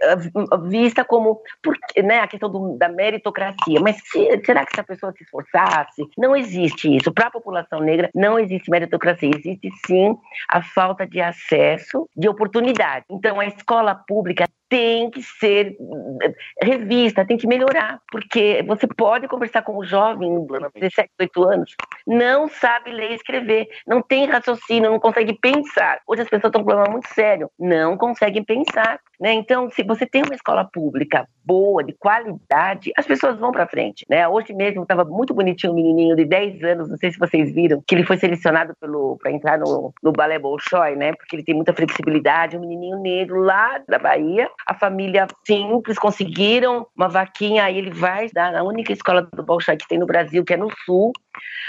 uh, 0.53 0.69
vista 0.69 1.05
como 1.05 1.41
porque, 1.63 2.03
né, 2.03 2.21
a 2.21 2.27
questão 2.27 2.51
do, 2.51 2.77
da 2.77 2.89
meritocracia. 2.89 3.81
Mas 3.81 3.97
se, 4.05 4.43
será 4.45 4.65
que 4.65 4.75
se 4.75 4.81
a 4.81 4.85
pessoa 4.85 5.13
se 5.13 5.23
esforçasse? 5.23 6.03
Não 6.17 6.35
existe 6.37 6.95
isso. 6.95 7.13
Para 7.13 7.29
a 7.29 7.31
população 7.31 7.81
negra, 7.81 8.11
não 8.15 8.39
existe 8.39 8.71
meritocracia. 8.71 9.31
Existe 9.35 9.71
sim 9.87 10.17
a 10.49 10.63
falta 10.63 11.07
de 11.07 11.21
acesso, 11.21 12.09
de 12.17 12.29
oportunidade. 12.29 13.05
Então, 13.11 13.41
a 13.41 13.47
escola 13.47 13.95
pública 13.95 14.47
tem 14.69 15.11
que 15.11 15.23
ser 15.23 15.77
eh, 16.23 16.35
revista, 16.63 17.25
tem 17.25 17.37
que 17.37 17.47
melhorar, 17.47 18.01
porque 18.11 18.63
você 18.67 18.87
pode 18.87 19.27
conversar 19.29 19.63
com 19.63 19.79
um 19.79 19.85
jovem 19.85 20.47
de 20.47 20.81
17, 20.81 21.11
18 21.19 21.45
anos, 21.45 21.77
não 22.07 22.49
sabe 22.49 22.91
ler 22.91 23.13
e 23.13 23.15
escrever, 23.15 23.69
não 23.87 24.03
tem 24.03 24.27
raciocínio, 24.27 24.91
não 24.91 25.01
consegue 25.01 25.33
pensar. 25.39 26.01
Hoje 26.07 26.23
as 26.23 26.29
pessoas 26.29 26.51
estão 26.51 26.63
com 26.63 26.71
um 26.71 26.75
problema 26.75 26.93
muito 26.93 27.09
sério, 27.09 27.51
não 27.59 27.97
conseguem 27.97 28.45
pensar. 28.45 29.01
Né? 29.21 29.33
Então, 29.33 29.71
se 29.71 29.83
você 29.83 30.07
tem 30.07 30.23
uma 30.23 30.35
escola 30.35 30.69
pública 30.73 31.29
boa, 31.49 31.83
de 31.83 31.95
qualidade, 31.95 32.93
as 32.95 33.07
pessoas 33.07 33.39
vão 33.39 33.51
para 33.51 33.67
frente. 33.67 34.05
Né? 34.07 34.29
Hoje 34.29 34.53
mesmo 34.53 34.83
estava 34.83 35.03
muito 35.03 35.33
bonitinho 35.33 35.73
um 35.73 35.77
menininho 35.77 36.15
de 36.15 36.27
10 36.27 36.63
anos, 36.63 36.91
não 36.91 36.99
sei 36.99 37.11
se 37.11 37.19
vocês 37.19 37.55
viram, 37.55 37.83
que 37.87 37.95
ele 37.95 38.05
foi 38.05 38.19
selecionado 38.19 38.75
para 39.19 39.33
entrar 39.33 39.59
no, 39.59 39.95
no 40.03 40.13
Balé 40.13 40.39
Bolshoi, 40.39 40.95
né? 40.95 41.15
porque 41.15 41.37
ele 41.37 41.43
tem 41.43 41.55
muita 41.55 41.73
flexibilidade, 41.73 42.59
um 42.59 42.61
menininho 42.61 43.01
negro 43.01 43.41
lá 43.41 43.81
da 43.89 43.99
Bahia, 43.99 44.51
a 44.67 44.75
família 44.75 45.27
simples, 45.47 45.99
conseguiram 45.99 46.87
uma 46.95 47.09
vaquinha, 47.09 47.65
aí 47.65 47.79
ele 47.79 47.91
vai 47.91 48.29
na 48.35 48.63
única 48.63 48.93
escola 48.93 49.23
do 49.23 49.43
Bolshoi 49.43 49.79
que 49.79 49.89
tem 49.89 49.99
no 49.99 50.07
Brasil, 50.07 50.45
que 50.45 50.53
é 50.53 50.57
no 50.59 50.69
Sul, 50.85 51.13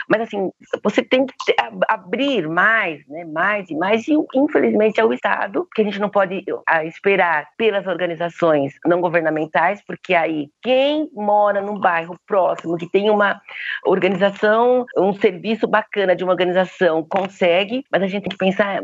mas 0.07 0.21
assim, 0.21 0.51
você 0.83 1.03
tem 1.03 1.25
que 1.25 1.55
abrir 1.87 2.47
mais, 2.47 3.05
né, 3.07 3.25
mais 3.25 3.69
e 3.69 3.75
mais, 3.75 4.07
e 4.07 4.13
infelizmente 4.35 4.99
é 4.99 5.05
o 5.05 5.13
Estado, 5.13 5.67
que 5.73 5.81
a 5.81 5.85
gente 5.85 5.99
não 5.99 6.09
pode 6.09 6.43
esperar 6.85 7.47
pelas 7.57 7.85
organizações 7.87 8.73
não 8.85 9.01
governamentais, 9.01 9.81
porque 9.85 10.13
aí 10.13 10.49
quem 10.61 11.09
mora 11.13 11.61
num 11.61 11.79
bairro 11.79 12.17
próximo, 12.27 12.77
que 12.77 12.89
tem 12.89 13.09
uma 13.09 13.41
organização, 13.85 14.85
um 14.97 15.13
serviço 15.13 15.67
bacana 15.67 16.15
de 16.15 16.23
uma 16.23 16.33
organização, 16.33 17.03
consegue, 17.03 17.83
mas 17.91 18.03
a 18.03 18.07
gente 18.07 18.23
tem 18.23 18.29
que 18.29 18.37
pensar, 18.37 18.79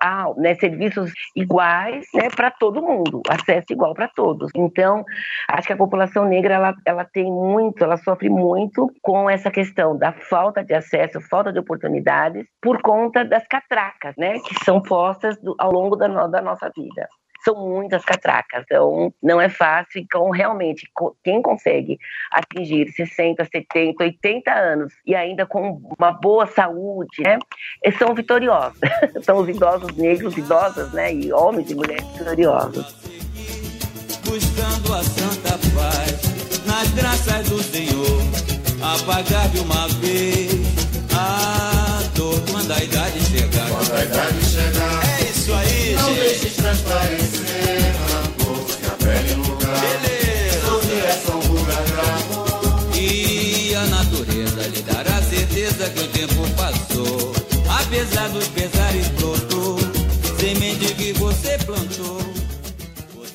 ah, 0.00 0.32
né, 0.36 0.54
serviços 0.54 1.12
iguais 1.34 2.06
né, 2.14 2.28
para 2.34 2.50
todo 2.50 2.82
mundo, 2.82 3.22
acesso 3.28 3.66
igual 3.70 3.94
para 3.94 4.08
todos. 4.08 4.50
Então, 4.54 5.04
acho 5.48 5.66
que 5.66 5.72
a 5.72 5.76
população 5.76 6.24
negra 6.24 6.54
ela, 6.54 6.74
ela 6.84 7.04
tem 7.04 7.24
muito, 7.24 7.82
ela 7.82 7.96
sofre 7.96 8.28
muito 8.28 8.90
com 9.02 9.28
essa 9.28 9.50
questão 9.50 9.96
da 9.96 10.12
falta 10.28 10.64
de 10.64 10.74
acesso, 10.74 11.20
falta 11.20 11.52
de 11.52 11.58
oportunidades, 11.58 12.46
por 12.60 12.80
conta 12.82 13.24
das 13.24 13.46
catracas, 13.46 14.14
né, 14.16 14.38
que 14.40 14.64
são 14.64 14.80
postas 14.80 15.40
do, 15.40 15.54
ao 15.58 15.72
longo 15.72 15.96
da, 15.96 16.08
no, 16.08 16.28
da 16.28 16.40
nossa 16.40 16.70
vida 16.76 17.08
são 17.44 17.54
muitas 17.54 18.04
catracas, 18.04 18.64
então 18.64 19.12
não 19.22 19.40
é 19.40 19.48
fácil. 19.48 20.00
Então, 20.00 20.28
realmente, 20.30 20.90
quem 21.22 21.40
consegue 21.40 21.98
atingir 22.30 22.90
60, 22.90 23.44
70, 23.44 24.04
80 24.04 24.52
anos 24.52 24.92
e 25.06 25.14
ainda 25.14 25.46
com 25.46 25.80
uma 25.98 26.12
boa 26.12 26.46
saúde, 26.46 27.22
né, 27.22 27.38
são 27.98 28.14
vitoriosos. 28.14 28.78
são 29.22 29.38
os 29.38 29.48
idosos 29.48 29.96
negros, 29.96 30.36
idosas, 30.36 30.92
né, 30.92 31.14
e 31.14 31.32
homens 31.32 31.70
e 31.70 31.74
mulheres 31.74 32.06
vitoriosos. 32.16 32.96
Buscando 34.24 34.94
a 34.94 35.02
santa 35.02 35.58
paz 35.74 36.66
nas 36.66 36.90
graças 36.92 37.48
do 37.48 37.62
Senhor 37.62 38.57
apagar 38.80 39.48
de 39.48 39.58
uma 39.58 39.88
vez 40.00 40.52
a 41.12 42.02
dor 42.14 42.40
quando 42.50 42.72
a 42.72 42.82
idade 42.82 43.20
chegar. 43.26 43.68
Quando 43.68 43.92
a 43.92 44.04
idade 44.04 44.44
chegar, 44.44 45.20
é 45.20 45.30
isso 45.30 45.52
aí, 45.52 45.94
não 45.94 46.08
gente. 46.08 46.20
deixes 46.20 46.56
transparecer 46.56 47.94
rancor 48.12 48.64
que 48.64 48.86
a 48.86 48.90
pele 48.90 49.34
no 49.34 49.48
lugar. 49.48 49.80
Beleza. 49.80 50.60
Sua 50.66 50.80
direção 50.82 51.40
vulgar 51.40 51.84
E 52.94 53.74
a 53.74 53.86
natureza 53.86 54.68
lhe 54.68 54.82
dará 54.82 55.22
certeza 55.22 55.90
que 55.90 56.00
o 56.00 56.08
tempo 56.08 56.48
passou. 56.56 57.32
Apesar 57.80 58.28
dos 58.30 58.46
pesares 58.48 59.08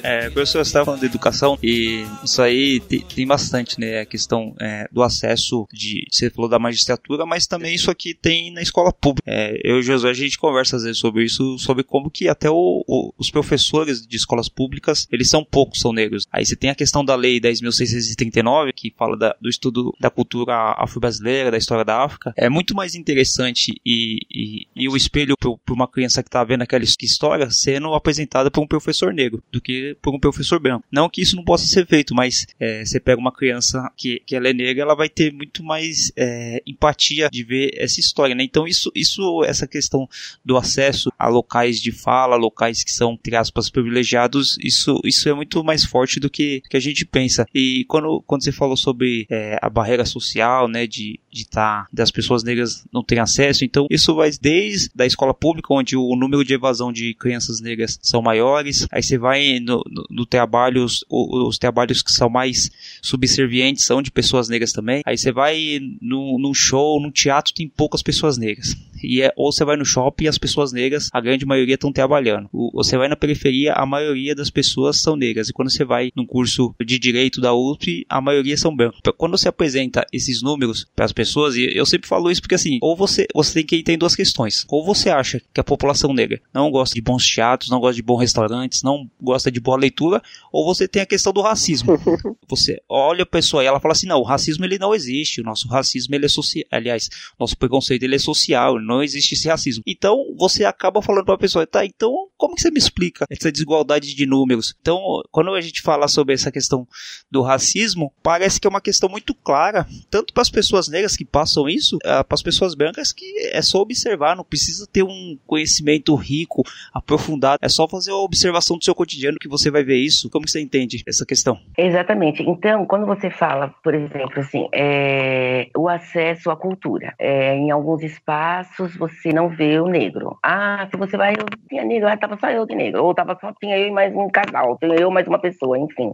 É, 0.04 0.30
professor, 0.30 0.64
você 0.64 0.70
estava 0.70 0.86
falando 0.86 0.99
de 0.99 1.06
educação 1.06 1.58
e 1.64 2.06
isso 2.24 2.41
aí 2.41 2.82
tem, 2.82 2.99
tem 2.99 3.26
bastante, 3.26 3.80
né? 3.80 4.01
A 4.01 4.06
questão 4.06 4.54
é, 4.60 4.86
do 4.91 5.01
acesso 5.01 5.66
de. 5.72 6.06
Você 6.12 6.30
falou 6.30 6.49
da 6.49 6.60
magistratura, 6.60 7.26
mas 7.26 7.47
também 7.47 7.74
isso 7.74 7.89
aqui 7.89 8.14
tem 8.14 8.51
na 8.51 8.62
escola 8.62 8.91
pública. 8.91 9.24
É, 9.26 9.60
eu 9.64 9.78
e 9.78 9.80
o 9.80 9.82
Josué, 9.82 10.12
a 10.12 10.14
gente 10.14 10.38
conversa 10.38 10.76
às 10.76 10.84
vezes 10.84 10.97
sobre 10.97 11.24
isso, 11.24 11.58
sobre 11.58 11.84
como 11.84 12.12
que 12.12 12.28
até 12.28 12.49
o, 12.49 12.84
o, 12.86 13.14
os 13.18 13.32
professores 13.32 14.06
de 14.06 14.18
escolas 14.18 14.49
públicas, 14.49 15.08
eles 15.10 15.30
são 15.30 15.43
poucos, 15.43 15.80
são 15.80 15.93
negros. 15.93 16.28
Aí 16.32 16.45
você 16.45 16.56
tem 16.56 16.70
a 16.70 16.76
questão 16.76 17.06
da 17.06 17.16
lei 17.16 17.39
10.639, 17.39 18.74
que 18.76 18.93
fala 18.97 19.18
da, 19.18 19.34
do 19.39 19.47
estudo 19.47 19.95
da 20.01 20.10
cultura 20.10 20.76
afro-brasileira, 20.78 21.49
da 21.49 21.58
história 21.58 21.86
da 21.86 22.04
África. 22.04 22.34
É 22.36 22.49
muito 22.49 22.76
mais 22.76 22.93
interessante 22.93 23.80
e, 23.86 24.20
e, 24.30 24.68
e 24.76 24.89
o 24.89 24.97
espelho 24.97 25.36
para 25.38 25.74
uma 25.74 25.88
criança 25.88 26.22
que 26.22 26.28
está 26.28 26.43
vendo 26.43 26.64
aquela 26.64 26.84
história 26.84 27.49
sendo 27.51 27.93
apresentada 27.93 28.51
por 28.51 28.62
um 28.62 28.68
professor 28.68 29.14
negro 29.14 29.41
do 29.49 29.62
que 29.62 29.93
por 30.02 30.14
um 30.14 30.20
professor 30.20 30.60
branco. 30.60 30.86
Não 30.91 31.10
que 31.10 31.22
isso 31.22 31.36
não 31.36 31.44
possa 31.44 31.66
ser 31.66 31.86
feito, 31.86 32.14
mas 32.14 32.46
é, 32.60 32.84
você 32.84 33.00
pega 33.00 33.20
uma 33.20 33.32
criança 33.32 33.91
que, 33.96 34.22
que 34.26 34.36
ela 34.36 34.48
é 34.48 34.54
negra, 34.54 34.84
ela 34.84 34.96
vai 34.96 35.10
ter 35.10 35.32
muito 35.34 35.64
mais 35.64 36.12
é, 36.16 36.62
empatia 36.66 37.30
de 37.32 37.44
ver 37.44 37.74
essa 37.78 38.00
história, 38.00 38.36
né? 38.36 38.44
Então 38.44 38.68
isso, 38.68 38.91
isso, 38.96 39.44
essa 39.46 39.68
questão 39.68 40.08
do 40.44 40.58
acesso 40.58 41.12
a 41.18 41.28
locais 41.28 41.82
de 41.82 41.91
fala, 41.91 42.36
locais 42.36 42.84
que 42.84 42.91
são, 42.91 43.14
entre 43.14 43.36
aspas, 43.36 43.70
privilegiados, 43.70 44.58
isso, 44.62 45.00
isso 45.04 45.28
é 45.30 45.34
muito 45.34 45.64
mais 45.64 45.84
forte 45.84 46.20
do 46.20 46.30
que, 46.30 46.62
que 46.70 46.78
a 46.78 46.80
gente 46.80 47.06
pensa. 47.06 47.46
E 47.54 47.86
quando, 47.86 48.22
quando 48.26 48.44
você 48.44 48.52
falou 48.52 48.78
sobre 48.78 49.26
é, 49.30 49.58
a 49.62 49.70
barreira 49.70 50.06
social, 50.06 50.68
né, 50.68 50.88
de 50.88 51.20
de 51.34 51.46
tá, 51.48 51.88
das 51.92 52.12
pessoas 52.12 52.44
negras 52.44 52.86
não 52.94 53.04
terem 53.04 53.22
acesso, 53.22 53.66
então 53.66 53.88
isso 53.90 54.14
vai 54.14 54.30
desde 54.40 54.90
da 54.94 55.06
escola 55.06 55.34
pública, 55.34 55.74
onde 55.74 55.98
o 55.98 56.16
número 56.16 56.44
de 56.44 56.54
evasão 56.54 56.92
de 56.94 57.14
crianças 57.16 57.60
negras 57.60 58.00
são 58.02 58.22
maiores, 58.22 58.88
aí 58.92 59.02
você 59.02 59.18
vai 59.18 59.60
no, 59.60 59.84
no, 59.90 60.06
no 60.10 60.26
trabalho, 60.26 60.84
os, 60.84 61.04
os, 61.10 61.58
trabalhos 61.58 62.02
que 62.02 62.12
são 62.12 62.30
mais 62.30 62.70
subservientes 63.02 63.86
são 63.86 64.02
de 64.02 64.12
pessoas 64.12 64.48
negras 64.48 64.72
também, 64.72 65.02
aí 65.06 65.18
você 65.18 65.32
vai 65.32 65.80
num 66.02 66.54
show, 66.54 67.02
num 67.02 67.12
teatro, 67.12 67.54
tem 67.54 67.68
poucas 67.68 68.04
pessoas 68.04 68.38
negras 68.38 68.76
e 69.04 69.22
é, 69.22 69.32
ou 69.36 69.51
você 69.51 69.66
vai 69.66 69.76
no 69.76 69.86
shopping 69.86 70.26
e 70.26 70.28
as 70.28 70.38
pessoas 70.38 70.72
negras, 70.72 71.10
a 71.12 71.22
grande 71.22 71.45
maioria 71.45 71.76
estão 71.76 71.91
trabalhando. 71.91 72.49
ou 72.51 72.72
você 72.74 72.97
vai 72.97 73.08
na 73.08 73.16
periferia, 73.16 73.74
a 73.74 73.86
maioria 73.86 74.36
das 74.36 74.49
pessoas 74.49 74.99
são 74.99 75.16
negras. 75.16 75.49
E 75.49 75.54
quando 75.54 75.72
você 75.72 75.84
vai 75.84 76.12
num 76.16 76.26
curso 76.26 76.74
de 76.84 76.99
direito 76.99 77.41
da 77.41 77.54
USP, 77.54 78.06
a 78.10 78.22
maioria 78.22 78.58
são 78.58 78.76
brancos. 78.76 78.99
Quando 79.18 79.38
você 79.38 79.47
apresenta 79.47 80.06
esses 80.12 80.41
números 80.41 80.86
para 80.95 81.06
as 81.06 81.12
pessoas, 81.12 81.56
e 81.56 81.76
eu 81.76 81.86
sempre 81.86 82.08
falo 82.08 82.30
isso 82.32 82.41
porque 82.41 82.56
assim, 82.56 82.80
ou 82.82 82.95
você, 82.95 83.28
você 83.34 83.54
tem 83.54 83.66
que 83.66 83.76
entender 83.76 83.97
duas 83.97 84.16
questões. 84.16 84.66
Ou 84.70 84.86
você 84.86 85.10
acha 85.10 85.41
que 85.54 85.60
a 85.60 85.64
população 85.64 86.14
negra 86.14 86.41
não 86.54 86.70
gosta 86.72 86.95
de 86.95 87.01
bons 87.01 87.26
teatros, 87.26 87.70
não 87.70 87.80
gosta 87.80 87.95
de 87.95 88.01
bons 88.01 88.20
restaurantes, 88.20 88.84
não 88.84 89.10
gosta 89.22 89.51
de 89.51 89.60
boa 89.60 89.78
leitura, 89.78 90.22
ou 90.51 90.66
você 90.66 90.88
tem 90.88 91.01
a 91.01 91.06
questão 91.06 91.32
do 91.34 91.41
racismo. 91.41 91.99
você 92.47 92.82
olha 92.88 93.24
a 93.24 93.26
pessoa 93.26 93.64
e 93.64 93.68
ela 93.68 93.80
fala 93.80 93.93
assim: 93.93 94.08
não, 94.08 94.20
o 94.20 94.24
racismo 94.24 94.66
ele 94.66 94.78
não 94.78 94.93
existe, 94.93 95.41
o 95.41 95.43
nosso 95.43 95.68
racismo 95.68 96.16
ele 96.16 96.26
é 96.26 96.30
social. 96.30 96.66
Aliás, 96.72 97.10
nosso 97.39 97.58
preconceito 97.58 98.04
ele 98.04 98.16
é 98.16 98.20
social, 98.20 98.80
não 98.80 98.93
existe 99.02 99.34
esse 99.34 99.48
racismo. 99.48 99.84
Então 99.88 100.18
você 100.38 100.66
acaba 100.66 101.02
falando 101.02 101.26
para 101.26 101.36
a 101.36 101.39
pessoa, 101.39 101.66
tá, 101.66 101.86
então 101.86 102.12
como 102.44 102.56
que 102.56 102.62
você 102.62 102.72
me 102.72 102.78
explica 102.78 103.26
essa 103.30 103.50
desigualdade 103.50 104.14
de 104.14 104.26
números? 104.26 104.76
Então, 104.82 105.00
quando 105.32 105.54
a 105.54 105.62
gente 105.62 105.82
fala 105.82 106.10
sobre 106.10 106.34
essa 106.34 106.52
questão 106.52 106.86
do 107.32 107.41
racismo, 107.41 108.12
parece 108.22 108.60
que 108.60 108.68
é 108.68 108.70
uma 108.70 108.82
questão 108.82 109.08
muito 109.08 109.34
clara, 109.34 109.88
tanto 110.12 110.34
para 110.34 110.41
as 110.41 110.50
pessoas 110.50 110.89
negras 110.89 111.16
que 111.16 111.24
passam 111.24 111.70
isso, 111.70 111.96
uh, 111.98 112.22
para 112.22 112.36
as 112.36 112.41
pessoas 112.44 112.76
brancas 112.76 113.14
que 113.14 113.26
é 113.54 113.62
só 113.62 113.80
observar, 113.80 114.36
não 114.36 114.44
precisa 114.44 114.86
ter 114.91 115.04
um 115.04 115.38
conhecimento 115.48 116.14
rico, 116.16 116.64
aprofundado, 116.94 117.60
é 117.62 117.70
só 117.70 117.88
fazer 117.88 118.12
uma 118.12 118.24
observação 118.24 118.78
do 118.78 118.84
seu 118.84 118.94
cotidiano 118.94 119.38
que 119.39 119.48
você 119.48 119.72
vai 119.72 119.86
ver 119.86 119.98
isso. 119.98 120.30
Como 120.30 120.44
que 120.44 120.52
você 120.52 120.60
entende 120.60 121.02
essa 121.08 121.26
questão? 121.26 121.58
Exatamente. 121.78 122.44
Então, 122.44 122.86
quando 122.86 123.06
você 123.06 123.30
fala, 123.30 123.74
por 123.82 123.94
exemplo, 123.94 124.41
assim, 124.41 124.68
é, 124.74 125.70
o 125.78 125.88
acesso 125.88 126.52
à 126.52 126.58
cultura, 126.58 127.16
é, 127.18 127.56
em 127.56 127.72
alguns 127.72 128.04
espaços 128.04 128.83
você 128.88 129.32
não 129.34 129.50
vê 129.50 129.80
o 129.80 129.88
negro. 129.88 130.38
Ah, 130.44 130.88
se 130.90 130.98
você 130.98 131.18
vai, 131.18 131.34
eu 131.34 131.46
tinha 131.68 131.84
negro, 131.84 132.08
ah, 132.08 132.18
tava 132.18 132.38
só 132.38 132.50
eu 132.50 132.66
de 132.66 132.76
negro, 132.76 133.04
ou 133.04 133.14
tava 133.14 133.38
só, 133.40 133.54
tinha 133.54 133.78
eu 133.78 133.88
e 133.88 133.92
mais 133.92 134.14
um 134.16 134.30
casal, 134.30 134.78
tinha 134.78 134.96
eu 134.96 135.12
mais 135.12 135.28
uma 135.28 135.40
pessoa, 135.40 135.78
enfim. 135.78 136.14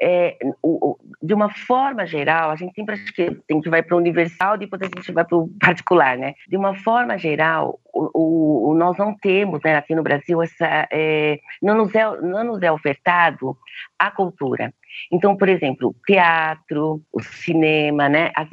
É, 0.00 0.36
o, 0.62 0.90
o, 0.90 0.98
de 1.22 1.34
uma 1.34 1.50
forma 1.50 2.06
geral, 2.06 2.50
a 2.50 2.56
gente 2.56 2.74
sempre 2.74 2.94
acha 2.94 3.12
que 3.12 3.30
tem 3.46 3.60
que 3.60 3.70
vai 3.70 3.82
para 3.82 3.94
o 3.94 3.98
universal, 3.98 4.58
depois 4.58 4.82
a 4.82 4.86
gente 4.86 5.12
vai 5.12 5.24
para 5.24 5.36
o 5.36 5.48
particular, 5.60 6.16
né? 6.16 6.34
De 6.48 6.56
uma 6.56 6.74
forma 6.74 7.16
geral, 7.18 7.78
o, 7.92 8.70
o, 8.70 8.74
nós 8.74 8.96
não 8.96 9.14
temos 9.14 9.60
né, 9.62 9.76
aqui 9.76 9.94
no 9.94 10.02
Brasil 10.02 10.42
essa 10.42 10.88
é, 10.90 11.38
não, 11.62 11.76
nos 11.76 11.94
é, 11.94 12.04
não 12.20 12.44
nos 12.44 12.62
é 12.62 12.72
ofertado 12.72 13.56
a 13.98 14.10
cultura. 14.10 14.72
Então, 15.10 15.36
por 15.36 15.48
exemplo, 15.48 15.94
teatro, 16.06 17.02
o 17.12 17.22
cinema, 17.22 18.08
né? 18.08 18.30
As, 18.34 18.48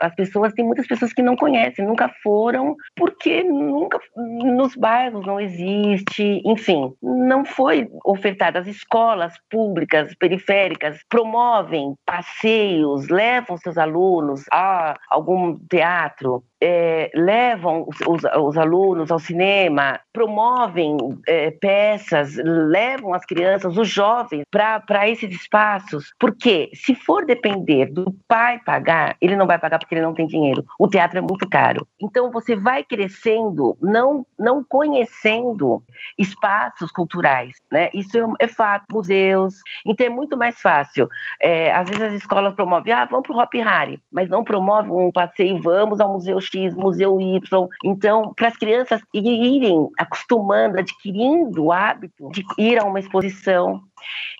as 0.00 0.14
pessoas, 0.14 0.52
tem 0.52 0.64
muitas 0.64 0.86
pessoas 0.86 1.12
que 1.12 1.22
não 1.22 1.36
conhecem, 1.36 1.86
nunca 1.86 2.08
foram, 2.22 2.76
porque 2.96 3.42
nunca 3.42 4.00
nos 4.16 4.74
bairros 4.76 5.26
não 5.26 5.40
existe, 5.40 6.42
enfim, 6.44 6.92
não 7.02 7.44
foi 7.44 7.88
ofertado. 8.04 8.58
As 8.58 8.66
escolas 8.66 9.34
públicas, 9.50 10.14
periféricas, 10.14 11.00
promovem 11.08 11.94
passeios, 12.04 13.08
levam 13.08 13.56
seus 13.56 13.78
alunos 13.78 14.44
a 14.52 14.98
algum 15.10 15.58
teatro, 15.68 16.44
é, 16.60 17.10
levam 17.14 17.86
os, 17.88 18.00
os, 18.00 18.22
os, 18.24 18.56
alunos 18.56 19.10
ao 19.10 19.18
cinema, 19.18 19.98
promovem 20.12 20.96
é, 21.26 21.50
peças, 21.50 22.36
levam 22.36 23.14
as 23.14 23.24
crianças, 23.24 23.76
os 23.76 23.88
jovens, 23.88 24.44
para 24.50 25.08
esses 25.08 25.30
espaços. 25.34 26.12
Porque 26.18 26.70
se 26.74 26.94
for 26.94 27.24
depender 27.24 27.86
do 27.86 28.14
pai 28.28 28.60
pagar, 28.64 29.16
ele 29.20 29.36
não 29.36 29.46
vai 29.46 29.58
pagar 29.58 29.78
porque 29.78 29.94
ele 29.94 30.02
não 30.02 30.14
tem 30.14 30.26
dinheiro. 30.26 30.64
O 30.78 30.88
teatro 30.88 31.18
é 31.18 31.20
muito 31.20 31.48
caro. 31.48 31.86
Então 32.00 32.30
você 32.30 32.54
vai 32.54 32.84
crescendo, 32.84 33.76
não, 33.80 34.26
não 34.38 34.62
conhecendo 34.62 35.82
espaços 36.18 36.90
culturais. 36.92 37.56
Né? 37.70 37.90
Isso 37.94 38.18
é, 38.18 38.44
é 38.44 38.48
fato. 38.48 38.84
Museus. 39.00 39.54
Então 39.86 40.06
é 40.06 40.10
muito 40.10 40.36
mais 40.36 40.60
fácil. 40.60 41.08
É, 41.40 41.72
às 41.72 41.88
vezes 41.88 42.02
as 42.02 42.12
escolas 42.14 42.54
promovem, 42.54 42.92
ah, 42.92 43.04
vamos 43.04 43.26
para 43.26 43.36
o 43.36 43.40
Hop 43.40 43.54
Harry, 43.54 44.00
mas 44.12 44.28
não 44.28 44.44
promovem 44.44 44.92
um 44.92 45.10
passeio, 45.10 45.60
vamos 45.60 46.00
ao 46.00 46.12
Museu 46.12 46.40
X, 46.50 46.74
Museu 46.74 47.20
Y. 47.20 47.68
Então, 47.84 48.32
para 48.34 48.48
as 48.48 48.56
crianças 48.56 49.00
irem 49.14 49.88
acostumando, 49.98 50.78
adquirindo 50.78 51.64
o 51.64 51.72
hábito 51.72 52.30
de 52.30 52.44
ir 52.58 52.78
a 52.78 52.84
uma 52.84 53.00
exposição, 53.00 53.82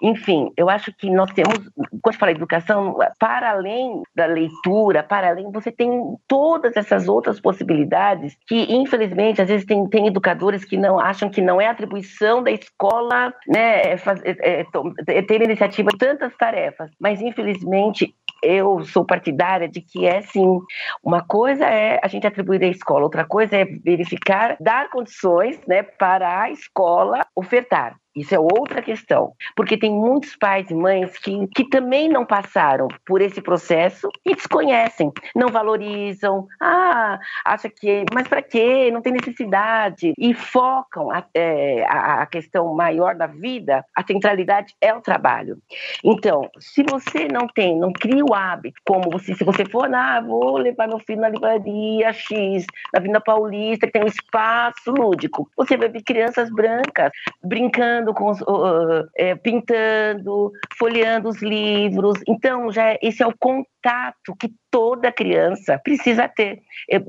enfim, 0.03 0.51
eu 0.57 0.71
acho 0.71 0.93
que 0.93 1.11
nós 1.11 1.31
temos, 1.33 1.59
quando 2.03 2.17
fala 2.17 2.33
educação, 2.33 2.97
para 3.19 3.51
além 3.51 4.03
da 4.15 4.27
leitura, 4.27 5.03
para 5.03 5.29
além, 5.29 5.51
você 5.51 5.71
tem 5.71 5.91
todas 6.27 6.77
essas 6.77 7.09
outras 7.09 7.41
possibilidades 7.41 8.37
que, 8.47 8.73
infelizmente, 8.73 9.43
às 9.43 9.49
vezes 9.49 9.67
tem, 9.67 9.87
tem 9.89 10.07
educadores 10.07 10.65
que 10.65 10.77
não 10.77 10.99
acham 10.99 11.29
que 11.29 11.41
não 11.41 11.61
é 11.61 11.67
atribuição 11.67 12.43
da 12.43 12.51
escola, 12.51 13.33
né, 13.47 13.83
é, 13.83 13.97
é, 14.25 14.67
é, 15.07 15.23
ter 15.23 15.43
iniciativa 15.43 15.91
de 15.91 15.99
tantas 15.99 16.35
tarefas, 16.37 16.91
mas 16.99 17.21
infelizmente 17.21 18.15
eu 18.43 18.85
sou 18.85 19.05
partidária 19.05 19.69
de 19.69 19.81
que 19.81 20.07
é 20.07 20.23
sim. 20.23 20.61
Uma 21.03 21.23
coisa 21.23 21.65
é 21.67 22.01
a 22.03 22.09
gente 22.09 22.27
atribuir 22.27 22.63
à 22.63 22.69
escola, 22.69 23.05
outra 23.05 23.25
coisa 23.25 23.57
é 23.57 23.65
verificar, 23.65 24.57
dar 24.61 24.91
condições 24.91 25.61
né, 25.67 25.83
para 25.83 26.43
a 26.43 26.51
escola 26.51 27.27
ofertar. 27.35 28.00
Isso 28.15 28.35
é 28.35 28.39
outra 28.39 28.83
questão, 28.83 29.35
porque 29.55 29.79
tem 29.79 29.93
muitos 29.93 30.35
pais 30.35 30.69
e 30.69 30.75
mães 30.75 31.17
que, 31.19 31.47
que 31.49 31.69
também 31.69 32.09
não 32.09 32.27
passaram 32.27 32.89
por 33.07 33.21
esse 33.21 33.41
processo 33.41 34.09
e 34.27 34.35
desconhecem, 34.35 35.13
não 35.35 35.49
valorizam, 35.49 36.49
ah, 36.61 37.21
acha 37.45 37.69
que, 37.69 38.05
mas 38.13 38.27
para 38.27 38.43
quê? 38.43 38.91
Não 38.91 39.01
tem 39.01 39.13
necessidade 39.13 40.13
e 40.19 40.35
focam 40.35 41.11
a, 41.11 41.25
é, 41.33 41.85
a, 41.87 42.27
questão 42.27 42.75
maior 42.75 43.15
da 43.15 43.29
vida, 43.29 43.85
a 43.95 44.05
centralidade 44.05 44.75
é 44.81 44.93
o 44.93 45.01
trabalho. 45.01 45.59
Então, 46.05 46.51
se 46.59 46.83
você 46.83 47.29
não 47.29 47.47
tem, 47.47 47.79
não 47.79 47.93
cria 47.93 48.25
o 48.25 48.35
hábito, 48.35 48.81
como 48.85 49.09
você, 49.09 49.35
se 49.35 49.45
você 49.45 49.65
for, 49.65 49.93
ah, 49.95 50.21
vou 50.21 50.57
levar 50.57 50.89
meu 50.89 50.99
filho 50.99 51.21
na 51.21 51.29
livraria 51.29 52.13
X, 52.13 52.67
na 52.93 53.01
Vila 53.01 53.21
Paulista, 53.21 53.87
que 53.87 53.93
tem 53.93 54.03
um 54.03 54.07
espaço 54.07 54.91
lúdico, 54.91 55.49
você 55.57 55.77
vai 55.77 55.89
ver 55.89 56.03
crianças 56.03 56.51
brancas 56.51 57.13
brincando 57.43 58.00
com 58.15 58.31
os, 58.31 58.41
uh, 58.43 59.09
é, 59.17 59.35
pintando, 59.35 60.53
folheando 60.79 61.29
os 61.29 61.43
livros. 61.43 62.19
Então, 62.27 62.71
já 62.73 62.91
é, 62.91 62.99
esse 63.03 63.23
é 63.23 63.27
o 63.27 63.35
contato 63.81 64.37
que 64.39 64.53
toda 64.71 65.11
criança 65.11 65.81
precisa 65.83 66.29
ter, 66.29 66.61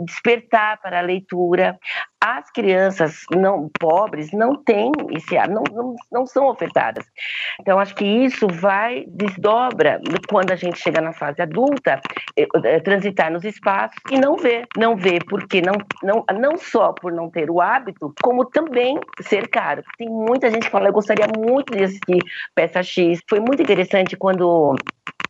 despertar 0.06 0.80
para 0.82 1.00
a 1.00 1.02
leitura. 1.02 1.78
As 2.20 2.52
crianças 2.52 3.22
não 3.36 3.70
pobres 3.80 4.32
não 4.32 4.56
têm 4.64 4.92
esse 5.12 5.36
não, 5.48 5.64
não, 5.72 5.96
não 6.12 6.26
são 6.26 6.48
ofertadas. 6.48 7.06
Então 7.60 7.80
acho 7.80 7.96
que 7.96 8.06
isso 8.06 8.48
vai 8.48 9.06
desdobra 9.08 10.00
quando 10.30 10.52
a 10.52 10.56
gente 10.56 10.80
chega 10.80 11.02
na 11.02 11.14
fase 11.14 11.42
adulta, 11.42 12.00
é, 12.38 12.48
é, 12.64 12.80
transitar 12.80 13.32
nos 13.32 13.44
espaços 13.44 13.98
e 14.12 14.20
não 14.20 14.36
ver, 14.38 14.68
não 14.78 14.96
ver 14.96 15.24
porque 15.26 15.62
não 15.62 15.74
não 16.04 16.24
não 16.40 16.58
só 16.58 16.94
por 16.94 17.12
não 17.12 17.30
ter 17.30 17.50
o 17.50 17.60
hábito, 17.60 18.14
como 18.22 18.46
também 18.46 19.00
ser 19.22 19.48
caro. 19.48 19.84
Tem 19.98 20.08
muita 20.08 20.50
gente 20.50 20.66
que 20.66 20.72
fala 20.72 20.90
eu 20.90 20.94
gostaria 20.94 21.28
muito 21.28 21.76
de 21.76 21.84
assistir 21.84 22.20
peça 22.56 22.84
X. 22.84 23.20
Foi 23.28 23.40
muito 23.40 23.62
interessante 23.62 24.16
quando 24.16 24.76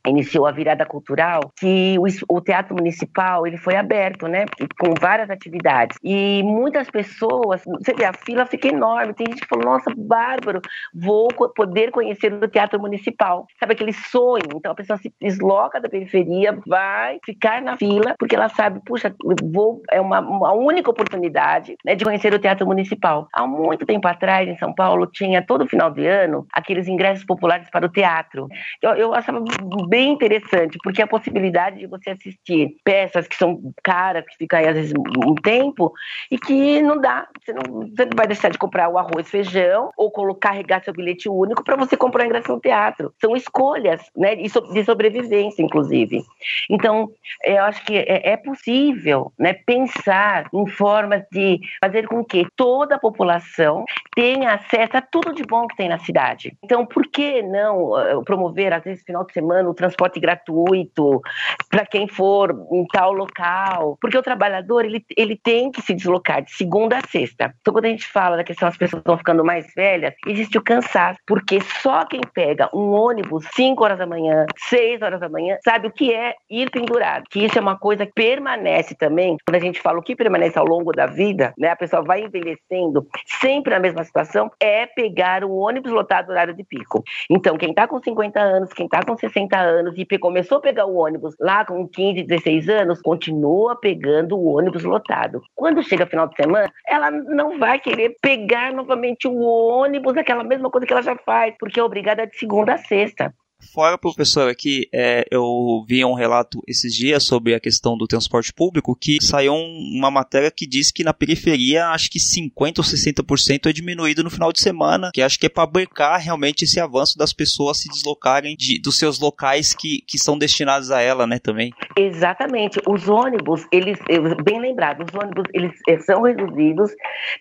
iniciou 0.08 0.45
a 0.47 0.52
virada 0.52 0.86
cultural, 0.86 1.52
que 1.58 1.95
o, 1.99 2.36
o, 2.36 2.41
teatro 2.41 2.76
municipal 2.76 3.45
ele 3.45 3.58
foi 3.58 3.76
aberto, 3.76 4.28
né, 4.28 4.45
com 4.80 4.93
várias 4.99 5.30
atividades 5.30 5.97
e 6.04 6.41
muitas 6.43 6.89
pessoas, 6.89 7.62
você 7.66 7.93
vê 7.93 8.06
a 8.06 8.14
fila 8.14 8.45
fica 8.45 8.68
enorme, 8.68 9.14
tem 9.14 9.28
gente 9.28 9.41
que 9.41 9.47
falou, 9.47 9.66
nossa, 9.66 9.91
bárbaro, 9.95 10.62
vou 10.93 11.28
poder 11.56 11.91
conhecer 11.91 12.34
o 12.34 12.47
teatro 12.47 12.80
municipal, 12.80 13.45
sabe 13.60 13.74
aquele 13.74 13.93
sonho, 13.93 14.45
então 14.56 14.72
a 14.72 14.76
pessoa 14.76 14.97
se 14.97 15.14
desloca 15.22 15.80
da 15.80 15.89
periferia, 15.89 16.58
vai 16.66 17.20
ficar 17.24 17.62
na 17.62 17.78
fila 17.78 18.16
porque 18.18 18.36
ela 18.36 18.49
sabe, 18.49 18.82
puxa, 18.86 19.14
vou 19.52 19.82
é 19.91 19.99
uma, 19.99 20.20
uma 20.20 20.54
única 20.54 20.89
oportunidade, 20.89 21.76
né, 21.86 21.95
de 21.95 22.04
conhecer 22.04 22.34
o 22.34 22.39
teatro 22.39 22.66
municipal. 22.66 23.28
Há 23.34 23.45
muito 23.45 23.86
tempo 23.86 24.08
atrás 24.08 24.47
em 24.47 24.58
São 24.58 24.74
Paulo 24.74 25.08
tinha 25.08 25.41
todo 25.41 25.68
final 25.68 25.91
de 25.91 26.06
ano 26.06 26.45
aqueles 26.52 26.88
ingressos 26.88 27.26
populares 27.26 27.70
para 27.70 27.86
o 27.86 27.89
teatro. 27.89 28.47
Eu, 28.82 28.91
eu 28.91 29.14
achava 29.14 29.43
bem 29.92 30.14
interessante, 30.14 30.78
porque 30.82 31.02
a 31.02 31.08
possibilidade 31.08 31.80
de 31.80 31.86
você 31.86 32.12
assistir 32.12 32.78
peças 32.82 33.28
que 33.28 33.36
são 33.36 33.60
caras, 33.84 34.24
que 34.26 34.38
ficam 34.38 34.58
aí 34.58 34.68
às 34.70 34.76
vezes 34.76 34.94
um 34.96 35.36
tempo, 35.36 35.92
e 36.32 36.39
que 36.39 36.82
não 36.82 37.02
dá. 37.02 37.28
Você 37.44 37.52
não, 37.52 37.82
você 37.82 38.08
vai 38.16 38.26
deixar 38.26 38.50
de 38.50 38.58
comprar 38.58 38.88
o 38.88 38.98
arroz 38.98 39.30
feijão 39.30 39.92
ou 39.98 40.10
colocar, 40.10 40.52
carregar 40.52 40.84
seu 40.84 40.94
bilhete 40.94 41.28
único 41.28 41.64
para 41.64 41.76
você 41.76 41.98
comprar 41.98 42.26
ingresso 42.26 42.54
no 42.54 42.60
teatro. 42.60 43.14
São 43.20 43.36
escolhas 43.36 44.02
né, 44.16 44.36
de 44.36 44.84
sobrevivência, 44.86 45.62
inclusive. 45.62 46.24
Então, 46.70 47.10
eu 47.44 47.64
acho 47.64 47.84
que 47.86 47.98
é, 47.98 48.32
é 48.32 48.38
possível 48.38 49.34
né, 49.38 49.54
pensar 49.54 50.48
em 50.54 50.68
formas 50.68 51.24
de 51.32 51.60
fazer 51.84 52.08
com 52.08 52.24
que 52.24 52.48
toda 52.56 52.96
a 52.96 53.00
população 53.00 53.84
tenha 54.16 54.53
acesso 54.53 54.97
a 54.97 55.01
tudo 55.01 55.34
de 55.34 55.43
bom 55.43 55.68
que 55.68 55.76
tem 55.76 55.89
na 55.89 55.99
cidade. 55.99 56.57
Então, 56.64 56.86
por 56.86 57.07
que 57.07 57.41
não 57.41 57.91
uh, 57.91 58.24
promover, 58.24 58.74
às 58.74 58.84
vezes, 58.84 59.03
final 59.03 59.26
de 59.26 59.34
semana, 59.34 59.70
o 59.70 59.74
transporte 59.74 60.20
gratuito 60.20 61.22
para 61.70 61.86
quem 61.86 62.07
for 62.07 62.51
em 62.72 62.86
tal 62.88 63.14
local, 63.14 63.97
porque 64.01 64.18
o 64.18 64.22
trabalhador 64.22 64.86
ele, 64.86 65.03
ele 65.16 65.38
tem 65.38 65.72
que 65.72 65.82
se 65.82 65.93
deslocar 65.93 66.43
de 66.43 66.51
segunda 66.51 66.97
a 66.97 67.07
sexta. 67.07 67.53
Então, 67.62 67.74
quando 67.74 67.86
a 67.86 67.89
gente 67.89 68.05
fala 68.05 68.38
da 68.38 68.43
questão 68.43 68.68
das 68.68 68.78
pessoas 68.78 69.01
estão 69.01 69.18
ficando 69.18 69.43
mais 69.43 69.74
velhas, 69.76 70.14
existe 70.28 70.57
o 70.57 70.62
cansaço, 70.62 71.20
porque 71.26 71.59
só 71.62 72.05
quem 72.05 72.22
pega 72.34 72.70
um 72.74 72.91
ônibus 72.91 73.45
5 73.55 73.84
horas 73.84 73.97
da 73.97 74.05
manhã, 74.05 74.45
6 74.57 75.01
horas 75.01 75.20
da 75.20 75.30
manhã, 75.30 75.57
sabe 75.64 75.88
o 75.88 75.91
que 75.91 76.14
é 76.14 76.36
ir 76.49 76.70
pendurado. 76.70 77.24
Que 77.30 77.45
isso 77.45 77.57
é 77.57 77.62
uma 77.62 77.78
coisa 77.78 78.05
que 78.05 78.14
permanece 78.14 78.95
também. 78.95 79.38
Quando 79.45 79.55
a 79.55 79.59
gente 79.59 79.82
fala 79.82 79.99
o 79.99 80.03
que 80.03 80.16
permanece 80.16 80.57
ao 80.59 80.66
longo 80.66 80.91
da 80.91 81.05
vida, 81.05 81.53
né, 81.57 81.70
a 81.70 81.76
pessoa 81.76 82.01
vai 82.01 82.24
envelhecendo, 82.24 83.07
sempre 83.39 83.74
na 83.74 83.80
mesma 83.80 84.01
situação, 84.04 84.52
é 84.60 84.86
pegar 84.86 85.43
o 85.43 85.56
ônibus 85.56 85.91
lotado 85.91 86.28
no 86.28 86.32
horário 86.32 86.54
de 86.54 86.64
pico. 86.64 87.04
Então, 87.30 87.58
quem 87.58 87.70
está 87.70 87.88
com 87.88 87.99
50 88.02 88.39
anos, 88.39 88.74
quem 88.74 88.86
está 88.86 89.04
com 89.04 89.18
60 89.18 89.58
anos, 89.58 89.82
anos 89.82 89.95
e 89.97 90.20
começou 90.20 90.58
a 90.58 90.62
pegar 90.62 90.86
o 90.86 90.95
ônibus 90.95 91.36
lá 91.39 91.66
com 91.66 91.88
15, 91.88 92.24
16 92.24 92.70
anos, 92.70 93.02
continua 93.02 93.76
pegando 93.76 94.38
o 94.38 94.58
ônibus 94.58 94.84
lotado. 94.84 95.41
Quando 95.56 95.84
chega 95.84 96.06
final 96.06 96.28
de 96.28 96.36
semana, 96.36 96.72
ela 96.88 97.12
não 97.12 97.58
vai 97.58 97.80
querer 97.80 98.16
pegar 98.22 98.74
novamente 98.74 99.28
o 99.28 99.39
ônibus, 99.39 100.16
aquela 100.18 100.43
mesma 100.43 100.70
coisa 100.70 100.86
que 100.86 100.93
ela 100.93 101.02
já 101.02 101.16
faz, 101.16 101.56
porque 101.60 101.80
é 101.80 101.84
obrigada 101.84 102.28
de 102.28 102.38
segunda 102.38 102.74
a 102.74 102.78
sexta. 102.78 103.34
Fora, 103.62 103.97
professor, 103.97 104.49
aqui 104.49 104.89
é, 104.91 105.24
eu 105.30 105.86
vi 105.88 106.03
um 106.03 106.14
relato 106.14 106.62
esses 106.68 106.93
dias 106.93 107.24
sobre 107.24 107.53
a 107.53 107.59
questão 107.59 107.95
do 107.95 108.07
transporte 108.07 108.51
público 108.51 108.95
que 108.95 109.22
saiu 109.22 109.53
uma 109.53 110.09
matéria 110.09 110.51
que 110.51 110.66
diz 110.66 110.91
que 110.91 111.03
na 111.03 111.14
periferia 111.14 111.88
acho 111.89 112.09
que 112.09 112.20
50% 112.20 112.80
ou 112.80 112.84
60% 112.84 113.70
é 113.70 113.74
diminuído 113.74 114.24
no 114.24 114.30
final 114.30 114.51
de 114.51 114.59
semana, 114.59 115.12
que 115.14 115.22
acho 115.22 115.39
que 115.39 115.45
é 115.45 115.49
para 115.49 115.66
bancar 115.68 116.20
realmente 116.20 116.64
esse 116.64 116.80
avanço 116.80 117.18
das 117.18 117.32
pessoas 117.32 117.78
se 117.78 117.89
deslocarem 117.89 118.55
de, 118.57 118.82
dos 118.82 118.97
seus 118.97 119.20
locais 119.20 119.74
que, 119.74 120.03
que 120.07 120.18
são 120.18 120.38
destinados 120.38 120.91
a 120.91 121.01
ela, 121.01 121.28
né, 121.28 121.39
também. 121.39 121.72
Exatamente. 121.97 122.82
Os 122.88 123.07
ônibus, 123.07 123.66
eles, 123.72 123.99
bem 124.43 124.59
lembrado, 124.59 125.05
os 125.07 125.14
ônibus, 125.14 125.45
eles 125.53 125.72
eh, 125.88 125.99
são 125.99 126.24
reduzidos. 126.24 126.91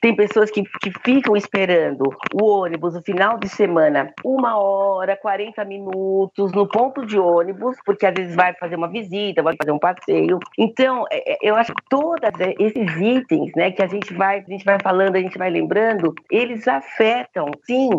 Tem 0.01 0.15
pessoas 0.15 0.51
que, 0.51 0.63
que 0.63 0.93
ficam 1.05 1.37
esperando 1.37 2.03
o 2.35 2.45
ônibus 2.45 2.95
no 2.95 3.03
final 3.03 3.39
de 3.39 3.49
semana, 3.49 4.13
uma 4.25 4.59
hora, 4.59 5.17
40 5.17 5.65
minutos, 5.65 6.10
no 6.55 6.67
ponto 6.67 7.05
de 7.07 7.19
ônibus, 7.19 7.77
porque 7.85 8.07
às 8.07 8.15
vezes 8.15 8.35
vai 8.35 8.55
fazer 8.55 8.77
uma 8.77 8.89
visita, 8.89 9.43
vai 9.43 9.55
fazer 9.57 9.73
um 9.73 9.79
passeio. 9.79 10.39
Então, 10.59 11.05
é, 11.11 11.33
é, 11.33 11.39
eu 11.43 11.57
acho 11.57 11.75
que 11.75 11.83
todos 11.89 12.21
esses 12.59 12.97
itens, 12.97 13.53
né, 13.57 13.71
que 13.71 13.83
a 13.83 13.87
gente 13.87 14.13
vai, 14.15 14.39
a 14.41 14.51
gente 14.51 14.65
vai 14.65 14.79
falando, 14.83 15.17
a 15.17 15.21
gente 15.21 15.39
vai 15.39 15.51
lembrando, 15.51 16.15
eles 16.31 16.67
afetam, 16.67 17.51
sim, 17.65 17.91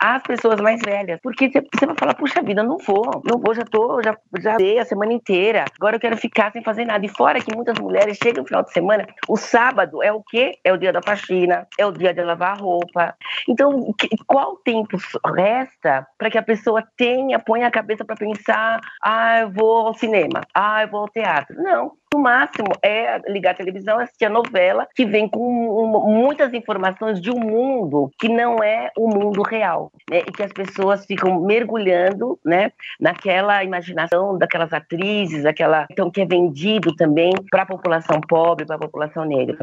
as 0.00 0.22
pessoas 0.22 0.60
mais 0.60 0.80
velhas. 0.82 1.18
Porque 1.22 1.50
você 1.50 1.86
vai 1.86 1.96
falar, 1.98 2.14
puxa 2.14 2.42
vida, 2.42 2.62
não 2.62 2.78
vou, 2.78 3.22
não 3.24 3.38
vou, 3.38 3.54
já 3.54 3.64
tô, 3.64 4.02
já, 4.02 4.16
já 4.40 4.56
dei 4.56 4.78
a 4.78 4.84
semana 4.84 5.12
inteira, 5.12 5.64
agora 5.76 5.96
eu 5.96 6.00
quero 6.00 6.16
ficar 6.16 6.52
sem 6.52 6.62
fazer 6.62 6.84
nada. 6.84 7.04
E 7.04 7.08
fora 7.08 7.40
que 7.40 7.54
muitas 7.54 7.78
mulheres 7.78 8.18
chegam 8.22 8.42
no 8.42 8.48
final 8.48 8.62
de 8.62 8.72
semana, 8.72 9.06
o 9.28 9.36
sábado 9.36 10.02
é 10.02 10.12
o 10.12 10.22
quê? 10.22 10.58
É 10.64 10.72
o 10.72 10.76
dia 10.76 10.92
da 10.92 11.02
faxina, 11.02 11.66
é 11.78 11.86
o 11.86 11.92
dia 11.92 12.12
de 12.14 12.22
lavar 12.22 12.58
roupa. 12.58 13.14
Então, 13.48 13.94
qual 14.26 14.56
tempo 14.56 14.96
resta 15.34 16.06
para 16.18 16.30
que 16.30 16.38
a 16.38 16.42
pessoa 16.42 16.82
tenha, 16.96 17.38
ponha 17.52 17.66
a 17.66 17.70
cabeça 17.70 18.02
para 18.02 18.16
pensar, 18.16 18.80
ah, 19.02 19.40
eu 19.40 19.50
vou 19.50 19.88
ao 19.88 19.94
cinema, 19.94 20.40
ah, 20.54 20.80
eu 20.82 20.88
vou 20.88 21.00
ao 21.00 21.08
teatro? 21.08 21.54
Não. 21.62 21.92
No 22.14 22.20
máximo 22.20 22.68
é 22.82 23.18
ligar 23.30 23.52
a 23.52 23.54
televisão, 23.54 23.98
assistir 23.98 24.26
a 24.26 24.30
novela, 24.30 24.86
que 24.94 25.06
vem 25.06 25.26
com 25.26 26.02
muitas 26.06 26.52
informações 26.52 27.20
de 27.20 27.30
um 27.30 27.38
mundo 27.38 28.10
que 28.18 28.28
não 28.28 28.62
é 28.62 28.90
o 28.98 29.08
mundo 29.08 29.40
real, 29.42 29.90
né? 30.10 30.18
E 30.18 30.32
que 30.32 30.42
as 30.42 30.52
pessoas 30.52 31.06
ficam 31.06 31.40
mergulhando, 31.40 32.38
né, 32.44 32.70
naquela 33.00 33.64
imaginação 33.64 34.36
daquelas 34.36 34.74
atrizes, 34.74 35.46
aquela 35.46 35.86
então 35.90 36.10
que 36.10 36.20
é 36.20 36.26
vendido 36.26 36.94
também 36.96 37.32
para 37.50 37.62
a 37.62 37.66
população 37.66 38.20
pobre, 38.20 38.66
para 38.66 38.76
a 38.76 38.80
população 38.80 39.24
negra. 39.24 39.56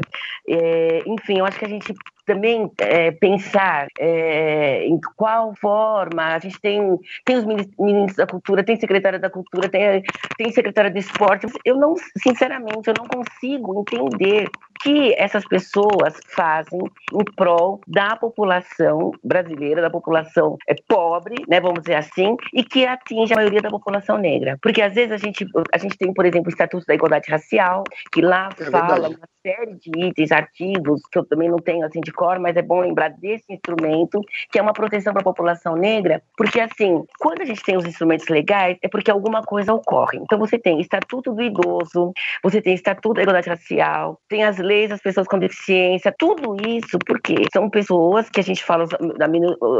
É, 0.48 1.02
enfim, 1.06 1.38
eu 1.38 1.46
acho 1.46 1.58
que 1.58 1.64
a 1.64 1.68
gente 1.68 1.94
também 2.24 2.70
é, 2.78 3.10
pensar 3.10 3.88
é, 3.98 4.86
em 4.86 4.98
qual 5.16 5.54
forma 5.54 6.34
a 6.34 6.38
gente 6.38 6.60
tem 6.60 6.98
tem 7.24 7.36
os 7.36 7.44
ministros 7.44 8.16
da 8.16 8.26
cultura, 8.26 8.64
tem 8.64 8.76
secretária 8.76 9.18
da 9.18 9.30
cultura, 9.30 9.68
tem 9.68 10.02
tem 10.36 10.52
secretária 10.52 10.90
do 10.90 10.98
esporte. 10.98 11.46
Eu 11.64 11.76
não, 11.76 11.94
sinceramente, 12.18 12.88
eu 12.88 12.94
não 12.98 13.06
consigo 13.06 13.80
entender 13.80 14.48
que 14.82 15.14
essas 15.14 15.44
pessoas 15.46 16.18
fazem 16.34 16.80
em 17.12 17.24
prol 17.36 17.80
da 17.86 18.16
população 18.16 19.12
brasileira, 19.22 19.82
da 19.82 19.90
população 19.90 20.56
é, 20.66 20.74
pobre, 20.88 21.34
né, 21.48 21.60
vamos 21.60 21.80
dizer 21.80 21.96
assim, 21.96 22.36
e 22.54 22.64
que 22.64 22.86
atinge 22.86 23.32
a 23.32 23.36
maioria 23.36 23.60
da 23.60 23.70
população 23.70 24.16
negra. 24.16 24.58
Porque 24.62 24.80
às 24.80 24.94
vezes 24.94 25.12
a 25.12 25.18
gente, 25.18 25.46
a 25.72 25.78
gente 25.78 25.96
tem, 25.98 26.12
por 26.12 26.24
exemplo, 26.24 26.46
o 26.46 26.50
Estatuto 26.50 26.86
da 26.86 26.94
Igualdade 26.94 27.30
Racial, 27.30 27.84
que 28.10 28.22
lá 28.22 28.48
é 28.58 28.64
fala 28.64 29.08
verdade. 29.08 29.30
Série 29.42 29.74
de 29.74 29.90
itens, 30.06 30.32
artigos, 30.32 31.00
que 31.10 31.18
eu 31.18 31.24
também 31.24 31.48
não 31.48 31.58
tenho 31.58 31.84
assim 31.84 32.00
de 32.00 32.12
cor, 32.12 32.38
mas 32.38 32.56
é 32.56 32.62
bom 32.62 32.80
lembrar 32.80 33.08
desse 33.08 33.52
instrumento, 33.52 34.20
que 34.50 34.58
é 34.58 34.62
uma 34.62 34.72
proteção 34.72 35.12
para 35.12 35.22
a 35.22 35.24
população 35.24 35.76
negra, 35.76 36.22
porque 36.36 36.60
assim, 36.60 37.02
quando 37.18 37.42
a 37.42 37.44
gente 37.44 37.62
tem 37.62 37.76
os 37.76 37.84
instrumentos 37.84 38.28
legais, 38.28 38.78
é 38.82 38.88
porque 38.88 39.10
alguma 39.10 39.42
coisa 39.42 39.72
ocorre. 39.72 40.18
Então 40.18 40.38
você 40.38 40.58
tem 40.58 40.80
Estatuto 40.80 41.32
do 41.32 41.42
Idoso, 41.42 42.12
você 42.42 42.60
tem 42.60 42.74
Estatuto 42.74 43.14
da 43.14 43.22
Igualdade 43.22 43.48
Racial, 43.48 44.18
tem 44.28 44.44
as 44.44 44.58
leis 44.58 44.90
das 44.90 45.00
pessoas 45.00 45.26
com 45.26 45.38
deficiência, 45.38 46.14
tudo 46.18 46.56
isso 46.66 46.98
porque 47.06 47.34
são 47.52 47.68
pessoas 47.70 48.28
que 48.28 48.40
a 48.40 48.44
gente 48.44 48.64
fala 48.64 48.84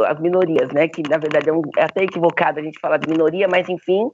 as 0.08 0.20
minorias, 0.20 0.70
né? 0.70 0.88
Que 0.88 1.02
na 1.08 1.18
verdade 1.18 1.48
é, 1.48 1.52
um, 1.52 1.62
é 1.76 1.84
até 1.84 2.04
equivocado 2.04 2.60
a 2.60 2.62
gente 2.62 2.78
falar 2.80 2.96
de 2.96 3.08
minoria, 3.08 3.46
mas 3.48 3.68
enfim, 3.68 4.10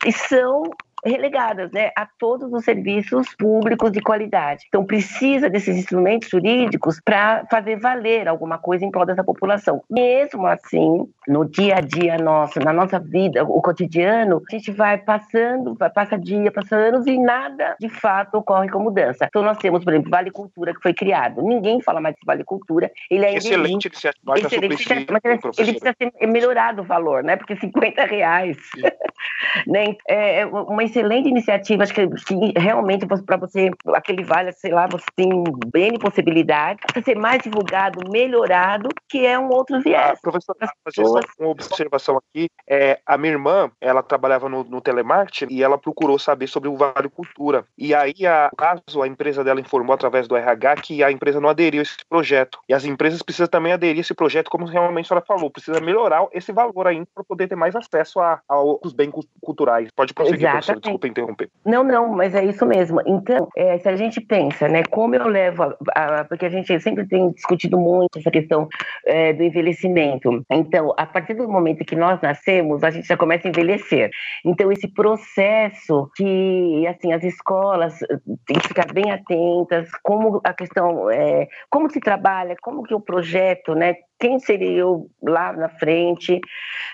que 0.00 0.12
são 0.12 0.62
relegadas 1.04 1.70
né, 1.72 1.90
a 1.96 2.06
todos 2.18 2.52
os 2.52 2.64
serviços 2.64 3.34
públicos 3.36 3.92
de 3.92 4.00
qualidade. 4.00 4.64
Então, 4.68 4.84
precisa 4.84 5.50
desses 5.50 5.76
instrumentos 5.76 6.28
jurídicos 6.28 7.00
para 7.04 7.44
fazer 7.50 7.76
valer 7.76 8.28
alguma 8.28 8.58
coisa 8.58 8.84
em 8.84 8.90
prol 8.90 9.06
dessa 9.06 9.24
população. 9.24 9.82
Mesmo 9.90 10.46
assim, 10.46 11.08
no 11.28 11.44
dia 11.44 11.76
a 11.76 11.80
dia 11.80 12.16
nosso, 12.18 12.58
na 12.60 12.72
nossa 12.72 12.98
vida, 12.98 13.44
o 13.44 13.60
cotidiano, 13.60 14.42
a 14.50 14.54
gente 14.54 14.70
vai 14.70 14.98
passando, 14.98 15.76
passa 15.76 16.18
dia, 16.18 16.50
passa 16.50 16.76
anos 16.76 17.06
e 17.06 17.18
nada 17.18 17.76
de 17.78 17.88
fato 17.88 18.38
ocorre 18.38 18.68
com 18.68 18.80
mudança. 18.80 19.26
Então, 19.26 19.42
nós 19.42 19.58
temos, 19.58 19.84
por 19.84 19.92
exemplo, 19.92 20.10
Vale 20.10 20.30
Cultura 20.30 20.74
que 20.74 20.80
foi 20.80 20.94
criado. 20.94 21.42
Ninguém 21.42 21.80
fala 21.80 22.00
mais 22.00 22.14
de 22.14 22.20
Vale 22.24 22.44
Cultura. 22.44 22.90
Ele 23.10 23.24
é 23.24 23.34
excelente 23.34 23.86
iniciativa. 23.86 24.38
Excelente, 24.38 25.10
mas 25.10 25.20
ele, 25.24 25.40
ele 25.58 25.78
precisa 25.78 25.94
ser 25.96 26.26
melhorado 26.26 26.82
o 26.82 26.84
valor, 26.84 27.22
né? 27.22 27.36
Porque 27.36 27.56
50 27.56 28.04
reais. 28.04 28.56
né? 29.66 29.96
É, 30.08 30.40
é 30.40 30.46
uma 30.46 30.82
excelente 30.94 31.28
iniciativa, 31.28 31.82
acho 31.82 31.92
que, 31.92 32.06
que 32.08 32.52
realmente 32.56 33.06
para 33.06 33.36
você, 33.36 33.70
aquele 33.88 34.22
vale, 34.22 34.52
sei 34.52 34.72
lá, 34.72 34.86
você 34.86 35.06
tem 35.16 35.28
N 35.74 35.98
possibilidade, 35.98 36.80
para 36.92 37.02
ser 37.02 37.16
mais 37.16 37.42
divulgado, 37.42 37.98
melhorado, 38.10 38.88
que 39.08 39.26
é 39.26 39.38
um 39.38 39.48
outro 39.50 39.80
viés. 39.80 40.18
Ah, 40.18 40.18
professor, 40.22 40.56
pessoas... 40.84 41.24
uma 41.38 41.50
observação 41.50 42.18
aqui, 42.18 42.48
é, 42.68 43.00
a 43.04 43.18
minha 43.18 43.32
irmã, 43.32 43.70
ela 43.80 44.02
trabalhava 44.02 44.48
no, 44.48 44.62
no 44.64 44.80
telemarketing 44.80 45.52
e 45.52 45.62
ela 45.62 45.76
procurou 45.76 46.18
saber 46.18 46.46
sobre 46.46 46.68
o 46.68 46.76
Vale 46.76 47.08
Cultura. 47.08 47.64
E 47.76 47.94
aí, 47.94 48.26
a, 48.26 48.50
caso 48.56 49.02
a 49.02 49.08
empresa 49.08 49.42
dela 49.42 49.60
informou 49.60 49.94
através 49.94 50.28
do 50.28 50.36
RH 50.36 50.76
que 50.76 51.02
a 51.02 51.10
empresa 51.10 51.40
não 51.40 51.48
aderiu 51.48 51.80
a 51.80 51.82
esse 51.82 51.96
projeto. 52.08 52.58
E 52.68 52.74
as 52.74 52.84
empresas 52.84 53.22
precisam 53.22 53.48
também 53.48 53.72
aderir 53.72 53.98
a 53.98 54.00
esse 54.00 54.14
projeto, 54.14 54.50
como 54.50 54.66
realmente 54.66 55.06
a 55.06 55.08
senhora 55.08 55.26
falou, 55.26 55.50
precisa 55.50 55.80
melhorar 55.80 56.26
esse 56.32 56.52
valor 56.52 56.86
ainda 56.86 57.06
para 57.14 57.24
poder 57.24 57.48
ter 57.48 57.56
mais 57.56 57.74
acesso 57.74 58.20
a, 58.20 58.40
aos 58.48 58.92
bens 58.92 59.12
culturais. 59.40 59.88
Pode 59.94 60.14
prosseguir, 60.14 60.48
Exatamente. 60.48 60.83
Desculpa 60.84 61.08
interromper. 61.08 61.50
Não, 61.64 61.82
não, 61.82 62.08
mas 62.08 62.34
é 62.34 62.44
isso 62.44 62.64
mesmo. 62.66 63.00
Então, 63.06 63.48
é, 63.56 63.78
se 63.78 63.88
a 63.88 63.96
gente 63.96 64.20
pensa, 64.20 64.68
né, 64.68 64.82
como 64.84 65.14
eu 65.14 65.26
levo, 65.26 65.62
a, 65.94 66.20
a, 66.20 66.24
porque 66.24 66.46
a 66.46 66.50
gente 66.50 66.78
sempre 66.80 67.06
tem 67.06 67.30
discutido 67.32 67.78
muito 67.78 68.18
essa 68.18 68.30
questão 68.30 68.68
é, 69.06 69.32
do 69.32 69.42
envelhecimento. 69.42 70.44
Então, 70.50 70.94
a 70.96 71.06
partir 71.06 71.34
do 71.34 71.48
momento 71.48 71.84
que 71.84 71.96
nós 71.96 72.20
nascemos, 72.20 72.84
a 72.84 72.90
gente 72.90 73.08
já 73.08 73.16
começa 73.16 73.48
a 73.48 73.50
envelhecer. 73.50 74.10
Então, 74.44 74.70
esse 74.70 74.88
processo 74.88 76.10
que, 76.14 76.86
assim, 76.86 77.12
as 77.12 77.24
escolas 77.24 77.98
têm 78.46 78.58
que 78.58 78.68
ficar 78.68 78.92
bem 78.92 79.10
atentas, 79.10 79.90
como 80.02 80.40
a 80.44 80.52
questão, 80.52 81.10
é, 81.10 81.48
como 81.70 81.90
se 81.90 82.00
trabalha, 82.00 82.56
como 82.60 82.82
que 82.82 82.94
o 82.94 83.00
projeto, 83.00 83.74
né, 83.74 83.94
quem 84.24 84.38
seria 84.38 84.70
eu 84.70 85.10
lá 85.22 85.52
na 85.52 85.68
frente, 85.68 86.40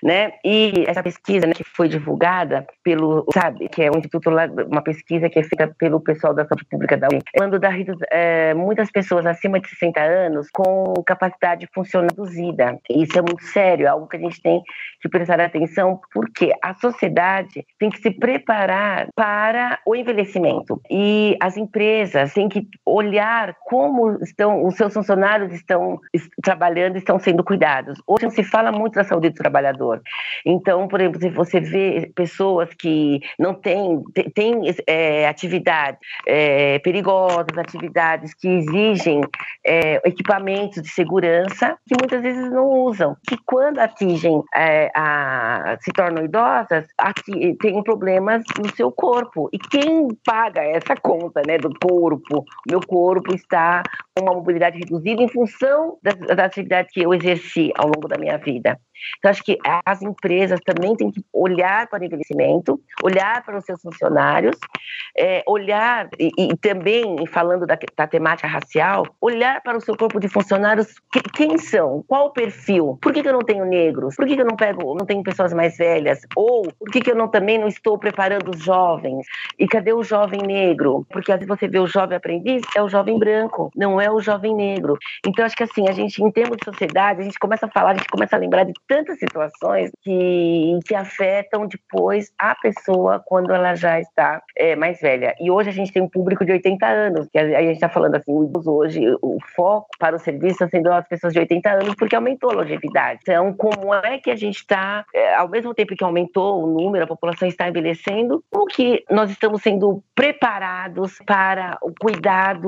né? 0.02 0.32
E 0.44 0.84
essa 0.88 1.00
pesquisa 1.00 1.46
né, 1.46 1.52
que 1.54 1.62
foi 1.62 1.88
divulgada 1.88 2.66
pelo, 2.82 3.24
sabe, 3.32 3.68
que 3.68 3.84
é 3.84 3.88
um 3.88 3.98
instituto 3.98 4.30
lá, 4.30 4.46
uma 4.66 4.82
pesquisa 4.82 5.30
que 5.30 5.38
é 5.38 5.44
feita 5.44 5.72
pelo 5.78 6.00
pessoal 6.00 6.34
da 6.34 6.44
saúde 6.44 6.64
pública 6.64 6.96
da 6.96 7.06
UNI, 7.06 7.22
falando 7.36 7.60
da 7.60 7.70
é, 8.10 8.52
muitas 8.52 8.90
pessoas 8.90 9.24
acima 9.26 9.60
de 9.60 9.68
60 9.68 10.00
anos 10.00 10.48
com 10.52 10.92
capacidade 11.06 11.68
funcional 11.72 12.08
reduzida. 12.10 12.76
Isso 12.90 13.16
é 13.16 13.22
muito 13.22 13.44
sério, 13.44 13.86
é 13.86 13.88
algo 13.88 14.08
que 14.08 14.16
a 14.16 14.20
gente 14.20 14.42
tem 14.42 14.60
que 15.00 15.08
prestar 15.08 15.40
atenção, 15.40 16.00
porque 16.12 16.52
a 16.60 16.74
sociedade 16.74 17.64
tem 17.78 17.90
que 17.90 18.00
se 18.00 18.10
preparar 18.10 19.06
para 19.14 19.78
o 19.86 19.94
envelhecimento 19.94 20.80
e 20.90 21.36
as 21.40 21.56
empresas 21.56 22.34
têm 22.34 22.48
que 22.48 22.66
olhar 22.84 23.54
como 23.66 24.18
estão 24.20 24.66
os 24.66 24.74
seus 24.74 24.92
funcionários 24.92 25.52
estão 25.52 26.00
trabalhando, 26.42 26.96
estão 26.96 27.19
sendo 27.20 27.44
cuidados. 27.44 28.00
Hoje 28.06 28.24
não 28.24 28.30
se 28.30 28.42
fala 28.42 28.72
muito 28.72 28.94
da 28.94 29.04
saúde 29.04 29.30
do 29.30 29.34
trabalhador. 29.34 30.00
Então, 30.44 30.88
por 30.88 31.00
exemplo, 31.00 31.20
se 31.20 31.30
você 31.30 31.60
vê 31.60 32.10
pessoas 32.14 32.68
que 32.74 33.20
não 33.38 33.54
têm 33.54 34.02
tem, 34.34 34.62
é, 34.86 35.28
atividades 35.28 36.00
é, 36.26 36.78
perigosas, 36.80 37.56
atividades 37.56 38.34
que 38.34 38.48
exigem 38.48 39.20
é, 39.64 40.00
equipamentos 40.08 40.82
de 40.82 40.88
segurança, 40.88 41.76
que 41.86 41.94
muitas 41.98 42.22
vezes 42.22 42.50
não 42.50 42.68
usam, 42.68 43.16
que 43.28 43.36
quando 43.44 43.78
atingem 43.78 44.42
é, 44.54 44.90
a, 44.94 45.76
se 45.80 45.92
tornam 45.92 46.24
idosas, 46.24 46.86
aqui, 46.98 47.56
têm 47.60 47.82
problemas 47.82 48.42
no 48.58 48.74
seu 48.74 48.90
corpo. 48.90 49.48
E 49.52 49.58
quem 49.58 50.08
paga 50.24 50.62
essa 50.62 50.94
conta 50.96 51.42
né, 51.46 51.58
do 51.58 51.70
corpo? 51.80 52.44
Meu 52.68 52.80
corpo 52.80 53.34
está 53.34 53.82
uma 54.20 54.34
mobilidade 54.34 54.78
reduzida 54.78 55.22
em 55.22 55.28
função 55.28 55.98
da, 56.02 56.12
da 56.34 56.44
atividade 56.44 56.88
que 56.92 57.02
eu 57.02 57.12
exerci 57.14 57.72
ao 57.76 57.86
longo 57.86 58.08
da 58.08 58.18
minha 58.18 58.38
vida. 58.38 58.78
Então, 59.18 59.30
acho 59.30 59.42
que 59.42 59.58
as 59.84 60.02
empresas 60.02 60.60
também 60.60 60.94
têm 60.96 61.10
que 61.10 61.24
olhar 61.32 61.86
para 61.88 62.02
o 62.02 62.04
envelhecimento, 62.04 62.80
olhar 63.02 63.42
para 63.44 63.58
os 63.58 63.64
seus 63.64 63.80
funcionários, 63.80 64.56
é, 65.16 65.42
olhar, 65.46 66.08
e, 66.18 66.30
e, 66.36 66.56
também, 66.56 67.26
falando 67.26 67.66
da, 67.66 67.78
da, 67.96 68.06
temática 68.06 68.48
racial, 68.48 69.04
olhar 69.20 69.60
para 69.62 69.76
o 69.76 69.80
seu 69.80 69.96
corpo 69.96 70.20
de 70.20 70.28
funcionários, 70.28 70.94
que, 71.12 71.20
quem 71.34 71.58
são, 71.58 72.04
qual 72.06 72.26
o 72.26 72.30
perfil, 72.30 72.98
por 73.00 73.12
que, 73.12 73.22
que 73.22 73.28
eu 73.28 73.32
não 73.32 73.40
tenho 73.40 73.64
negros, 73.64 74.16
por 74.16 74.26
que, 74.26 74.34
que 74.34 74.42
eu 74.42 74.46
não 74.46 74.56
pego, 74.56 74.94
não 74.94 75.06
tenho 75.06 75.22
pessoas 75.22 75.52
mais 75.52 75.76
velhas, 75.76 76.20
ou 76.36 76.62
por 76.78 76.90
que, 76.90 77.00
que 77.00 77.10
eu 77.10 77.16
não, 77.16 77.28
também 77.28 77.58
não 77.58 77.68
estou 77.68 77.98
preparando 77.98 78.50
os 78.50 78.62
jovens, 78.62 79.26
e 79.58 79.66
cadê 79.66 79.92
o 79.92 80.02
jovem 80.02 80.40
negro? 80.42 81.06
Porque 81.10 81.32
às 81.32 81.38
vezes 81.38 81.48
você 81.48 81.68
vê 81.68 81.78
o 81.78 81.86
jovem 81.86 82.16
aprendiz, 82.16 82.62
é 82.76 82.82
o 82.82 82.88
jovem 82.88 83.18
branco, 83.18 83.70
não 83.76 84.00
é 84.00 84.10
o 84.10 84.20
jovem 84.20 84.54
negro. 84.54 84.98
Então, 85.26 85.44
acho 85.44 85.56
que 85.56 85.62
assim, 85.62 85.88
a 85.88 85.92
gente, 85.92 86.22
em 86.22 86.30
termos 86.30 86.56
de 86.56 86.64
sociedade, 86.64 87.20
a 87.20 87.24
gente 87.24 87.38
começa 87.38 87.66
a 87.66 87.70
falar, 87.70 87.92
a 87.92 87.94
gente 87.94 88.08
começa 88.08 88.36
a 88.36 88.38
lembrar 88.38 88.64
de 88.64 88.72
tantas 88.90 89.20
situações 89.20 89.92
que, 90.02 90.80
que 90.84 90.96
afetam 90.96 91.68
depois 91.68 92.32
a 92.36 92.56
pessoa 92.56 93.22
quando 93.24 93.54
ela 93.54 93.76
já 93.76 94.00
está 94.00 94.42
é, 94.56 94.74
mais 94.74 95.00
velha. 95.00 95.32
E 95.40 95.48
hoje 95.48 95.68
a 95.68 95.72
gente 95.72 95.92
tem 95.92 96.02
um 96.02 96.08
público 96.08 96.44
de 96.44 96.50
80 96.50 96.84
anos, 96.84 97.28
que 97.30 97.38
a, 97.38 97.42
a 97.42 97.62
gente 97.62 97.74
está 97.74 97.88
falando 97.88 98.16
assim, 98.16 98.32
hoje 98.66 99.00
o 99.22 99.38
foco 99.54 99.86
para 99.96 100.16
o 100.16 100.18
serviço 100.18 100.54
está 100.54 100.68
sendo 100.68 100.92
as 100.92 101.06
pessoas 101.06 101.32
de 101.32 101.38
80 101.38 101.70
anos, 101.70 101.94
porque 101.94 102.16
aumentou 102.16 102.50
a 102.50 102.54
longevidade. 102.54 103.20
Então, 103.22 103.54
como 103.54 103.94
é 103.94 104.18
que 104.18 104.28
a 104.28 104.34
gente 104.34 104.56
está, 104.56 105.04
é, 105.14 105.36
ao 105.36 105.48
mesmo 105.48 105.72
tempo 105.72 105.94
que 105.94 106.02
aumentou 106.02 106.64
o 106.64 106.66
número, 106.66 107.04
a 107.04 107.06
população 107.06 107.46
está 107.46 107.68
envelhecendo, 107.68 108.42
como 108.50 108.66
que 108.66 109.04
nós 109.08 109.30
estamos 109.30 109.62
sendo 109.62 110.02
preparados 110.16 111.16
para 111.24 111.78
o 111.80 111.92
cuidado 111.94 112.66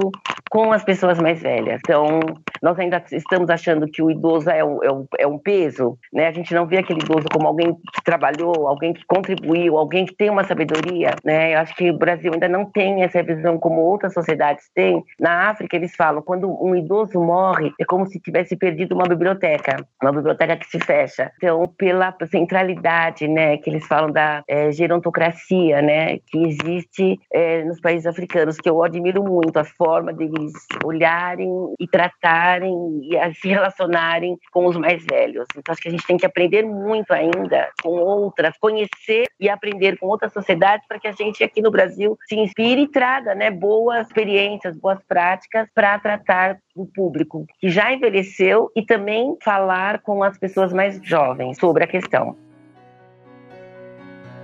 com 0.49 0.73
as 0.73 0.85
pessoas 0.85 1.18
mais 1.18 1.43
velhas? 1.43 1.81
Então, 1.85 2.20
nós 2.63 2.79
ainda 2.79 3.03
estamos 3.11 3.51
achando 3.51 3.89
que 3.89 4.01
o 4.01 4.11
idoso 4.11 4.49
é 4.49 4.65
um, 4.65 4.85
é 4.85 4.93
um, 4.93 5.07
é 5.19 5.27
um 5.27 5.39
peso, 5.39 5.99
né? 6.13 6.29
A 6.29 6.33
gente 6.33 6.55
não 6.55 6.65
vê 6.65 6.79
aquele 6.79 7.01
idoso 7.01 7.27
como 7.33 7.49
alguém 7.49 7.75
que 7.75 8.05
trabalhou, 8.05 8.69
alguém 8.69 8.93
que 8.95 9.05
contribuiu, 9.05 9.77
alguém 9.77 10.07
que 10.07 10.15
tem 10.15 10.31
uma 10.31 10.45
sabedoria, 10.45 11.17
né? 11.25 11.55
Eu 11.55 11.59
acho 11.59 11.75
que 11.75 11.91
o 11.91 11.99
Brasil 11.99 12.33
ainda 12.33 12.49
não 12.49 12.65
tem 12.65 13.03
essa 13.03 13.21
visão 13.23 13.59
como 13.59 13.81
outras 13.81 14.15
sociedades 14.15 14.71
têm. 14.75 15.03
Na 15.19 15.51
África, 15.51 15.75
eles 15.75 15.97
falam, 15.97 16.23
quando 16.23 16.49
um 16.65 16.77
idoso 16.77 17.21
morre, 17.21 17.73
é 17.81 17.85
como 17.85 18.07
se 18.07 18.21
tivesse 18.21 18.57
perdido 18.57 18.95
uma 18.95 19.09
biblioteca, 19.09 19.85
uma 20.01 20.13
biblioteca 20.13 20.57
que 20.57 20.67
se 20.67 20.79
fecha. 20.79 21.33
Então, 21.37 21.65
pela 21.77 22.15
centralidade, 22.31 23.27
né, 23.27 23.57
que 23.57 23.71
eles 23.71 23.85
falam 23.87 24.13
da 24.13 24.45
é, 24.47 24.71
gerontocracia, 24.71 25.83
né, 25.83 26.19
que 26.27 26.47
existe 26.47 27.19
é, 27.33 27.65
nos 27.65 27.81
países 27.81 28.07
africanos, 28.07 28.59
que 28.59 28.71
eu 28.71 28.85
admiro 28.85 29.25
muito 29.25 29.57
a 29.57 29.65
forma 29.65 30.13
deles 30.13 30.53
olharem 30.85 31.51
e 31.81 31.89
tratar 31.89 32.51
e 32.61 33.34
se 33.34 33.48
relacionarem 33.48 34.38
com 34.53 34.66
os 34.66 34.76
mais 34.76 35.05
velhos. 35.05 35.46
Então, 35.57 35.72
acho 35.72 35.80
que 35.80 35.88
a 35.88 35.90
gente 35.90 36.07
tem 36.07 36.16
que 36.16 36.26
aprender 36.26 36.62
muito 36.62 37.12
ainda 37.12 37.70
com 37.82 37.90
outras, 37.90 38.57
conhecer 38.59 39.26
e 39.38 39.48
aprender 39.48 39.98
com 39.98 40.07
outras 40.07 40.32
sociedades 40.32 40.86
para 40.86 40.98
que 40.98 41.09
a 41.09 41.12
gente 41.12 41.42
aqui 41.42 41.62
no 41.62 41.70
Brasil 41.70 42.18
se 42.28 42.36
inspire 42.36 42.82
e 42.82 42.88
traga 42.88 43.34
né, 43.34 43.50
boas 43.50 44.07
experiências, 44.07 44.76
boas 44.76 44.98
práticas 45.07 45.68
para 45.74 45.98
tratar 45.98 46.59
o 46.74 46.86
público 46.86 47.46
que 47.59 47.68
já 47.68 47.92
envelheceu 47.92 48.70
e 48.74 48.84
também 48.84 49.36
falar 49.42 50.00
com 50.00 50.22
as 50.22 50.38
pessoas 50.38 50.72
mais 50.72 51.00
jovens 51.03 51.59
sobre 51.59 51.84
a 51.84 51.86
questão. 51.86 52.36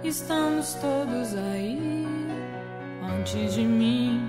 Estamos 0.02 0.74
todos 0.74 1.34
aí 1.34 1.78
antes 3.02 3.54
de 3.54 3.64
mim. 3.64 4.28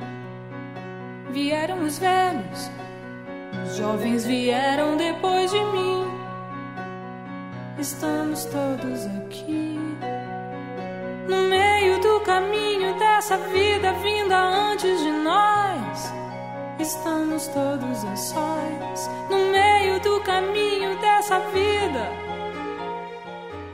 Vieram 1.31 1.83
os 1.83 1.99
velhos 1.99 2.71
os 2.71 2.88
jovens 3.77 4.25
vieram 4.25 4.97
depois 4.97 5.51
de 5.51 5.59
mim. 5.59 6.05
Estamos 7.77 8.45
todos 8.45 9.05
aqui. 9.17 9.79
No 11.27 11.43
meio 11.47 11.99
do 12.01 12.19
caminho 12.21 12.97
dessa 12.97 13.37
vida 13.37 13.93
vinda 13.93 14.37
antes 14.37 14.99
de 15.01 15.11
nós. 15.11 16.13
Estamos 16.79 17.47
todos 17.47 18.05
a 18.05 18.15
sós. 18.15 19.09
No 19.29 19.51
meio 19.51 19.99
do 20.01 20.19
caminho 20.21 20.99
dessa 20.99 21.39
vida. 21.39 22.09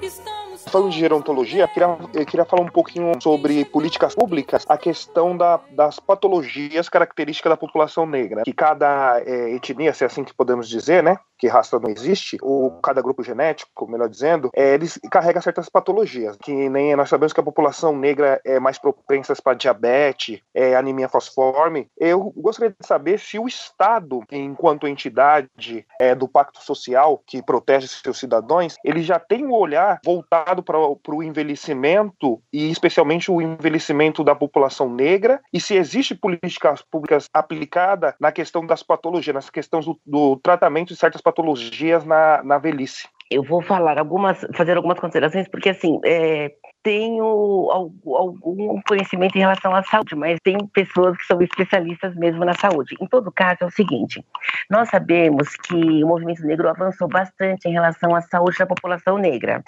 Estamos 0.01 0.34
falando 0.76 0.91
de 0.91 0.99
gerontologia, 0.99 1.63
eu 1.63 1.67
queria, 1.69 1.97
eu 2.13 2.26
queria 2.26 2.43
falar 2.43 2.63
um 2.63 2.67
pouquinho 2.67 3.13
sobre 3.23 3.63
políticas 3.63 4.13
públicas, 4.13 4.65
a 4.67 4.78
questão 4.78 5.38
da, 5.38 5.57
das 5.71 6.01
patologias 6.01 6.89
características 6.89 7.49
da 7.49 7.55
população 7.55 8.05
negra. 8.05 8.43
Que 8.43 8.51
cada 8.51 9.21
é, 9.26 9.55
etnia, 9.55 9.93
se 9.93 10.03
é 10.03 10.07
assim 10.07 10.26
que 10.26 10.34
podemos 10.34 10.67
dizer, 10.67 11.01
né? 11.01 11.17
Que 11.38 11.47
raça 11.47 11.79
não 11.79 11.89
existe, 11.89 12.38
ou 12.41 12.71
cada 12.81 13.01
grupo 13.01 13.23
genético, 13.23 13.88
melhor 13.88 14.09
dizendo, 14.09 14.49
é, 14.55 14.73
eles 14.73 14.99
carregam 15.11 15.41
certas 15.41 15.69
patologias. 15.69 16.38
Que 16.38 16.69
nem 16.69 16.95
nós 16.95 17.09
sabemos 17.09 17.33
que 17.33 17.39
a 17.39 17.43
população 17.43 17.97
negra 17.97 18.41
é 18.45 18.59
mais 18.59 18.77
propensa 18.77 19.36
para 19.43 19.53
diabetes, 19.53 20.41
é, 20.53 20.75
anemia 20.75 21.09
falciforme. 21.09 21.88
Eu 21.97 22.33
gostaria 22.36 22.75
de 22.79 22.88
saber 22.88 23.19
se 23.19 23.38
o 23.38 23.47
Estado, 23.47 24.21
enquanto 24.31 24.88
entidade 24.88 25.86
é, 25.99 26.15
do 26.15 26.27
Pacto 26.27 26.63
Social 26.63 27.21
que 27.25 27.41
protege 27.41 27.88
seus 27.88 28.19
cidadãos, 28.19 28.75
ele 28.83 29.01
já 29.01 29.19
tem 29.19 29.45
um 29.45 29.53
olhar 29.53 29.99
voltado 30.03 30.63
para 30.63 30.79
o 30.79 31.23
envelhecimento 31.23 32.41
e 32.51 32.71
especialmente 32.71 33.31
o 33.31 33.41
envelhecimento 33.41 34.23
da 34.23 34.36
população 34.36 34.89
negra 34.89 35.41
e 35.53 35.59
se 35.59 35.75
existe 35.75 36.15
políticas 36.15 36.81
públicas 36.81 37.29
aplicadas 37.33 38.13
na 38.19 38.31
questão 38.31 38.65
das 38.65 38.83
patologias, 38.83 39.33
nas 39.33 39.49
questões 39.49 39.86
do, 39.86 39.99
do 40.05 40.36
tratamento 40.38 40.89
de 40.89 40.95
certas 40.95 41.21
patologias 41.26 42.05
na, 42.05 42.43
na 42.43 42.59
velhice. 42.59 43.07
Eu 43.32 43.41
vou 43.41 43.59
falar 43.61 43.97
algumas, 43.97 44.45
fazer 44.53 44.78
algumas 44.78 44.99
considerações, 44.99 45.47
porque 45.47 45.69
assim, 45.69 45.99
é, 46.05 46.53
tenho 46.84 47.26
algum 47.73 48.80
conhecimento 48.88 49.36
em 49.36 49.39
relação 49.39 49.73
à 49.73 49.82
saúde, 49.82 50.15
mas 50.15 50.39
tem 50.43 50.55
pessoas 50.67 51.17
que 51.17 51.26
são 51.26 51.41
especialistas 51.41 52.15
mesmo 52.15 52.45
na 52.45 52.53
saúde. 52.53 52.95
Em 53.01 53.07
todo 53.07 53.32
caso, 53.32 53.57
é 53.61 53.65
o 53.65 53.71
seguinte: 53.71 54.23
nós 54.69 54.89
sabemos 54.89 55.55
que 55.55 56.03
o 56.03 56.07
movimento 56.07 56.45
negro 56.45 56.69
avançou 56.69 57.07
bastante 57.07 57.67
em 57.67 57.71
relação 57.71 58.15
à 58.15 58.21
saúde 58.21 58.59
da 58.59 58.67
população 58.67 59.17
negra. 59.17 59.63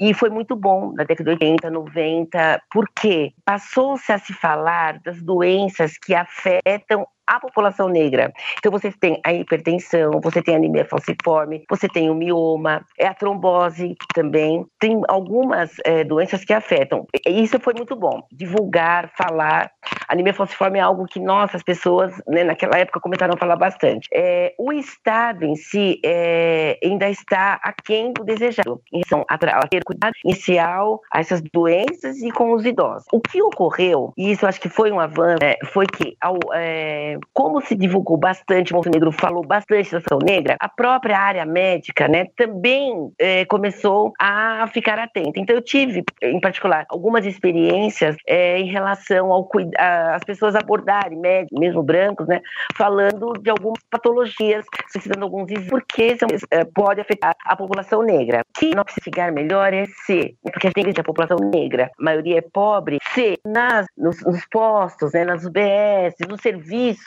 E 0.00 0.12
foi 0.12 0.28
muito 0.28 0.56
bom 0.56 0.92
na 0.92 1.04
década 1.04 1.36
de 1.36 1.44
80, 1.46 1.70
90, 1.70 2.60
porque 2.72 3.32
passou-se 3.44 4.10
a 4.10 4.18
se 4.18 4.32
falar 4.32 4.98
das 4.98 5.22
doenças 5.22 5.96
que 5.96 6.12
afetam 6.12 7.06
a 7.26 7.40
população 7.40 7.88
negra. 7.88 8.32
Então 8.58 8.70
vocês 8.70 8.94
têm 8.96 9.20
a 9.24 9.32
hipertensão, 9.32 10.20
você 10.22 10.42
tem 10.42 10.54
a 10.54 10.58
anemia 10.58 10.84
falciforme, 10.84 11.64
você 11.68 11.88
tem 11.88 12.08
o 12.10 12.14
mioma, 12.14 12.84
é 12.98 13.06
a 13.06 13.14
trombose 13.14 13.96
também, 14.14 14.64
tem 14.78 15.00
algumas 15.08 15.72
é, 15.84 16.04
doenças 16.04 16.44
que 16.44 16.52
afetam. 16.52 17.06
E 17.26 17.42
isso 17.42 17.58
foi 17.60 17.74
muito 17.74 17.96
bom, 17.96 18.22
divulgar, 18.30 19.10
falar. 19.16 19.70
A 20.08 20.12
anemia 20.12 20.34
falciforme 20.34 20.78
é 20.78 20.82
algo 20.82 21.06
que 21.06 21.18
nossas 21.18 21.62
pessoas, 21.62 22.12
né, 22.28 22.44
naquela 22.44 22.78
época, 22.78 23.00
começaram 23.00 23.34
a 23.34 23.38
falar 23.38 23.56
bastante. 23.56 24.08
É, 24.12 24.54
o 24.58 24.72
Estado 24.72 25.44
em 25.44 25.56
si 25.56 26.00
é, 26.04 26.78
ainda 26.82 27.08
está 27.08 27.58
aquém 27.62 28.12
do 28.12 28.24
desejado 28.24 28.80
em 28.92 29.00
relação 29.04 29.24
a 29.28 29.66
ter 29.66 29.82
cuidado 29.84 30.14
inicial 30.24 31.00
a 31.12 31.20
essas 31.20 31.42
doenças 31.52 32.18
e 32.18 32.30
com 32.30 32.52
os 32.52 32.64
idosos. 32.64 33.06
O 33.12 33.20
que 33.20 33.42
ocorreu, 33.42 34.12
e 34.16 34.30
isso 34.30 34.46
acho 34.46 34.60
que 34.60 34.68
foi 34.68 34.90
um 34.90 35.00
avanço, 35.00 35.42
é, 35.42 35.56
foi 35.72 35.86
que 35.86 36.16
ao, 36.20 36.38
é, 36.54 37.15
como 37.32 37.60
se 37.60 37.74
divulgou 37.74 38.16
bastante, 38.16 38.72
o 38.72 38.76
Montenegro 38.76 39.12
falou 39.12 39.44
bastante 39.44 39.90
da 39.92 39.98
ação 39.98 40.18
negra, 40.18 40.56
a 40.60 40.68
própria 40.68 41.18
área 41.18 41.44
médica, 41.44 42.08
né, 42.08 42.26
também 42.36 43.10
é, 43.18 43.44
começou 43.44 44.12
a 44.18 44.66
ficar 44.72 44.98
atenta. 44.98 45.38
Então 45.38 45.54
eu 45.54 45.62
tive, 45.62 46.04
em 46.22 46.40
particular, 46.40 46.86
algumas 46.88 47.24
experiências 47.24 48.16
é, 48.26 48.58
em 48.58 48.66
relação 48.66 49.32
ao 49.32 49.46
as 49.78 50.22
pessoas 50.24 50.54
abordarem 50.54 51.18
médicos, 51.18 51.58
mesmo 51.58 51.82
brancos, 51.82 52.26
né, 52.26 52.40
falando 52.76 53.32
de 53.40 53.48
algumas 53.48 53.78
patologias, 53.90 54.64
suscitando 54.92 55.24
alguns 55.24 55.46
porque 55.68 56.16
são, 56.18 56.28
é, 56.50 56.64
pode 56.64 57.00
afetar 57.00 57.34
a 57.44 57.56
população 57.56 58.02
negra. 58.02 58.40
O 58.40 58.58
que 58.58 58.74
nós 58.74 58.84
precisamos 58.84 59.34
melhor 59.34 59.72
é 59.72 59.86
se, 60.04 60.36
porque 60.42 60.66
a 60.66 60.70
gente 60.70 60.94
tem 60.94 61.00
a 61.00 61.04
população 61.04 61.38
negra, 61.38 61.90
a 61.98 62.02
maioria 62.02 62.38
é 62.38 62.40
pobre, 62.40 62.98
se 63.14 63.38
nas, 63.46 63.86
nos, 63.96 64.22
nos 64.24 64.44
postos, 64.46 65.12
né, 65.12 65.24
nas 65.24 65.44
UBS, 65.44 66.14
nos 66.28 66.40
serviços 66.40 67.05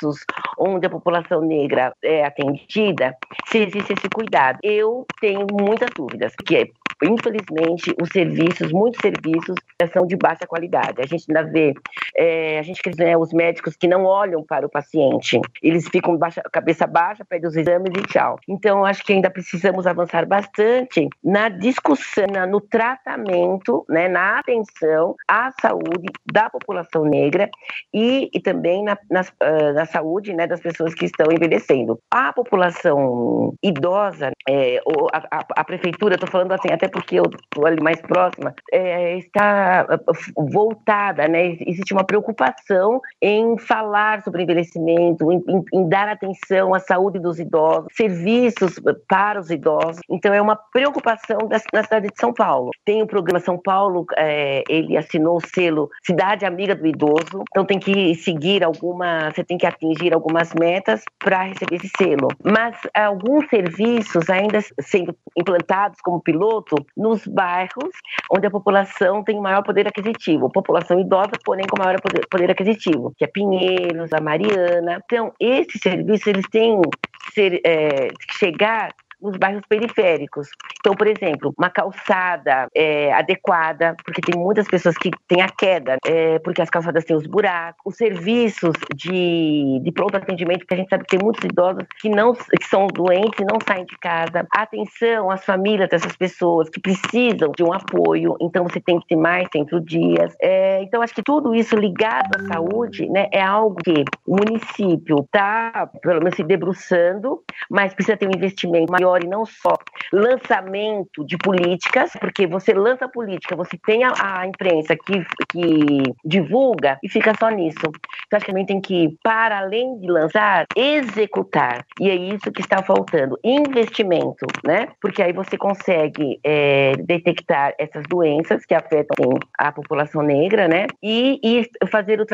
onde 0.58 0.88
a 0.88 0.90
população 0.90 1.42
negra 1.42 1.94
é 2.04 2.26
atendida, 2.26 3.16
se 3.48 3.60
existe 3.60 3.94
esse 3.94 4.10
cuidado. 4.10 4.60
Eu 4.64 5.06
tenho 5.20 5.46
muitas 5.52 5.90
dúvidas, 5.96 6.34
porque 6.36 6.72
infelizmente, 7.04 7.94
os 8.02 8.10
serviços, 8.10 8.72
muitos 8.72 9.02
serviços, 9.02 9.56
são 9.94 10.06
de 10.06 10.16
baixa 10.16 10.46
qualidade. 10.46 11.02
A 11.02 11.06
gente 11.06 11.26
ainda 11.30 11.44
vê, 11.50 11.74
é, 12.16 12.60
a 12.60 12.62
gente 12.62 12.82
né, 12.98 13.18
os 13.18 13.32
médicos 13.32 13.76
que 13.76 13.88
não 13.88 14.04
olham 14.06 14.44
para 14.44 14.66
o 14.66 14.70
paciente, 14.70 15.40
eles 15.62 15.88
ficam 15.88 16.18
baixa, 16.18 16.42
cabeça 16.52 16.86
baixa, 16.86 17.24
pedem 17.26 17.48
os 17.48 17.56
exames 17.56 17.92
e 17.98 18.02
tchau. 18.08 18.40
Então, 18.48 18.86
acho 18.86 19.04
que 19.04 19.14
ainda 19.14 19.30
precisamos 19.30 19.88
avançar 19.88 20.26
bastante 20.26 21.08
na 21.24 21.50
discussão, 21.50 22.28
no 22.50 22.60
tratamento, 22.60 23.86
né, 23.88 24.08
na 24.08 24.40
atenção 24.40 25.16
à 25.28 25.52
saúde 25.62 26.08
da 26.32 26.50
população 26.50 27.06
negra 27.06 27.50
e, 27.94 28.30
e 28.34 28.40
também 28.40 28.84
na, 28.84 28.98
na, 29.10 29.22
uh, 29.22 29.74
na 29.74 29.86
saúde 29.86 30.34
né, 30.34 30.48
das 30.48 30.60
pessoas 30.60 30.94
que 30.94 31.06
estão 31.06 31.28
envelhecendo. 31.32 32.00
A 32.12 32.34
população 32.34 33.54
idosa, 33.64 34.32
é, 34.48 34.82
a, 35.14 35.38
a, 35.38 35.46
a, 35.58 35.64
prefeitura, 35.64 36.16
estou 36.16 36.30
falando 36.30 36.52
assim, 36.52 36.70
até 36.72 36.89
porque 36.90 37.20
eu 37.20 37.24
estou 37.24 37.66
ali 37.66 37.82
mais 37.82 38.02
próxima, 38.02 38.54
é, 38.72 39.18
está 39.18 39.88
voltada, 40.36 41.28
né, 41.28 41.58
existe 41.62 41.94
uma 41.94 42.04
preocupação 42.04 43.02
em 43.22 43.58
falar 43.58 44.24
sobre 44.24 44.44
envelhecimento, 44.44 45.32
em, 45.32 45.44
em, 45.48 45.64
em 45.74 45.90
dar 45.90 46.08
atenção 46.08 46.74
à 46.74 46.80
saúde 46.80 47.20
dos 47.20 47.40
idosos, 47.40 47.88
serviços 47.94 48.80
para 49.08 49.40
os 49.40 49.50
idosos. 49.50 50.02
Então, 50.10 50.34
é 50.34 50.42
uma 50.42 50.56
preocupação 50.56 51.38
da, 51.48 51.60
na 51.74 51.84
cidade 51.84 52.08
de 52.08 52.20
São 52.20 52.34
Paulo. 52.34 52.72
Tem 52.86 53.02
o 53.02 53.08
programa 53.08 53.40
São 53.40 53.58
Paulo, 53.58 54.06
é, 54.18 54.64
ele 54.70 54.98
assinou 54.98 55.38
o 55.38 55.42
selo 55.42 55.90
Cidade 56.04 56.46
Amiga 56.46 56.76
do 56.76 56.88
Idoso, 56.88 57.44
então 57.50 57.66
tem 57.66 57.80
que 57.80 58.16
seguir 58.16 58.64
alguma, 58.64 59.32
você 59.32 59.44
tem 59.44 59.58
que 59.58 59.66
atingir 59.66 60.14
algumas 60.14 60.54
metas 60.54 61.04
para 61.18 61.44
receber 61.44 61.76
esse 61.76 61.90
selo. 61.98 62.30
Mas 62.44 62.76
alguns 62.94 63.48
serviços 63.50 64.30
ainda 64.30 64.60
sendo 64.82 65.16
implantados 65.38 66.00
como 66.02 66.22
piloto 66.22 66.76
nos 66.96 67.26
bairros 67.26 67.90
onde 68.32 68.48
a 68.48 68.52
população 68.52 69.24
tem 69.24 69.40
maior 69.40 69.64
poder 69.64 69.88
aquisitivo, 69.88 70.52
população 70.52 71.00
idosa, 71.00 71.32
porém 71.44 71.66
com 71.68 71.82
maior 71.82 72.00
poder, 72.02 72.28
poder 72.30 72.52
aquisitivo, 72.52 73.14
que 73.18 73.24
é 73.24 73.28
Pinheiros, 73.28 74.12
a 74.14 74.22
Mariana. 74.22 75.02
Então, 75.06 75.34
esses 75.40 75.82
serviços 75.82 76.28
eles 76.28 76.46
têm 76.50 76.82
que 76.82 77.34
ser, 77.34 77.62
é, 77.66 78.10
chegar 78.38 78.94
nos 79.22 79.38
bairros 79.38 79.64
periféricos. 79.68 80.50
Então, 80.80 80.94
por 80.94 81.08
exemplo, 81.08 81.54
uma 81.58 81.70
calçada 81.70 82.68
é, 82.76 83.12
adequada, 83.14 83.96
porque 84.04 84.22
tem 84.22 84.40
muitas 84.40 84.68
pessoas 84.68 84.98
que 84.98 85.12
têm 85.28 85.42
a 85.42 85.50
queda, 85.50 85.98
é, 86.06 86.40
porque 86.40 86.62
as 86.62 86.70
calçadas 86.70 87.04
têm 87.06 87.16
os 87.16 87.28
buracos, 87.28 87.80
os 87.86 87.96
serviços 87.96 88.74
de, 88.96 89.80
de 89.84 89.92
pronto 89.92 90.16
atendimento, 90.16 90.66
que 90.66 90.74
a 90.74 90.78
gente 90.78 90.90
sabe 90.90 91.04
que 91.04 91.18
tem 91.18 91.24
muitos 91.24 91.44
idosos 91.44 91.84
que 92.00 92.10
não 92.10 92.34
que 92.34 92.66
são 92.66 92.88
doentes 92.88 93.40
e 93.40 93.44
não 93.44 93.60
saem 93.68 93.86
de 93.86 93.98
casa. 93.98 94.48
Atenção 94.52 95.30
às 95.30 95.44
famílias 95.44 95.90
dessas 95.90 96.16
pessoas 96.16 96.70
que 96.70 96.80
precisam 96.80 97.52
de 97.56 97.64
um 97.64 97.74
apoio, 97.74 98.36
então 98.42 98.64
você 98.64 98.80
tem 98.80 99.00
que 99.00 99.08
ter 99.08 99.16
mais 99.16 99.48
centro-dias. 99.52 100.36
É, 100.42 100.82
então, 100.84 101.02
acho 101.02 101.14
que 101.14 101.24
tudo 101.24 101.54
isso 101.54 101.76
ligado 101.76 102.30
à 102.38 102.54
saúde 102.54 103.08
né, 103.10 103.28
é 103.32 103.42
algo 103.42 103.76
que 103.84 104.04
o 104.26 104.36
município 104.36 105.20
está, 105.20 105.90
pelo 106.02 106.20
menos, 106.20 106.36
se 106.36 106.44
debruçando, 106.44 107.42
mas 107.70 107.94
precisa 107.94 108.18
ter 108.18 108.28
um 108.28 108.36
investimento 108.36 108.92
maior 108.92 109.09
e 109.18 109.28
não 109.28 109.46
só 109.46 109.78
lançamento 110.12 111.26
de 111.26 111.38
políticas, 111.38 112.12
porque 112.20 112.48
você 112.48 112.74
lança 112.74 113.08
política, 113.08 113.56
você 113.56 113.78
tem 113.86 114.04
a, 114.04 114.14
a 114.20 114.48
imprensa 114.48 114.96
que, 114.96 115.26
que 115.52 116.14
divulga 116.24 116.98
e 117.04 117.10
fica 117.10 117.34
só 117.40 117.50
nisso. 117.50 117.80
Então, 117.80 118.38
acho 118.38 118.46
que 118.46 118.52
também 118.52 118.66
tem 118.66 118.82
que, 118.82 119.18
para 119.24 119.60
além 119.60 120.00
de 120.00 120.08
lançar, 120.08 120.66
executar. 120.76 121.86
E 122.00 122.10
é 122.10 122.16
isso 122.16 122.52
que 122.52 122.62
está 122.62 122.82
faltando: 122.82 123.38
investimento, 123.44 124.46
né? 124.66 124.90
Porque 125.02 125.22
aí 125.22 125.34
você 125.34 125.58
consegue 125.58 126.40
é, 126.44 126.94
detectar 126.98 127.74
essas 127.78 128.04
doenças 128.08 128.66
que 128.66 128.74
afetam 128.74 129.38
a 129.58 129.72
população 129.72 130.22
negra, 130.22 130.68
né? 130.68 130.88
E, 131.02 131.40
e 131.44 131.88
fazer, 131.88 132.22
o 132.22 132.26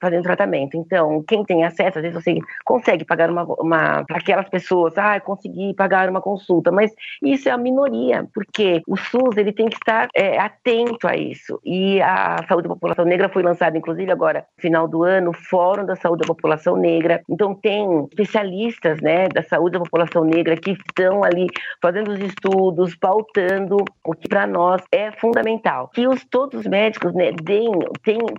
fazer 0.00 0.18
o 0.18 0.22
tratamento. 0.22 0.76
Então, 0.76 1.22
quem 1.26 1.44
tem 1.44 1.64
acesso, 1.64 1.98
às 1.98 2.02
vezes 2.02 2.22
você 2.22 2.38
consegue 2.64 3.04
pagar 3.04 3.30
uma, 3.30 3.44
uma 3.58 4.04
para 4.04 4.18
aquelas 4.18 4.48
pessoas, 4.48 4.96
ah, 4.96 5.20
consegui 5.20 5.74
pagar 5.74 6.08
uma 6.12 6.20
consulta, 6.20 6.70
mas 6.70 6.92
isso 7.22 7.48
é 7.48 7.52
a 7.52 7.58
minoria, 7.58 8.26
porque 8.32 8.82
o 8.86 8.96
SUS 8.96 9.36
ele 9.36 9.52
tem 9.52 9.66
que 9.66 9.76
estar 9.76 10.08
é, 10.14 10.38
atento 10.38 11.08
a 11.08 11.16
isso. 11.16 11.60
E 11.64 12.00
a 12.00 12.36
saúde 12.48 12.68
da 12.68 12.74
população 12.74 13.04
negra 13.04 13.28
foi 13.28 13.42
lançada, 13.42 13.76
inclusive 13.76 14.10
agora, 14.10 14.44
final 14.58 14.86
do 14.86 15.02
ano, 15.02 15.30
o 15.30 15.34
Fórum 15.34 15.84
da 15.84 15.96
Saúde 15.96 16.22
da 16.22 16.26
População 16.26 16.76
Negra. 16.76 17.22
Então 17.28 17.54
tem 17.54 18.06
especialistas, 18.10 19.00
né, 19.00 19.28
da 19.28 19.42
saúde 19.42 19.78
da 19.78 19.84
população 19.84 20.24
negra 20.24 20.56
que 20.56 20.72
estão 20.72 21.24
ali 21.24 21.46
fazendo 21.80 22.12
os 22.12 22.20
estudos, 22.20 22.94
pautando 22.94 23.76
o 24.04 24.14
que 24.14 24.28
para 24.28 24.46
nós 24.46 24.82
é 24.92 25.10
fundamental. 25.12 25.90
Que 25.92 26.06
os 26.06 26.24
todos 26.24 26.60
os 26.60 26.66
médicos, 26.66 27.12
né, 27.14 27.32
deem, 27.32 27.72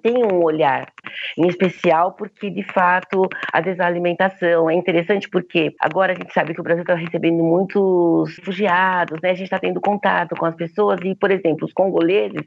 tenham 0.02 0.30
um 0.34 0.44
olhar 0.44 0.88
em 1.38 1.48
especial, 1.48 2.14
porque 2.14 2.50
de 2.50 2.64
fato 2.64 3.28
a 3.52 3.62
desalimentação 3.62 4.70
é 4.70 4.74
interessante 4.74 5.30
porque 5.30 5.74
agora 5.80 6.14
a 6.14 6.16
gente 6.16 6.34
sabe 6.34 6.54
que 6.54 6.60
o 6.60 6.64
Brasil 6.64 6.84
está 6.84 6.96
recebendo 6.96 7.44
muito 7.44 7.63
muitos 7.64 8.38
refugiados, 8.38 9.20
né? 9.22 9.32
A 9.32 9.34
gente 9.34 9.46
está 9.46 9.60
tendo 9.60 9.80
contato 9.80 10.36
com 10.36 10.46
as 10.46 10.56
pessoas 10.56 11.00
e, 11.04 11.16
por 11.16 11.32
exemplo, 11.32 11.66
os 11.66 11.74
congoleses, 11.74 12.42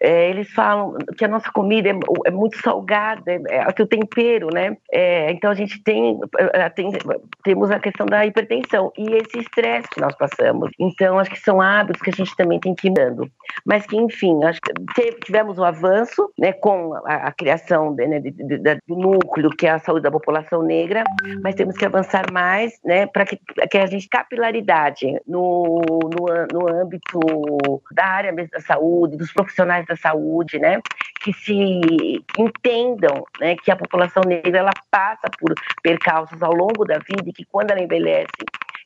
é, 0.00 0.28
eles 0.30 0.50
falam 0.50 0.96
que 1.16 1.24
a 1.24 1.28
nossa 1.28 1.50
comida 1.52 1.88
é, 1.88 1.92
é 2.26 2.30
muito 2.30 2.60
salgada, 2.60 3.32
é, 3.32 3.40
é 3.48 3.82
o 3.82 3.86
tempero, 3.86 4.48
né? 4.52 4.76
É, 4.90 5.30
então 5.30 5.50
a 5.50 5.54
gente 5.54 5.82
tem, 5.82 6.18
é, 6.52 6.68
tem, 6.68 6.90
temos 7.44 7.70
a 7.70 7.78
questão 7.78 8.06
da 8.06 8.26
hipertensão 8.26 8.92
e 8.98 9.14
esse 9.14 9.38
estresse 9.38 9.88
que 9.88 10.00
nós 10.00 10.14
passamos. 10.16 10.70
Então 10.78 11.18
acho 11.18 11.30
que 11.30 11.40
são 11.40 11.60
hábitos 11.60 12.02
que 12.02 12.10
a 12.10 12.14
gente 12.16 12.34
também 12.36 12.58
tem 12.58 12.74
que 12.74 12.88
ir 12.88 12.92
dando. 12.92 13.30
Mas 13.64 13.86
que, 13.86 13.96
enfim, 13.96 14.42
acho 14.44 14.60
que 14.60 15.12
tivemos 15.24 15.58
um 15.58 15.64
avanço, 15.64 16.30
né, 16.38 16.52
com 16.52 16.94
a, 17.04 17.28
a 17.28 17.32
criação 17.32 17.94
de, 17.94 18.06
né, 18.06 18.20
de, 18.20 18.30
de, 18.30 18.58
do 18.58 18.96
núcleo 18.96 19.50
que 19.50 19.66
é 19.66 19.70
a 19.70 19.78
saúde 19.78 20.02
da 20.02 20.10
população 20.10 20.62
negra, 20.62 21.04
mas 21.42 21.54
temos 21.54 21.76
que 21.76 21.84
avançar 21.84 22.30
mais, 22.32 22.78
né, 22.84 23.06
para 23.06 23.24
que, 23.24 23.38
que 23.70 23.78
a 23.78 23.86
gente 23.86 24.08
capilarize 24.08 24.55
no, 25.26 25.80
no, 25.86 26.46
no 26.52 26.68
âmbito 26.68 27.20
da 27.92 28.04
área 28.04 28.32
da 28.32 28.60
saúde, 28.60 29.16
dos 29.16 29.32
profissionais 29.32 29.86
da 29.86 29.96
saúde, 29.96 30.58
né? 30.58 30.80
Que 31.20 31.32
se 31.32 32.24
entendam 32.38 33.24
né, 33.40 33.56
que 33.56 33.70
a 33.70 33.76
população 33.76 34.22
negra 34.26 34.58
ela 34.58 34.72
passa 34.90 35.28
por 35.38 35.54
percalços 35.82 36.42
ao 36.42 36.52
longo 36.52 36.84
da 36.84 36.98
vida 36.98 37.28
e 37.28 37.32
que 37.32 37.44
quando 37.44 37.70
ela 37.70 37.82
envelhece, 37.82 38.26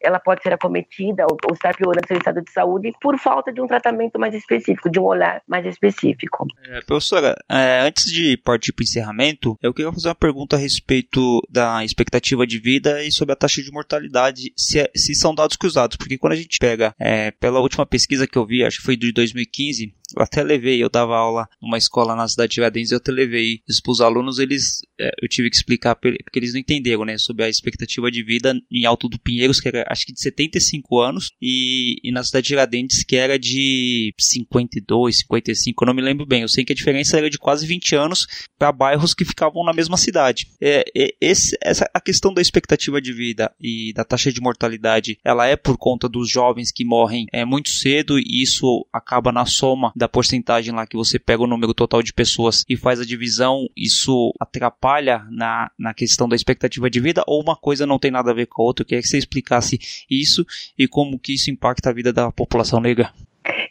ela 0.02 0.18
pode 0.18 0.42
ser 0.42 0.52
acometida 0.52 1.24
ou, 1.30 1.36
ou 1.48 1.54
estar 1.54 1.76
piorando 1.76 2.06
seu 2.06 2.16
estado 2.16 2.42
de 2.42 2.50
saúde 2.50 2.92
por 3.00 3.18
falta 3.18 3.52
de 3.52 3.60
um 3.60 3.66
tratamento 3.66 4.18
mais 4.18 4.34
específico, 4.34 4.90
de 4.90 4.98
um 4.98 5.04
olhar 5.04 5.42
mais 5.46 5.64
específico. 5.66 6.46
É, 6.68 6.80
professora, 6.82 7.34
é, 7.48 7.80
antes 7.80 8.06
de 8.06 8.36
partir 8.36 8.72
para 8.72 8.82
o 8.82 8.84
encerramento, 8.84 9.58
eu 9.62 9.74
queria 9.74 9.92
fazer 9.92 10.08
uma 10.08 10.14
pergunta 10.14 10.56
a 10.56 10.58
respeito 10.58 11.40
da 11.48 11.84
expectativa 11.84 12.46
de 12.46 12.58
vida 12.58 13.02
e 13.04 13.12
sobre 13.12 13.32
a 13.32 13.36
taxa 13.36 13.62
de 13.62 13.70
mortalidade, 13.70 14.52
se, 14.56 14.80
é, 14.80 14.90
se 14.96 15.14
são 15.14 15.34
dados 15.34 15.56
cruzados, 15.56 15.96
porque 15.96 16.18
quando 16.18 16.32
a 16.32 16.36
gente 16.36 16.58
pega, 16.58 16.94
é, 16.98 17.30
pela 17.32 17.60
última 17.60 17.86
pesquisa 17.86 18.26
que 18.26 18.38
eu 18.38 18.46
vi, 18.46 18.64
acho 18.64 18.78
que 18.78 18.84
foi 18.84 18.96
de 18.96 19.12
2015, 19.12 19.94
eu 20.16 20.22
até 20.22 20.42
levei, 20.42 20.82
eu 20.82 20.88
dava 20.88 21.16
aula 21.16 21.48
numa 21.62 21.78
escola 21.78 22.16
na 22.16 22.26
cidade 22.26 22.50
de 22.50 22.54
Tiradentes, 22.54 22.90
eu 22.90 22.98
até 22.98 23.12
levei 23.12 23.60
isso 23.68 23.82
para 23.82 23.92
os 23.92 24.00
alunos, 24.00 24.38
eles, 24.38 24.80
é, 24.98 25.10
eu 25.22 25.28
tive 25.28 25.50
que 25.50 25.56
explicar 25.56 25.94
porque 25.94 26.20
eles 26.34 26.52
não 26.52 26.60
entenderam, 26.60 27.04
né, 27.04 27.16
sobre 27.18 27.44
a 27.44 27.48
expectativa 27.48 28.10
de 28.10 28.22
vida 28.22 28.54
em 28.70 28.84
Alto 28.84 29.08
do 29.08 29.18
Pinheiros, 29.18 29.60
que 29.60 29.68
era 29.68 29.84
acho 29.90 30.06
que 30.06 30.12
de 30.12 30.20
75 30.20 30.98
anos, 31.00 31.32
e, 31.42 31.96
e 32.02 32.12
na 32.12 32.22
cidade 32.22 32.44
de 32.44 32.48
Tiradentes, 32.48 33.04
que 33.04 33.16
era 33.16 33.38
de 33.38 34.14
52, 34.18 35.18
55, 35.18 35.82
eu 35.82 35.86
não 35.86 35.94
me 35.94 36.02
lembro 36.02 36.24
bem, 36.24 36.42
eu 36.42 36.48
sei 36.48 36.64
que 36.64 36.72
a 36.72 36.76
diferença 36.76 37.18
era 37.18 37.28
de 37.28 37.38
quase 37.38 37.66
20 37.66 37.96
anos 37.96 38.26
para 38.58 38.72
bairros 38.72 39.14
que 39.14 39.24
ficavam 39.24 39.64
na 39.64 39.72
mesma 39.72 39.96
cidade. 39.96 40.46
É, 40.60 40.84
é, 40.96 41.08
esse, 41.20 41.56
essa, 41.62 41.88
a 41.92 42.00
questão 42.00 42.32
da 42.32 42.40
expectativa 42.40 43.00
de 43.00 43.12
vida 43.12 43.52
e 43.60 43.92
da 43.92 44.04
taxa 44.04 44.32
de 44.32 44.40
mortalidade, 44.40 45.18
ela 45.24 45.46
é 45.46 45.56
por 45.56 45.76
conta 45.76 46.08
dos 46.08 46.30
jovens 46.30 46.70
que 46.70 46.84
morrem 46.84 47.26
é, 47.32 47.44
muito 47.44 47.70
cedo, 47.70 48.18
e 48.18 48.42
isso 48.42 48.86
acaba 48.92 49.32
na 49.32 49.44
soma 49.46 49.92
da 49.96 50.08
porcentagem 50.08 50.74
lá 50.74 50.86
que 50.86 50.96
você 50.96 51.18
pega 51.18 51.42
o 51.42 51.46
número 51.46 51.74
total 51.74 52.02
de 52.02 52.12
pessoas 52.12 52.64
e 52.68 52.76
faz 52.76 53.00
a 53.00 53.04
divisão, 53.04 53.66
isso 53.76 54.32
atrapalha 54.38 55.24
na, 55.30 55.70
na 55.78 55.92
questão 55.94 56.28
da 56.28 56.36
expectativa 56.36 56.88
de 56.88 57.00
vida 57.00 57.24
ou 57.26 57.42
uma 57.42 57.56
coisa 57.56 57.86
não 57.86 57.98
tem 57.98 58.10
nada 58.10 58.30
a 58.30 58.34
ver 58.34 58.46
com 58.46 58.62
a 58.62 58.64
outra? 58.64 58.82
Eu 58.82 58.86
queria 58.86 59.02
que 59.02 59.08
você 59.08 59.18
explicasse 59.18 59.79
isso 60.10 60.44
e 60.78 60.86
como 60.86 61.18
que 61.18 61.34
isso 61.34 61.50
impacta 61.50 61.90
a 61.90 61.92
vida 61.92 62.12
da 62.12 62.30
população 62.30 62.80
negra. 62.80 63.10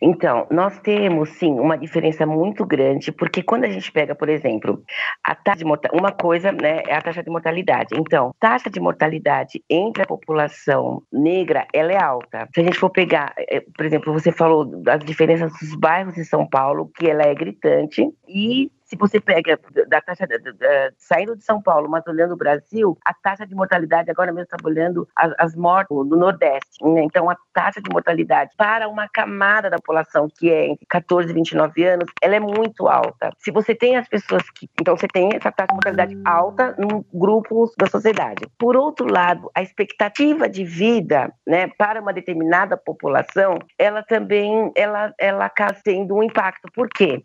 Então, 0.01 0.47
nós 0.49 0.79
temos 0.79 1.29
sim 1.29 1.51
uma 1.51 1.77
diferença 1.77 2.25
muito 2.25 2.65
grande, 2.65 3.11
porque 3.11 3.43
quando 3.43 3.65
a 3.65 3.69
gente 3.69 3.91
pega, 3.91 4.15
por 4.15 4.29
exemplo, 4.29 4.83
a 5.23 5.35
taxa 5.35 5.59
de 5.59 5.65
mortalidade, 5.65 6.01
uma 6.01 6.11
coisa 6.11 6.51
né, 6.51 6.81
é 6.87 6.95
a 6.95 7.01
taxa 7.01 7.23
de 7.23 7.29
mortalidade. 7.29 7.89
Então, 7.95 8.33
taxa 8.39 8.69
de 8.69 8.79
mortalidade 8.79 9.63
entre 9.69 10.03
a 10.03 10.07
população 10.07 11.03
negra, 11.11 11.67
ela 11.73 11.91
é 11.91 12.01
alta. 12.01 12.47
Se 12.53 12.61
a 12.61 12.63
gente 12.63 12.77
for 12.77 12.89
pegar, 12.89 13.33
é, 13.37 13.59
por 13.59 13.85
exemplo, 13.85 14.13
você 14.13 14.31
falou 14.31 14.65
das 14.65 15.03
diferenças 15.03 15.51
dos 15.59 15.75
bairros 15.75 16.15
de 16.15 16.25
São 16.25 16.47
Paulo, 16.47 16.89
que 16.95 17.09
ela 17.09 17.23
é 17.23 17.35
gritante, 17.35 18.01
e 18.27 18.71
se 18.89 18.95
você 18.95 19.19
pega 19.19 19.59
da 19.87 20.01
taxa 20.01 20.25
da, 20.25 20.37
da, 20.37 20.91
saindo 20.97 21.35
de 21.35 21.43
São 21.43 21.61
Paulo, 21.61 21.87
mas 21.87 22.05
olhando 22.07 22.33
o 22.33 22.37
Brasil, 22.37 22.97
a 23.05 23.13
taxa 23.13 23.45
de 23.45 23.53
mortalidade 23.53 24.09
agora 24.09 24.31
mesmo 24.31 24.43
estava 24.43 24.67
olhando 24.67 25.07
as, 25.15 25.33
as 25.37 25.55
mortes 25.55 25.95
no 25.95 26.17
Nordeste. 26.17 26.83
Né? 26.83 27.03
Então 27.03 27.29
a 27.29 27.37
taxa 27.53 27.79
de 27.81 27.89
mortalidade 27.91 28.51
para 28.57 28.89
uma 28.89 29.07
camada 29.07 29.69
da 29.69 29.77
população 29.77 30.27
que 30.37 30.49
é 30.49 30.67
entre 30.67 30.85
14 30.87 31.29
e 31.29 31.33
29 31.33 31.83
anos, 31.83 32.09
ela 32.21 32.35
é 32.35 32.39
muito 32.39 32.87
alta. 32.87 33.31
Se 33.37 33.51
você 33.51 33.75
tem 33.75 33.95
as 33.95 34.07
pessoas 34.07 34.43
que, 34.51 34.67
então 34.81 34.97
você 34.97 35.07
tem 35.07 35.29
essa 35.35 35.51
taxa 35.51 35.67
de 35.67 35.73
mortalidade 35.73 36.17
alta 36.25 36.75
num 36.77 37.05
grupo 37.13 37.71
da 37.77 37.85
sociedade. 37.85 38.47
Por 38.57 38.75
outro 38.75 39.11
lado, 39.11 39.51
a 39.53 39.61
expectativa 39.61 40.49
de 40.49 40.63
vida, 40.63 41.31
né, 41.45 41.67
para 41.77 42.01
uma 42.01 42.11
determinada 42.11 42.75
população, 42.75 43.59
ela 43.77 44.01
também 44.01 44.71
ela 44.75 45.13
ela 45.19 45.45
acaba 45.45 45.75
tendo 45.83 46.15
um 46.15 46.23
impacto. 46.23 46.71
Por 46.73 46.89
quê? 46.89 47.21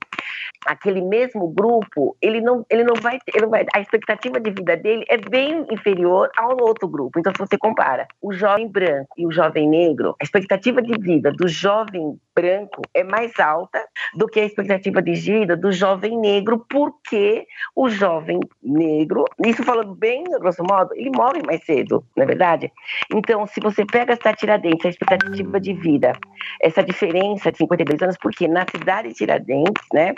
Aquele 0.66 1.00
mesmo 1.00 1.48
grupo, 1.48 2.16
ele 2.20 2.40
não 2.40 2.64
ele 2.70 2.84
não 2.84 2.94
vai, 2.94 3.18
ele 3.26 3.42
não 3.42 3.50
vai 3.50 3.66
a 3.74 3.80
expectativa 3.80 4.40
de 4.40 4.50
vida 4.50 4.76
dele 4.76 5.04
é 5.08 5.16
bem 5.16 5.66
inferior 5.70 6.30
ao 6.36 6.60
outro 6.60 6.88
grupo. 6.88 7.18
Então 7.18 7.32
se 7.34 7.38
você 7.38 7.58
compara 7.58 8.06
o 8.20 8.32
jovem 8.32 8.68
branco 8.68 9.14
e 9.16 9.26
o 9.26 9.32
jovem 9.32 9.68
negro, 9.68 10.14
a 10.20 10.24
expectativa 10.24 10.80
de 10.80 10.98
vida 10.98 11.30
do 11.32 11.48
jovem 11.48 12.18
branco 12.34 12.82
é 12.92 13.04
mais 13.04 13.38
alta 13.38 13.78
do 14.14 14.26
que 14.26 14.40
a 14.40 14.44
expectativa 14.44 15.00
de 15.00 15.14
vida 15.14 15.56
do 15.56 15.70
jovem 15.70 16.18
negro, 16.18 16.64
porque 16.68 17.46
o 17.74 17.88
jovem 17.88 18.40
negro, 18.62 19.24
isso 19.44 19.62
falando 19.62 19.94
bem, 19.94 20.24
grosso 20.24 20.62
modo, 20.64 20.90
ele 20.94 21.10
morre 21.14 21.40
mais 21.46 21.64
cedo, 21.64 22.04
não 22.16 22.24
é 22.24 22.26
verdade? 22.26 22.72
Então, 23.12 23.46
se 23.46 23.60
você 23.60 23.84
pega 23.84 24.14
essa 24.14 24.32
Tiradentes, 24.32 24.84
a 24.84 24.88
expectativa 24.88 25.60
de 25.60 25.72
vida, 25.74 26.12
essa 26.60 26.82
diferença 26.82 27.52
de 27.52 27.58
52 27.58 28.02
anos, 28.02 28.16
porque 28.20 28.48
na 28.48 28.66
cidade 28.70 29.08
de 29.08 29.14
Tiradentes, 29.14 29.84
né, 29.92 30.14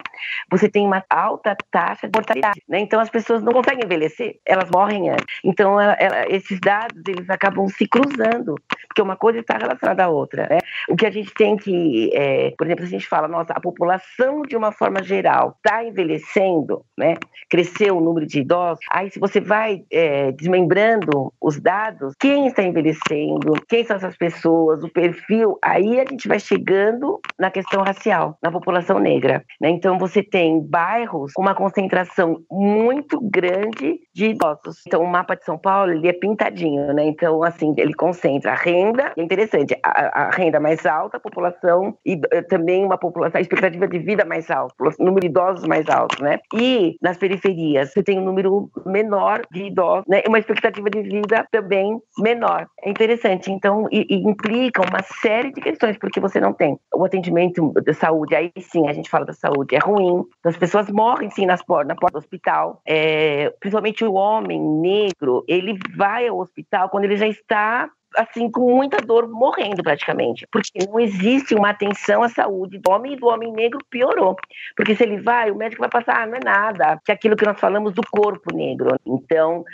você 0.50 0.68
tem 0.68 0.86
uma 0.86 1.04
alta 1.08 1.56
taxa 1.70 2.08
de 2.08 2.16
mortalidade, 2.16 2.62
né? 2.68 2.80
Então, 2.80 3.00
as 3.00 3.10
pessoas 3.10 3.42
não 3.42 3.52
conseguem 3.52 3.84
envelhecer, 3.84 4.36
elas 4.44 4.70
morrem 4.70 5.10
antes. 5.10 5.26
Então, 5.44 5.80
ela, 5.80 5.92
ela, 5.94 6.28
esses 6.28 6.58
dados, 6.60 7.02
eles 7.06 7.28
acabam 7.30 7.68
se 7.68 7.86
cruzando, 7.86 8.54
porque 8.88 9.02
uma 9.02 9.16
coisa 9.16 9.40
está 9.40 9.56
relacionada 9.56 10.04
à 10.04 10.08
outra, 10.08 10.46
né? 10.48 10.58
O 10.88 10.96
que 10.96 11.06
a 11.06 11.10
gente 11.10 11.32
tem 11.34 11.56
que, 11.56 12.10
é, 12.14 12.52
por 12.56 12.66
exemplo, 12.66 12.84
a 12.84 12.88
gente 12.88 13.06
fala, 13.06 13.28
nossa, 13.28 13.52
a 13.52 13.60
população 13.60 14.42
de 14.42 14.56
uma 14.56 14.72
forma 14.72 15.02
geral 15.02 15.56
está 15.56 15.84
envelhecendo, 15.84 16.84
né? 16.96 17.14
Cresceu 17.48 17.96
o 17.96 18.00
número 18.00 18.26
de 18.26 18.40
idosos, 18.40 18.84
aí 18.90 19.10
se 19.10 19.18
você 19.18 19.40
vai 19.40 19.82
é, 19.90 20.32
desmembrando 20.32 21.32
os 21.40 21.60
dados, 21.60 22.14
quem 22.18 22.46
está 22.46 22.62
envelhecendo, 22.62 23.54
quem 23.68 23.84
são 23.84 23.96
essas 23.96 24.16
pessoas, 24.16 24.82
o 24.82 24.88
perfil, 24.88 25.58
aí 25.62 26.00
a 26.00 26.04
gente 26.04 26.28
vai 26.28 26.38
chegando 26.38 27.20
na 27.38 27.50
questão 27.50 27.82
racial, 27.82 28.38
na 28.42 28.50
população 28.50 28.98
negra. 28.98 29.44
Né? 29.60 29.70
Então 29.70 29.98
você 29.98 30.22
tem 30.30 30.60
bairros 30.60 31.32
com 31.32 31.42
uma 31.42 31.54
concentração 31.54 32.40
muito 32.50 33.20
grande 33.20 34.00
de 34.14 34.26
idosos. 34.26 34.82
Então 34.86 35.02
o 35.02 35.06
mapa 35.06 35.36
de 35.36 35.44
São 35.44 35.58
Paulo 35.58 35.92
ele 35.92 36.08
é 36.08 36.12
pintadinho, 36.12 36.92
né? 36.92 37.04
Então 37.06 37.42
assim 37.42 37.74
ele 37.76 37.94
concentra 37.94 38.52
a 38.52 38.54
renda, 38.54 39.12
é 39.16 39.22
interessante, 39.22 39.76
a, 39.82 40.26
a 40.26 40.30
renda 40.30 40.60
mais 40.60 40.84
alta, 40.86 41.16
a 41.16 41.20
população 41.20 41.96
e 42.04 42.20
eh, 42.30 42.42
também 42.42 42.84
uma 42.84 42.98
população, 42.98 43.38
a 43.38 43.40
expectativa 43.40 43.86
de 43.86 43.98
vida 43.98 44.24
mais 44.24 44.50
alta, 44.50 44.74
número 44.98 45.20
de 45.20 45.26
idosos 45.26 45.66
mais 45.66 45.88
alto, 45.88 46.22
né? 46.22 46.38
E 46.54 46.96
nas 47.02 47.16
periferias 47.16 47.92
você 47.92 48.02
tem 48.02 48.18
um 48.18 48.24
número 48.24 48.70
menor 48.84 49.42
de 49.50 49.64
idosos, 49.64 50.04
né? 50.08 50.22
Uma 50.26 50.38
expectativa 50.38 50.88
de 50.90 51.02
vida 51.02 51.46
também 51.50 52.00
menor. 52.18 52.66
É 52.82 52.90
interessante. 52.90 53.50
Então, 53.50 53.86
e, 53.90 54.06
e 54.08 54.16
implica 54.16 54.82
uma 54.82 55.02
série 55.20 55.52
de 55.52 55.60
questões, 55.60 55.98
porque 55.98 56.20
você 56.20 56.40
não 56.40 56.52
tem 56.52 56.78
o 56.94 57.04
atendimento 57.04 57.72
da 57.72 57.94
saúde, 57.94 58.34
aí 58.34 58.52
sim 58.58 58.88
a 58.88 58.92
gente 58.92 59.10
fala 59.10 59.24
da 59.24 59.32
saúde, 59.32 59.74
é 59.74 59.78
ruim. 59.78 60.15
As 60.44 60.56
pessoas 60.56 60.90
morrem 60.90 61.30
sim 61.30 61.46
nas 61.46 61.60
na 61.86 61.94
porta 61.94 62.12
do 62.12 62.18
hospital. 62.18 62.80
É, 62.86 63.50
principalmente 63.60 64.04
o 64.04 64.14
homem 64.14 64.60
negro, 64.60 65.44
ele 65.48 65.78
vai 65.96 66.28
ao 66.28 66.38
hospital 66.38 66.88
quando 66.88 67.04
ele 67.04 67.16
já 67.16 67.26
está 67.26 67.90
assim, 68.16 68.50
com 68.50 68.74
muita 68.74 68.98
dor, 68.98 69.28
morrendo 69.28 69.82
praticamente, 69.82 70.46
porque 70.50 70.84
não 70.86 70.98
existe 70.98 71.54
uma 71.54 71.70
atenção 71.70 72.22
à 72.22 72.28
saúde 72.28 72.78
do 72.78 72.90
homem 72.90 73.12
e 73.12 73.16
do 73.16 73.26
homem 73.26 73.52
negro 73.52 73.78
piorou. 73.90 74.36
Porque 74.74 74.94
se 74.94 75.02
ele 75.02 75.20
vai, 75.20 75.50
o 75.50 75.56
médico 75.56 75.82
vai 75.82 75.90
passar, 75.90 76.22
ah, 76.22 76.26
não 76.26 76.36
é 76.36 76.40
nada, 76.42 77.00
que 77.04 77.12
é 77.12 77.14
aquilo 77.14 77.36
que 77.36 77.44
nós 77.44 77.60
falamos 77.60 77.92
do 77.92 78.02
corpo 78.10 78.54
negro. 78.54 78.96
Então, 79.04 79.64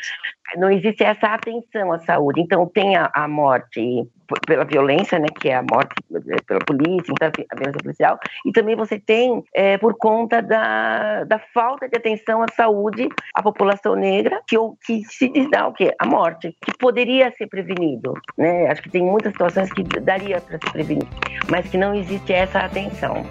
não 0.57 0.71
existe 0.71 1.05
essa 1.05 1.29
atenção 1.29 1.93
à 1.93 2.01
saúde. 2.01 2.41
Então, 2.41 2.67
tem 2.67 2.97
a, 2.97 3.11
a 3.15 3.29
morte 3.29 4.07
pela 4.47 4.65
violência, 4.65 5.19
né, 5.19 5.27
que 5.41 5.49
é 5.49 5.57
a 5.57 5.63
morte 5.63 5.95
pela 6.47 6.61
polícia, 6.61 7.13
então, 7.13 7.29
a 7.29 7.57
violência 7.57 7.83
policial, 7.83 8.19
e 8.45 8.53
também 8.53 8.77
você 8.77 8.99
tem 8.99 9.43
é, 9.55 9.79
por 9.79 9.97
conta 9.97 10.41
da, 10.41 11.25
da 11.25 11.39
falta 11.39 11.89
de 11.89 11.97
atenção 11.97 12.43
à 12.43 12.47
saúde 12.55 13.09
à 13.35 13.43
população 13.43 13.95
negra, 13.95 14.41
que, 14.47 14.57
que 14.85 15.05
se 15.05 15.51
dá 15.51 15.67
o 15.67 15.73
quê? 15.73 15.95
A 15.99 16.07
morte, 16.07 16.57
que 16.61 16.77
poderia 16.79 17.33
ser 17.33 17.47
prevenido, 17.47 18.15
né? 18.37 18.69
Acho 18.69 18.83
que 18.83 18.91
tem 18.91 19.03
muitas 19.03 19.33
situações 19.33 19.73
que 19.73 19.83
daria 19.83 20.41
para 20.41 20.59
se 20.59 20.73
prevenir, 20.73 21.09
mas 21.51 21.69
que 21.69 21.79
não 21.79 21.95
existe 21.95 22.33
essa 22.33 22.61
atenção. 22.61 23.25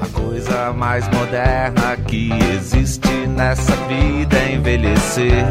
A 0.00 0.20
coisa 0.20 0.72
mais 0.72 1.08
moderna 1.08 1.96
que 2.08 2.30
existe 2.54 3.08
nessa 3.26 3.74
vida 3.86 4.36
é 4.38 4.54
envelhecer. 4.54 5.44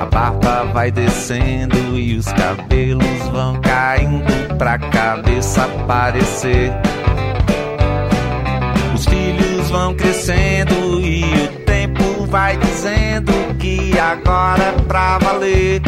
A 0.00 0.06
barba 0.06 0.64
vai 0.72 0.90
descendo 0.90 1.98
e 1.98 2.16
os 2.16 2.26
cabelos 2.32 3.28
vão 3.32 3.60
caindo 3.60 4.56
pra 4.56 4.78
cabeça 4.78 5.64
aparecer. 5.64 6.72
Os 8.94 9.06
filhos 9.06 9.70
vão 9.70 9.94
crescendo 9.94 11.00
e 11.00 11.24
o 11.24 11.48
tempo 11.64 12.26
vai 12.26 12.56
dizendo 12.56 13.32
que 13.58 13.98
agora 13.98 14.62
é 14.64 14.82
pra 14.82 15.18
valer. 15.18 15.82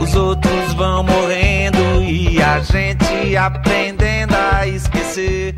Os 0.00 0.14
outros 0.14 0.74
vão 0.74 1.02
morrendo 1.02 2.02
e 2.02 2.42
a 2.42 2.60
gente 2.60 3.36
aprendendo 3.36 4.34
a 4.34 4.66
esquecer. 4.66 5.49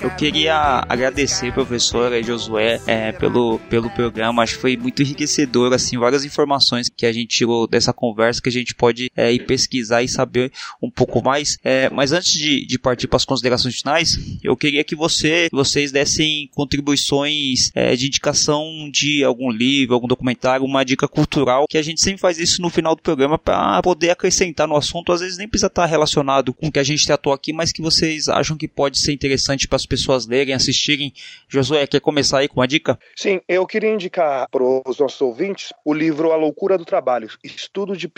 Eu 0.00 0.10
queria 0.10 0.82
agradecer, 0.88 1.52
professora 1.52 2.22
Josué, 2.22 2.80
é, 2.86 3.12
pelo, 3.12 3.58
pelo 3.68 3.90
programa. 3.90 4.42
Acho 4.42 4.54
que 4.54 4.60
foi 4.60 4.74
muito 4.74 5.02
enriquecedor, 5.02 5.74
assim, 5.74 5.98
várias 5.98 6.24
informações 6.24 6.88
que 6.88 7.04
a 7.04 7.12
gente 7.12 7.36
tirou 7.36 7.66
dessa 7.66 7.92
conversa 7.92 8.40
que 8.40 8.48
a 8.48 8.52
gente 8.52 8.74
pode 8.74 9.10
é, 9.14 9.30
ir 9.30 9.44
pesquisar 9.44 10.02
e 10.02 10.08
saber 10.08 10.50
um 10.82 10.90
pouco 10.90 11.22
mais. 11.22 11.58
É, 11.62 11.90
mas 11.90 12.12
antes 12.12 12.32
de, 12.32 12.66
de 12.66 12.78
partir 12.78 13.08
para 13.08 13.18
as 13.18 13.26
considerações 13.26 13.76
finais, 13.76 14.18
eu 14.42 14.56
queria 14.56 14.82
que 14.82 14.96
você, 14.96 15.48
vocês 15.52 15.92
dessem 15.92 16.48
contribuições 16.54 17.70
é, 17.74 17.94
de 17.94 18.06
indicação 18.06 18.90
de 18.90 19.22
algum 19.22 19.50
livro, 19.50 19.94
algum 19.94 20.08
documentário, 20.08 20.64
uma 20.64 20.82
dica 20.82 21.06
cultural, 21.06 21.66
que 21.68 21.76
a 21.76 21.82
gente 21.82 22.00
sempre 22.00 22.22
faz 22.22 22.38
isso 22.38 22.62
no 22.62 22.70
final 22.70 22.96
do 22.96 23.02
programa 23.02 23.38
para 23.38 23.82
poder 23.82 24.08
acrescentar 24.08 24.66
no 24.66 24.76
assunto. 24.76 25.12
Às 25.12 25.20
vezes 25.20 25.36
nem 25.36 25.46
precisa 25.46 25.66
estar 25.66 25.84
relacionado 25.84 26.54
com 26.54 26.68
o 26.68 26.72
que 26.72 26.78
a 26.78 26.84
gente 26.84 27.04
tratou 27.04 27.34
aqui, 27.34 27.52
mas 27.52 27.70
que 27.70 27.82
vocês 27.82 28.28
acham 28.28 28.56
que 28.56 28.66
pode 28.66 28.98
ser 28.98 29.12
interessante 29.12 29.68
para 29.68 29.76
as 29.76 29.89
pessoas 29.90 30.26
lerem, 30.26 30.54
assistirem. 30.54 31.12
Josué, 31.48 31.84
quer 31.86 32.00
começar 32.00 32.38
aí 32.38 32.48
com 32.48 32.60
uma 32.60 32.68
dica? 32.68 32.96
Sim, 33.16 33.40
eu 33.48 33.66
queria 33.66 33.92
indicar 33.92 34.48
para 34.48 34.62
os 34.62 34.98
nossos 34.98 35.20
ouvintes 35.20 35.72
o 35.84 35.92
livro 35.92 36.30
A 36.30 36.36
Loucura 36.36 36.78
do 36.78 36.84
Trabalho, 36.84 37.28
Estudo 37.42 37.96
de, 37.96 38.10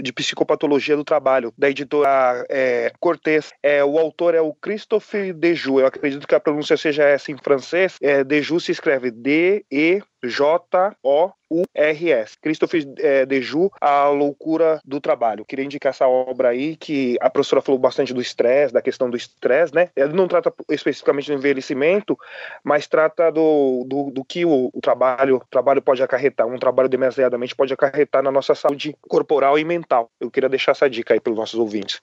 de 0.00 0.12
Psicopatologia 0.12 0.94
do 0.94 1.04
Trabalho, 1.04 1.52
da 1.56 1.70
editora 1.70 2.44
é, 2.50 2.92
Cortez. 3.00 3.52
É, 3.62 3.82
o 3.82 3.98
autor 3.98 4.34
é 4.34 4.40
o 4.40 4.52
Christophe 4.52 5.32
Dejoux, 5.32 5.80
eu 5.80 5.86
acredito 5.86 6.28
que 6.28 6.34
a 6.34 6.40
pronúncia 6.40 6.76
seja 6.76 7.04
essa 7.04 7.32
em 7.32 7.38
francês. 7.38 7.96
É, 8.02 8.22
se 8.60 8.72
escreve 8.72 9.10
D-E 9.10 10.02
J-O-U-R-S. 10.28 11.36
Christopher 12.40 12.84
é, 12.98 13.26
Deju, 13.26 13.70
A 13.80 14.08
Loucura 14.08 14.80
do 14.84 15.00
Trabalho. 15.00 15.44
Queria 15.44 15.64
indicar 15.64 15.90
essa 15.90 16.06
obra 16.06 16.50
aí, 16.50 16.76
que 16.76 17.16
a 17.20 17.30
professora 17.30 17.62
falou 17.62 17.78
bastante 17.78 18.12
do 18.12 18.20
estresse, 18.20 18.72
da 18.72 18.82
questão 18.82 19.08
do 19.08 19.16
estresse, 19.16 19.74
né? 19.74 19.90
Ele 19.96 20.12
não 20.12 20.28
trata 20.28 20.52
especificamente 20.70 21.26
do 21.30 21.34
envelhecimento, 21.34 22.18
mas 22.62 22.86
trata 22.86 23.30
do, 23.30 23.84
do, 23.86 24.10
do 24.10 24.24
que 24.24 24.44
o, 24.44 24.70
o, 24.72 24.80
trabalho, 24.80 25.36
o 25.36 25.46
trabalho 25.50 25.82
pode 25.82 26.02
acarretar, 26.02 26.46
um 26.46 26.58
trabalho 26.58 26.88
demasiadamente 26.88 27.54
pode 27.54 27.72
acarretar 27.72 28.22
na 28.22 28.30
nossa 28.30 28.54
saúde 28.54 28.96
corporal 29.02 29.58
e 29.58 29.64
mental. 29.64 30.10
Eu 30.20 30.30
queria 30.30 30.48
deixar 30.48 30.72
essa 30.72 30.88
dica 30.88 31.14
aí 31.14 31.20
para 31.20 31.30
os 31.32 31.36
nossos 31.36 31.58
ouvintes. 31.58 32.00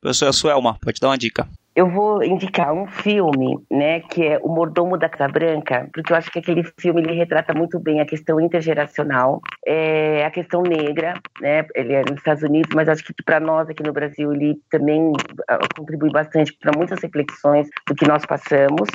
Professora 0.00 0.32
Suelma, 0.32 0.78
pode 0.82 1.00
dar 1.00 1.08
uma 1.08 1.18
dica. 1.18 1.48
Eu 1.74 1.88
vou 1.88 2.22
indicar 2.22 2.70
um 2.72 2.86
filme, 2.86 3.58
né, 3.70 4.00
que 4.00 4.26
é 4.26 4.38
O 4.42 4.48
Mordomo 4.48 4.98
da 4.98 5.08
Casa 5.08 5.32
Branca, 5.32 5.88
porque 5.92 6.12
eu 6.12 6.16
acho 6.16 6.30
que 6.30 6.38
aquele 6.38 6.62
filme 6.78 7.00
ele 7.00 7.14
retrata 7.14 7.54
muito 7.54 7.80
bem 7.80 8.00
a 8.00 8.04
questão 8.04 8.38
intergeracional, 8.38 9.40
é, 9.66 10.22
a 10.24 10.30
questão 10.30 10.62
negra, 10.62 11.14
né, 11.40 11.64
ele 11.74 11.94
é 11.94 12.02
nos 12.02 12.18
Estados 12.18 12.42
Unidos, 12.42 12.70
mas 12.74 12.90
acho 12.90 13.02
que 13.02 13.14
para 13.24 13.40
nós 13.40 13.70
aqui 13.70 13.82
no 13.82 13.92
Brasil 13.92 14.34
ele 14.34 14.60
também 14.70 15.12
uh, 15.12 15.74
contribui 15.74 16.10
bastante 16.10 16.52
para 16.60 16.76
muitas 16.76 17.00
reflexões 17.00 17.68
do 17.86 17.94
que 17.94 18.06
nós 18.06 18.26
passamos. 18.26 18.88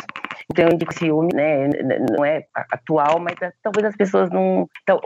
Então 0.51 0.65
eu 0.65 0.73
indico 0.73 0.93
filme, 0.93 1.29
né? 1.33 1.67
Não 2.11 2.23
é 2.23 2.43
atual, 2.71 3.19
mas 3.19 3.35
é, 3.41 3.51
talvez 3.61 3.85
as 3.85 3.95
pessoas 3.95 4.29
não. 4.29 4.67
Então, 4.83 4.99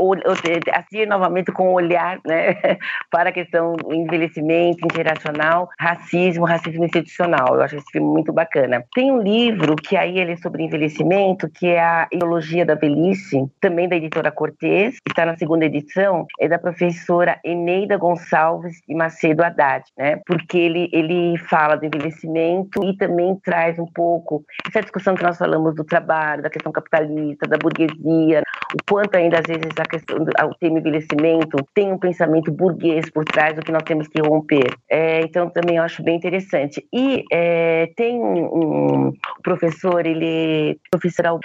assistir 0.74 1.08
novamente 1.08 1.52
com 1.52 1.70
o 1.70 1.74
olhar, 1.74 2.20
né? 2.26 2.56
Para 3.12 3.30
a 3.30 3.34
questão 3.34 3.76
do 3.76 3.94
envelhecimento 3.94 4.86
interacional, 4.86 5.70
racismo, 5.80 6.46
racismo 6.46 6.86
institucional. 6.86 7.56
Eu 7.56 7.62
acho 7.62 7.78
esse 7.78 7.92
filme 7.92 8.08
muito 8.08 8.32
bacana. 8.32 8.84
Tem 8.94 9.12
um 9.12 9.22
livro 9.22 9.76
que 9.76 9.96
aí 9.98 10.20
ele 10.20 10.34
é 10.34 10.38
sobre 10.38 10.64
envelhecimento, 10.64 11.50
que 11.50 11.68
é 11.68 11.80
a 11.80 12.08
Ideologia 12.12 12.66
da 12.66 12.76
Velhice, 12.76 13.46
também 13.60 13.88
da 13.88 13.96
editora 13.96 14.32
Cortez, 14.32 14.96
está 15.08 15.26
na 15.26 15.38
segunda 15.38 15.66
edição, 15.66 16.26
é 16.40 16.48
da 16.48 16.60
professora 16.60 17.40
Eneida 17.44 17.98
Gonçalves 17.98 18.80
e 18.88 18.96
Macedo 18.96 19.44
Haddad, 19.44 19.84
né? 19.98 20.20
Porque 20.26 20.58
ele, 20.58 20.90
ele 20.92 21.38
fala 21.38 21.76
do 21.76 21.86
envelhecimento 21.86 22.84
e 22.84 22.96
também 22.98 23.38
traz 23.44 23.80
um 23.80 23.86
pouco 23.86 24.44
essa 24.68 24.82
discussão 24.82 25.16
nós 25.24 25.38
falamos 25.38 25.76
do 25.76 25.84
trabalho, 25.84 26.44
da 26.44 26.50
questão 26.50 26.72
capitalista, 26.72 27.48
da 27.48 27.58
burguesia, 27.58 28.44
o 28.74 28.78
quanto 28.90 29.16
ainda 29.16 29.40
às 29.40 29.46
vezes 29.46 29.72
a 29.80 29.86
questão 29.86 30.24
do 30.24 30.32
o 30.32 30.56
tema 30.56 30.80
envelhecimento 30.80 31.58
tem 31.74 31.92
um 31.92 31.98
pensamento 31.98 32.52
burguês 32.52 33.10
por 33.10 33.26
trás 33.26 33.56
do 33.56 33.62
que 33.62 33.72
nós 33.72 33.84
temos 33.84 34.08
que 34.08 34.22
romper. 34.22 34.74
É, 34.90 35.22
então 35.22 35.50
também 35.50 35.78
eu 35.78 35.84
acho 35.84 36.04
bem 36.04 36.18
interessante. 36.18 36.86
E 36.94 37.24
é, 37.32 37.92
tem 37.96 38.20
um, 38.20 39.14
professor, 39.44 40.06
ele 40.06 40.80
professor 40.90 41.40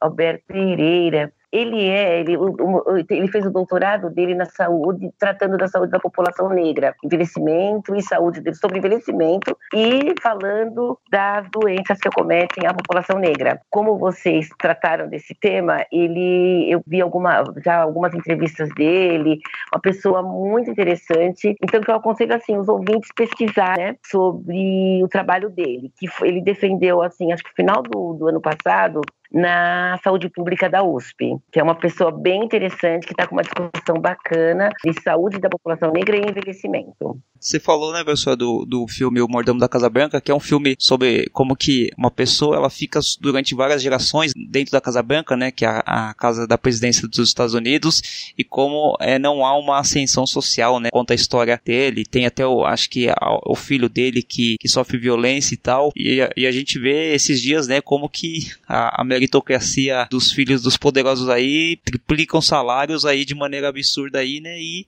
Alberto 0.00 0.44
Pereira, 0.46 1.32
ele 1.54 1.88
é, 1.88 2.20
ele, 2.20 2.36
ele 3.08 3.28
fez 3.28 3.46
o 3.46 3.50
doutorado 3.50 4.10
dele 4.10 4.34
na 4.34 4.44
saúde, 4.44 5.08
tratando 5.16 5.56
da 5.56 5.68
saúde 5.68 5.92
da 5.92 6.00
população 6.00 6.48
negra, 6.48 6.96
envelhecimento 7.04 7.94
e 7.94 8.02
saúde 8.02 8.40
dele, 8.40 8.56
sobre 8.56 8.78
envelhecimento 8.78 9.56
e 9.72 10.14
falando 10.20 10.98
das 11.08 11.48
doenças 11.50 11.98
que 12.00 12.08
acometem 12.08 12.66
a 12.66 12.74
população 12.74 13.20
negra. 13.20 13.60
Como 13.70 13.96
vocês 13.96 14.48
trataram 14.58 15.08
desse 15.08 15.32
tema, 15.32 15.86
ele, 15.92 16.66
eu 16.68 16.82
vi 16.84 17.00
alguma, 17.00 17.44
já 17.64 17.82
algumas 17.82 18.12
entrevistas 18.14 18.68
dele, 18.74 19.38
uma 19.72 19.80
pessoa 19.80 20.24
muito 20.24 20.68
interessante, 20.68 21.54
então 21.62 21.80
eu 21.86 21.94
aconselho 21.94 22.34
assim 22.34 22.58
os 22.58 22.68
ouvintes 22.68 23.10
pesquisar, 23.14 23.76
né, 23.78 23.96
sobre 24.04 25.00
o 25.04 25.08
trabalho 25.08 25.48
dele, 25.50 25.92
que 25.96 26.08
ele 26.22 26.42
defendeu 26.42 27.00
assim, 27.00 27.32
acho 27.32 27.44
que 27.44 27.50
no 27.50 27.54
final 27.54 27.82
do, 27.82 28.14
do 28.14 28.28
ano 28.28 28.40
passado, 28.40 29.02
na 29.34 29.98
saúde 30.04 30.28
pública 30.28 30.70
da 30.70 30.84
USP, 30.84 31.36
que 31.50 31.58
é 31.58 31.62
uma 31.62 31.74
pessoa 31.74 32.12
bem 32.12 32.44
interessante, 32.44 33.04
que 33.04 33.12
está 33.12 33.26
com 33.26 33.34
uma 33.34 33.42
discussão 33.42 34.00
bacana 34.00 34.70
de 34.84 34.92
saúde 35.02 35.40
da 35.40 35.48
população 35.48 35.90
negra 35.90 36.16
e 36.16 36.30
envelhecimento. 36.30 37.18
Você 37.40 37.60
falou, 37.60 37.92
né, 37.92 38.02
pessoal, 38.02 38.36
do, 38.36 38.64
do 38.64 38.86
filme 38.88 39.20
O 39.20 39.28
Mordamo 39.28 39.60
da 39.60 39.68
Casa 39.68 39.90
Branca, 39.90 40.18
que 40.18 40.30
é 40.30 40.34
um 40.34 40.40
filme 40.40 40.76
sobre 40.78 41.28
como 41.30 41.54
que 41.54 41.90
uma 41.98 42.10
pessoa 42.10 42.56
ela 42.56 42.70
fica 42.70 43.00
durante 43.20 43.54
várias 43.54 43.82
gerações 43.82 44.32
dentro 44.48 44.72
da 44.72 44.80
Casa 44.80 45.02
Branca, 45.02 45.36
né, 45.36 45.50
que 45.50 45.64
é 45.64 45.68
a, 45.68 45.80
a 45.84 46.14
casa 46.14 46.46
da 46.46 46.56
presidência 46.56 47.06
dos 47.06 47.28
Estados 47.28 47.52
Unidos, 47.52 48.32
e 48.38 48.44
como 48.44 48.96
é, 49.00 49.18
não 49.18 49.44
há 49.44 49.58
uma 49.58 49.78
ascensão 49.78 50.26
social, 50.26 50.80
né, 50.80 50.88
conta 50.90 51.12
a 51.12 51.16
história 51.16 51.60
dele, 51.62 52.06
tem 52.06 52.24
até 52.24 52.46
o, 52.46 52.64
acho 52.64 52.88
que 52.88 53.08
a, 53.10 53.38
o 53.44 53.54
filho 53.54 53.88
dele 53.88 54.22
que, 54.22 54.56
que 54.58 54.68
sofre 54.68 54.96
violência 54.96 55.54
e 55.54 55.58
tal, 55.58 55.90
e 55.94 56.22
a, 56.22 56.30
e 56.36 56.46
a 56.46 56.52
gente 56.52 56.78
vê 56.78 57.12
esses 57.14 57.42
dias, 57.42 57.68
né, 57.68 57.80
como 57.80 58.08
que 58.08 58.52
a, 58.66 59.02
a 59.02 59.04
meritocracia 59.24 60.06
dos 60.10 60.32
filhos 60.32 60.62
dos 60.62 60.76
poderosos 60.76 61.28
aí 61.28 61.78
triplicam 61.84 62.40
salários 62.40 63.04
aí 63.04 63.24
de 63.24 63.34
maneira 63.34 63.68
absurda 63.68 64.18
aí, 64.18 64.40
né, 64.40 64.60
e, 64.60 64.86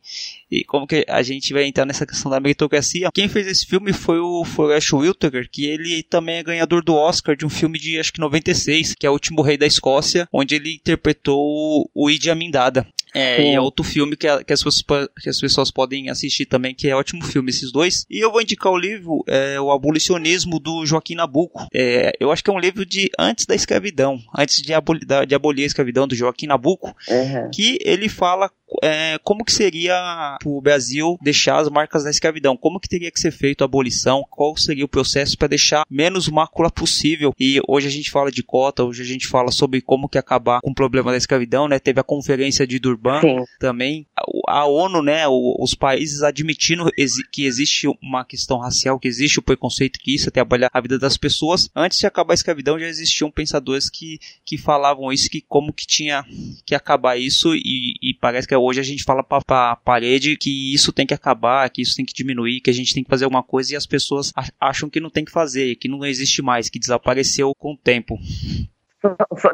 e 0.50 0.64
como 0.64 0.86
que 0.86 1.04
a 1.08 1.22
gente 1.22 1.52
vai 1.52 1.64
entrar 1.64 1.86
nessa 1.86 2.06
questão 2.06 2.30
da 2.30 2.40
meritocracia. 2.40 3.10
Quem 3.12 3.28
fez 3.28 3.46
esse 3.46 3.66
filme 3.66 3.92
foi 3.92 4.18
o 4.18 4.44
Forrest 4.44 4.92
Whitaker, 4.92 5.48
que 5.50 5.66
ele 5.66 6.02
também 6.02 6.36
é 6.36 6.42
ganhador 6.42 6.84
do 6.84 6.94
Oscar 6.94 7.36
de 7.36 7.46
um 7.46 7.50
filme 7.50 7.78
de 7.78 7.98
acho 7.98 8.12
que 8.12 8.20
96, 8.20 8.94
que 8.98 9.06
é 9.06 9.10
O 9.10 9.14
Último 9.14 9.42
Rei 9.42 9.56
da 9.56 9.66
Escócia, 9.66 10.28
onde 10.32 10.54
ele 10.54 10.74
interpretou 10.74 11.90
o 11.94 12.10
Idi 12.10 12.30
Amin 12.30 12.50
Dada. 12.50 12.86
É, 13.16 13.42
e 13.42 13.54
é 13.54 13.60
outro 13.60 13.82
filme 13.84 14.16
que, 14.16 14.28
a, 14.28 14.44
que, 14.44 14.52
as 14.52 14.62
pessoas, 14.62 15.08
que, 15.20 15.28
as 15.28 15.40
pessoas, 15.40 15.70
podem 15.70 16.10
assistir 16.10 16.46
também, 16.46 16.74
que 16.74 16.88
é 16.88 16.94
ótimo 16.94 17.24
filme, 17.24 17.50
esses 17.50 17.72
dois. 17.72 18.04
E 18.10 18.22
eu 18.22 18.30
vou 18.30 18.42
indicar 18.42 18.70
o 18.70 18.78
livro, 18.78 19.24
é, 19.26 19.60
O 19.60 19.70
Abolicionismo, 19.70 20.60
do 20.60 20.84
Joaquim 20.84 21.14
Nabuco. 21.14 21.66
É, 21.74 22.12
eu 22.20 22.30
acho 22.30 22.44
que 22.44 22.50
é 22.50 22.52
um 22.52 22.58
livro 22.58 22.84
de 22.84 23.10
antes 23.18 23.46
da 23.46 23.54
escravidão, 23.54 24.20
antes 24.36 24.60
de, 24.60 24.74
aboli, 24.74 25.00
de 25.26 25.34
abolir 25.34 25.64
a 25.64 25.66
escravidão, 25.66 26.06
do 26.06 26.14
Joaquim 26.14 26.46
Nabuco, 26.46 26.94
uhum. 27.08 27.50
que 27.52 27.78
ele 27.82 28.08
fala 28.08 28.50
é, 28.82 29.18
como 29.22 29.44
que 29.44 29.52
seria 29.52 30.38
o 30.44 30.60
Brasil 30.60 31.18
deixar 31.22 31.58
as 31.58 31.68
marcas 31.68 32.04
da 32.04 32.10
escravidão, 32.10 32.56
como 32.56 32.80
que 32.80 32.88
teria 32.88 33.10
que 33.10 33.20
ser 33.20 33.30
feito 33.30 33.62
a 33.62 33.64
abolição, 33.64 34.24
qual 34.30 34.56
seria 34.56 34.84
o 34.84 34.88
processo 34.88 35.36
para 35.36 35.48
deixar 35.48 35.84
menos 35.90 36.28
mácula 36.28 36.70
possível. 36.70 37.34
E 37.38 37.60
hoje 37.68 37.88
a 37.88 37.90
gente 37.90 38.10
fala 38.10 38.30
de 38.30 38.42
cota, 38.42 38.84
hoje 38.84 39.02
a 39.02 39.06
gente 39.06 39.26
fala 39.26 39.50
sobre 39.50 39.80
como 39.80 40.08
que 40.08 40.18
acabar 40.18 40.60
com 40.60 40.70
o 40.70 40.74
problema 40.74 41.10
da 41.10 41.16
escravidão, 41.16 41.68
né? 41.68 41.78
Teve 41.78 42.00
a 42.00 42.04
conferência 42.04 42.66
de 42.66 42.78
Durban 42.78 43.20
Sim. 43.20 43.44
também, 43.58 44.06
a, 44.46 44.60
a 44.60 44.66
ONU, 44.66 45.02
né? 45.02 45.26
os 45.28 45.74
países 45.74 46.22
admitindo 46.22 46.90
que 47.32 47.44
existe 47.44 47.86
uma 48.02 48.24
questão 48.24 48.58
racial, 48.58 48.98
que 48.98 49.08
existe 49.08 49.38
o 49.38 49.42
preconceito, 49.42 49.98
que 49.98 50.14
isso 50.14 50.28
é 50.28 50.32
trabalhar 50.32 50.70
a 50.72 50.80
vida 50.80 50.98
das 50.98 51.16
pessoas. 51.16 51.68
Antes 51.74 51.98
de 51.98 52.06
acabar 52.06 52.32
a 52.32 52.34
escravidão 52.34 52.78
já 52.78 52.86
existiam 52.86 53.30
pensadores 53.30 53.90
que, 53.90 54.18
que 54.44 54.56
falavam 54.56 55.12
isso, 55.12 55.30
que 55.30 55.40
como 55.40 55.72
que 55.72 55.86
tinha 55.86 56.24
que 56.64 56.74
acabar 56.74 57.16
isso 57.16 57.54
e, 57.54 57.94
e 58.02 58.14
parece 58.20 58.46
que 58.46 58.56
hoje 58.56 58.80
a 58.80 58.82
gente 58.82 59.04
fala 59.04 59.22
para 59.22 59.72
a 59.72 59.76
parede 59.76 60.36
que 60.36 60.74
isso 60.74 60.92
tem 60.92 61.06
que 61.06 61.14
acabar, 61.14 61.68
que 61.70 61.82
isso 61.82 61.94
tem 61.94 62.04
que 62.04 62.14
diminuir, 62.14 62.60
que 62.60 62.70
a 62.70 62.74
gente 62.74 62.94
tem 62.94 63.02
que 63.02 63.10
fazer 63.10 63.24
alguma 63.24 63.42
coisa 63.42 63.72
e 63.72 63.76
as 63.76 63.86
pessoas 63.86 64.32
acham 64.60 64.88
que 64.90 65.00
não 65.00 65.10
tem 65.10 65.24
que 65.24 65.32
fazer, 65.32 65.76
que 65.76 65.88
não 65.88 66.04
existe 66.04 66.42
mais, 66.42 66.68
que 66.68 66.78
desapareceu 66.78 67.52
com 67.58 67.72
o 67.72 67.76
tempo. 67.76 68.18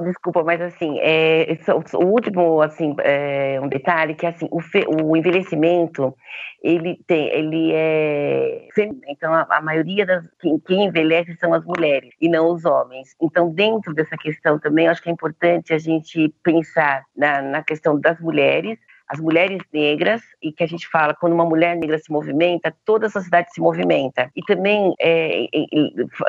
Desculpa, 0.02 0.42
mas 0.42 0.60
assim, 0.60 0.98
é, 1.00 1.46
o 1.94 2.04
último, 2.04 2.60
assim, 2.60 2.94
é, 3.00 3.60
um 3.60 3.68
detalhe 3.68 4.14
que 4.14 4.26
assim, 4.26 4.48
o, 4.50 4.60
fe, 4.60 4.84
o 4.86 5.16
envelhecimento, 5.16 6.14
ele 6.62 6.98
tem, 7.06 7.28
ele 7.28 7.72
é 7.72 8.68
então 9.08 9.32
a, 9.34 9.46
a 9.50 9.60
maioria 9.60 10.06
das 10.06 10.28
quem, 10.40 10.58
quem, 10.60 10.84
envelhece 10.86 11.36
são 11.36 11.52
as 11.52 11.64
mulheres 11.64 12.14
e 12.20 12.28
não 12.28 12.52
os 12.52 12.64
homens. 12.64 13.14
Então, 13.20 13.52
dentro 13.52 13.92
dessa 13.92 14.16
questão 14.16 14.58
também, 14.58 14.88
acho 14.88 15.02
que 15.02 15.08
é 15.08 15.12
importante 15.12 15.72
a 15.72 15.78
gente 15.78 16.32
pensar 16.42 17.04
na, 17.16 17.42
na 17.42 17.62
questão 17.62 17.98
das 17.98 18.20
mulheres, 18.20 18.78
as 19.08 19.20
mulheres 19.20 19.62
negras, 19.72 20.22
e 20.42 20.52
que 20.52 20.64
a 20.64 20.66
gente 20.66 20.88
fala, 20.88 21.14
quando 21.14 21.32
uma 21.32 21.44
mulher 21.44 21.76
negra 21.76 21.98
se 21.98 22.10
movimenta, 22.10 22.74
toda 22.84 23.06
a 23.06 23.10
sociedade 23.10 23.52
se 23.52 23.60
movimenta. 23.60 24.30
E 24.34 24.42
também 24.42 24.94
é, 25.00 25.46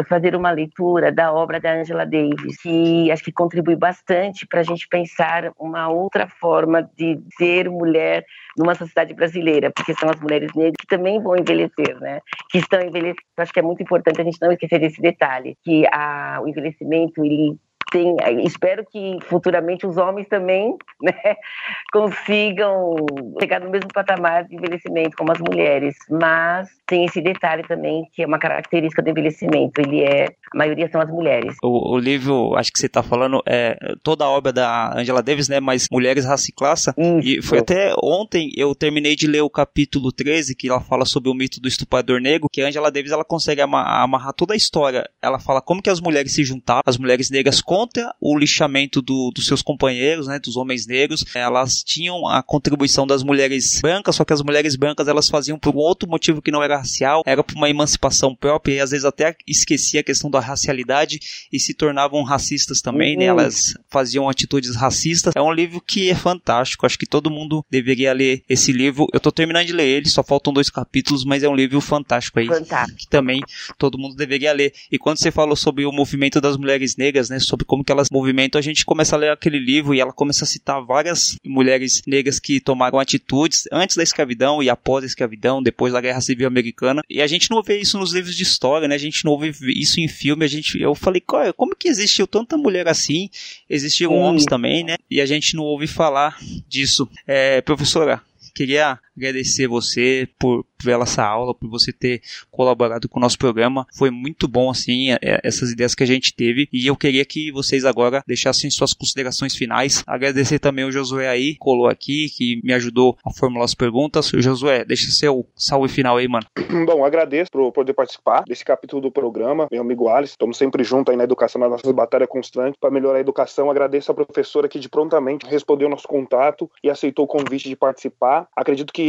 fazer 0.08 0.36
uma 0.36 0.52
leitura 0.52 1.12
da 1.12 1.34
obra 1.34 1.60
da 1.60 1.74
Angela 1.74 2.06
Davis, 2.06 2.62
que 2.62 3.12
acho 3.12 3.24
que 3.24 3.32
contribui 3.32 3.76
bastante 3.76 4.46
para 4.48 4.62
a 4.62 4.64
gente 4.64 4.88
pensar 4.88 5.52
uma 5.58 5.90
outra 5.90 6.28
forma 6.28 6.90
de 6.96 7.20
ser 7.38 7.70
mulher 7.70 8.26
numa 8.58 8.76
sociedade 8.76 9.14
brasileira, 9.14 9.72
porque 9.72 9.94
são 9.94 10.10
as 10.10 10.20
mulheres 10.20 10.52
negras 10.56 10.76
que 10.80 10.88
também 10.88 11.22
vão 11.22 11.36
envelhecer, 11.36 12.00
né? 12.00 12.20
Que 12.50 12.60
estão 12.60 12.82
envelhecendo. 12.82 13.24
Acho 13.38 13.54
que 13.54 13.60
é 13.60 13.64
muito 13.64 13.82
importante 13.82 14.22
a 14.22 14.24
gente 14.24 14.42
não 14.42 14.52
esquecer 14.52 14.80
desse 14.80 15.02
detalhe, 15.02 15.58
que 15.64 15.86
a, 15.88 16.40
o 16.42 16.48
envelhecimento 16.48 17.24
ele 17.24 17.58
tem, 17.92 18.16
espero 18.44 18.86
que 18.86 19.18
futuramente 19.22 19.86
os 19.86 19.98
homens 19.98 20.28
também 20.28 20.76
né, 21.02 21.14
consigam 21.92 22.96
chegar 23.40 23.60
no 23.60 23.70
mesmo 23.70 23.90
patamar 23.94 24.46
de 24.46 24.56
envelhecimento 24.56 25.16
como 25.18 25.32
as 25.32 25.40
mulheres, 25.40 25.96
mas 26.10 26.70
tem 26.86 27.06
esse 27.06 27.22
detalhe 27.22 27.64
também 27.64 28.04
que 28.14 28.24
é 28.24 28.28
uma 28.28 28.40
característica 28.40 29.02
do 29.02 29.10
envelhecimento, 29.10 29.80
ele 29.80 30.04
é, 30.04 30.26
a 30.54 30.58
maioria 30.58 30.90
são 30.90 31.02
as 31.02 31.10
mulheres. 31.10 31.56
O, 31.64 31.96
o 31.96 31.98
livro, 31.98 32.56
acho 32.56 32.72
que 32.72 32.80
você 32.80 32.88
está 32.88 33.04
falando, 33.04 33.42
é 33.48 33.78
toda 34.02 34.26
a 34.26 34.30
obra 34.30 34.52
da 34.52 34.98
Angela 34.98 35.22
Davis, 35.22 35.50
né, 35.50 35.60
mas 35.60 35.88
Mulheres, 35.92 36.26
Raça 36.26 36.50
e 36.50 36.54
Classe, 36.54 36.92
e 36.98 37.42
foi 37.42 37.60
até 37.60 37.94
ontem 38.02 38.52
eu 38.56 38.74
terminei 38.76 39.16
de 39.16 39.28
ler 39.28 39.42
o 39.42 39.50
capítulo 39.50 40.12
13, 40.12 40.56
que 40.56 40.70
ela 40.70 40.82
fala 40.82 41.06
sobre 41.06 41.30
o 41.30 41.34
mito 41.34 41.62
do 41.62 41.68
estuprador 41.68 42.20
negro, 42.20 42.50
que 42.52 42.62
a 42.62 42.68
Angela 42.68 42.92
Davis 42.92 43.12
ela 43.12 43.26
consegue 43.26 43.62
amarrar 43.62 44.34
toda 44.34 44.54
a 44.54 44.58
história, 44.58 45.08
ela 45.22 45.40
fala 45.40 45.62
como 45.62 45.82
que 45.82 45.90
as 45.90 46.02
mulheres 46.02 46.34
se 46.34 46.44
juntaram, 46.44 46.82
as 46.86 46.98
mulheres 46.98 47.30
negras 47.30 47.62
contra 47.74 48.14
o 48.22 48.38
lixamento 48.38 49.02
do, 49.02 49.32
dos 49.34 49.48
seus 49.48 49.64
companheiros, 49.64 50.28
né, 50.28 50.38
dos 50.38 50.56
homens 50.56 50.86
negros. 50.86 51.26
Elas 51.34 51.82
tinham 51.82 52.28
a 52.28 52.44
contribuição 52.44 53.08
das 53.08 53.24
mulheres 53.24 53.82
brancas, 53.82 54.16
só 54.16 54.24
que 54.24 54.32
as 54.32 54.44
mulheres 54.44 54.76
brancas 54.76 55.08
elas 55.08 55.28
faziam 55.28 55.58
por 55.58 55.74
um 55.74 55.80
outro 55.80 56.08
motivo 56.08 56.40
que 56.40 56.52
não 56.52 56.62
era 56.62 56.78
racial, 56.78 57.24
era 57.26 57.44
por 57.44 57.56
uma 57.56 57.68
emancipação 57.68 58.36
própria 58.36 58.76
e 58.76 58.80
às 58.80 58.92
vezes 58.92 59.06
até 59.06 59.36
esquecia 59.48 60.02
a 60.02 60.04
questão 60.04 60.30
da 60.30 60.40
racialidade 60.40 61.20
e 61.52 61.60
se 61.60 61.74
tornavam 61.74 62.22
racistas 62.22 62.80
também, 62.80 63.18
né? 63.18 63.32
uhum. 63.32 63.38
né? 63.38 63.44
Elas 63.44 63.74
faziam 63.90 64.30
atitudes 64.30 64.76
racistas. 64.76 65.34
É 65.36 65.42
um 65.42 65.52
livro 65.52 65.82
que 65.82 66.12
é 66.12 66.16
fantástico, 66.16 66.86
acho 66.86 67.00
que 67.00 67.08
todo 67.08 67.32
mundo 67.32 67.66
deveria 67.72 68.14
ler 68.14 68.44
esse 68.48 68.72
livro. 68.72 69.08
Eu 69.12 69.20
tô 69.20 69.32
terminando 69.32 69.66
de 69.66 69.74
ler 69.74 69.88
ele, 69.88 70.10
só 70.10 70.24
faltam 70.24 70.54
dois 70.54 70.70
capítulos, 70.70 71.26
mas 71.26 71.42
é 71.42 71.50
um 71.50 71.56
livro 71.56 71.82
fantástico 71.82 72.38
aí, 72.38 72.46
fantástico. 72.46 73.00
que 73.00 73.08
também 73.08 73.42
todo 73.80 73.98
mundo 73.98 74.16
deveria 74.16 74.54
ler. 74.54 74.72
E 74.92 75.00
quando 75.00 75.18
você 75.18 75.32
falou 75.32 75.56
sobre 75.56 75.88
o 75.88 75.92
movimento 75.92 76.40
das 76.40 76.56
mulheres 76.56 76.96
negras, 76.96 77.32
né, 77.32 77.40
sobre 77.40 77.63
como 77.66 77.84
que 77.84 77.92
elas 77.92 78.10
movimentam, 78.12 78.60
a 78.60 78.62
gente 78.62 78.86
começa 78.86 79.16
a 79.16 79.20
ler 79.20 79.32
aquele 79.32 79.60
livro 79.60 79.94
e 79.94 80.00
ela 80.00 80.14
começa 80.14 80.44
a 80.44 80.48
citar 80.48 80.84
várias 80.84 81.38
mulheres 81.46 82.02
negras 82.06 82.40
que 82.40 82.60
tomaram 82.60 83.00
atitudes 83.00 83.64
antes 83.72 83.96
da 83.96 84.04
escravidão 84.04 84.62
e 84.62 84.70
após 84.70 85.04
a 85.04 85.08
escravidão, 85.08 85.62
depois 85.62 85.94
da 85.94 86.02
Guerra 86.02 86.22
Civil 86.22 86.48
americana. 86.48 87.02
E 87.10 87.22
a 87.22 87.28
gente 87.28 87.50
não 87.50 87.62
vê 87.62 87.80
isso 87.80 87.98
nos 87.98 88.14
livros 88.14 88.36
de 88.36 88.44
história, 88.44 88.88
né? 88.88 88.96
A 88.96 89.00
gente 89.00 89.26
não 89.26 89.38
vê 89.38 89.52
isso 89.76 90.00
em 90.00 90.08
filme. 90.08 90.46
A 90.46 90.48
gente, 90.48 90.80
eu 90.80 90.96
falei, 90.96 91.22
como 91.56 91.76
que 91.76 91.88
existiu 91.88 92.28
tanta 92.28 92.58
mulher 92.58 92.88
assim? 92.88 93.30
Existiam 93.70 94.14
hum. 94.14 94.20
homens 94.20 94.46
também, 94.46 94.84
né? 94.84 94.96
E 95.10 95.22
a 95.22 95.26
gente 95.26 95.56
não 95.56 95.64
ouve 95.64 95.88
falar 95.88 96.38
disso. 96.68 97.08
É, 97.28 97.62
professora, 97.62 98.22
queria 98.54 99.00
agradecer 99.16 99.68
você 99.68 100.28
por 100.40 100.66
pela 100.84 101.04
essa 101.04 101.24
aula, 101.24 101.54
por 101.54 101.70
você 101.70 101.92
ter 101.92 102.22
colaborado 102.52 103.08
com 103.08 103.20
o 103.20 103.22
nosso 103.22 103.38
programa. 103.38 103.86
Foi 103.98 104.10
muito 104.10 104.48
bom, 104.48 104.70
assim, 104.70 105.12
é, 105.12 105.20
é, 105.22 105.40
essas 105.44 105.72
ideias 105.72 105.96
que 105.96 106.04
a 106.04 106.08
gente 106.08 106.36
teve. 106.36 106.68
E 106.72 106.88
eu 106.88 106.96
queria 106.96 107.24
que 107.26 107.52
vocês 107.52 107.86
agora 107.86 108.24
deixassem 108.28 108.70
suas 108.70 108.94
considerações 108.94 109.56
finais. 109.56 110.04
Agradecer 110.08 110.60
também 110.60 110.86
o 110.86 110.92
Josué 110.92 111.28
aí, 111.28 111.56
colou 111.60 111.88
aqui, 111.88 112.28
que 112.30 112.60
me 112.64 112.74
ajudou 112.74 113.18
a 113.26 113.32
formular 113.32 113.66
as 113.66 113.76
perguntas. 113.76 114.32
Josué, 114.34 114.84
deixa 114.84 115.12
seu 115.12 115.46
salve 115.56 115.88
final 115.88 116.18
aí, 116.18 116.28
mano. 116.28 116.46
Bom, 116.86 117.06
agradeço 117.06 117.52
por 117.52 117.72
poder 117.72 117.94
participar 117.94 118.44
desse 118.48 118.66
capítulo 118.66 119.02
do 119.02 119.12
programa. 119.12 119.68
Meu 119.72 119.82
amigo 119.82 120.10
Alice, 120.10 120.34
estamos 120.34 120.58
sempre 120.58 120.84
juntos 120.84 121.12
aí 121.12 121.18
na 121.18 121.24
educação, 121.24 121.60
na 121.62 121.70
nossa 121.70 121.92
batalha 121.94 122.28
constante 122.28 122.78
para 122.80 122.92
melhorar 122.92 123.18
a 123.18 123.22
educação. 123.22 123.70
Agradeço 123.70 124.12
a 124.12 124.16
professora 124.16 124.68
que 124.68 124.80
de 124.80 124.90
prontamente 124.90 125.46
respondeu 125.46 125.88
nosso 125.90 126.08
contato 126.08 126.70
e 126.84 126.90
aceitou 126.90 127.26
o 127.26 127.28
convite 127.28 127.70
de 127.70 127.76
participar. 127.76 128.48
Acredito 128.56 128.92
que 128.92 129.03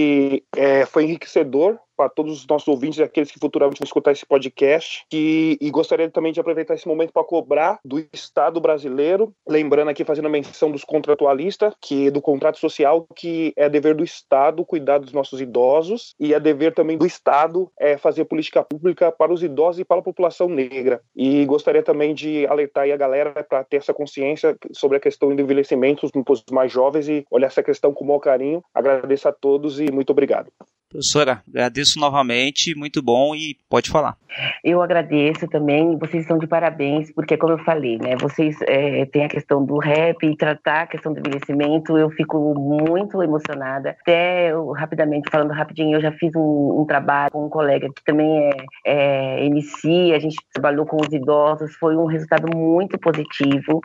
é, 0.56 0.86
foi 0.86 1.04
enriquecedor 1.04 1.78
para 1.96 2.08
todos 2.08 2.40
os 2.40 2.46
nossos 2.46 2.68
ouvintes 2.68 3.00
aqueles 3.00 3.30
que 3.30 3.38
futuramente 3.38 3.78
vão 3.78 3.84
escutar 3.84 4.12
esse 4.12 4.26
podcast. 4.26 5.04
Que, 5.10 5.56
e 5.60 5.70
gostaria 5.70 6.10
também 6.10 6.32
de 6.32 6.40
aproveitar 6.40 6.74
esse 6.74 6.88
momento 6.88 7.12
para 7.12 7.24
cobrar 7.24 7.78
do 7.84 8.04
Estado 8.12 8.60
brasileiro, 8.60 9.32
lembrando 9.48 9.88
aqui, 9.88 10.04
fazendo 10.04 10.26
a 10.26 10.30
menção 10.30 10.70
dos 10.70 10.84
contratualistas, 10.84 11.74
que 11.80 12.10
do 12.10 12.20
contrato 12.20 12.58
social, 12.58 13.06
que 13.14 13.52
é 13.56 13.68
dever 13.68 13.94
do 13.94 14.04
Estado 14.04 14.64
cuidar 14.64 14.98
dos 14.98 15.12
nossos 15.12 15.40
idosos 15.40 16.14
e 16.18 16.34
é 16.34 16.40
dever 16.40 16.74
também 16.74 16.96
do 16.96 17.06
Estado 17.06 17.70
é, 17.78 17.96
fazer 17.96 18.24
política 18.24 18.62
pública 18.62 19.12
para 19.12 19.32
os 19.32 19.42
idosos 19.42 19.80
e 19.80 19.84
para 19.84 20.00
a 20.00 20.02
população 20.02 20.48
negra. 20.48 21.00
E 21.14 21.44
gostaria 21.46 21.82
também 21.82 22.14
de 22.14 22.46
alertar 22.46 22.90
a 22.90 22.96
galera 22.96 23.44
para 23.44 23.64
ter 23.64 23.78
essa 23.78 23.94
consciência 23.94 24.56
sobre 24.72 24.96
a 24.96 25.00
questão 25.00 25.34
do 25.34 25.40
envelhecimento 25.40 26.08
dos 26.14 26.44
mais 26.50 26.72
jovens 26.72 27.08
e 27.08 27.24
olhar 27.30 27.46
essa 27.46 27.62
questão 27.62 27.92
com 27.92 28.04
o 28.04 28.08
maior 28.08 28.20
carinho. 28.20 28.62
Agradeço 28.74 29.28
a 29.28 29.32
todos 29.32 29.80
e 29.80 29.90
muito 29.90 30.10
obrigado. 30.10 30.50
Professora, 30.94 31.42
agradeço 31.48 31.98
novamente, 31.98 32.72
muito 32.76 33.02
bom 33.02 33.34
e 33.34 33.58
pode 33.68 33.90
falar. 33.90 34.16
Eu 34.62 34.80
agradeço 34.80 35.48
também, 35.48 35.98
vocês 35.98 36.22
estão 36.22 36.38
de 36.38 36.46
parabéns, 36.46 37.12
porque 37.12 37.36
como 37.36 37.54
eu 37.54 37.58
falei, 37.58 37.98
né, 37.98 38.14
vocês 38.16 38.56
é, 38.62 39.04
têm 39.06 39.24
a 39.24 39.28
questão 39.28 39.64
do 39.64 39.76
rap 39.78 40.24
e 40.24 40.36
tratar 40.36 40.82
a 40.82 40.86
questão 40.86 41.12
do 41.12 41.18
envelhecimento, 41.18 41.98
eu 41.98 42.10
fico 42.10 42.54
muito 42.54 43.20
emocionada. 43.20 43.96
Até 44.02 44.52
eu, 44.52 44.70
rapidamente, 44.70 45.28
falando 45.30 45.50
rapidinho, 45.50 45.96
eu 45.96 46.00
já 46.00 46.12
fiz 46.12 46.32
um, 46.36 46.80
um, 46.80 46.84
trabalho 46.86 47.32
com 47.32 47.46
um 47.46 47.48
colega 47.48 47.88
que 47.92 48.04
também 48.04 48.28
é, 48.38 48.56
é 48.86 49.46
MC, 49.46 50.12
a 50.14 50.18
gente 50.20 50.36
trabalhou 50.52 50.86
com 50.86 50.96
os 50.96 51.12
idosos, 51.12 51.74
foi 51.74 51.96
um 51.96 52.06
resultado 52.06 52.56
muito 52.56 52.96
positivo. 53.00 53.80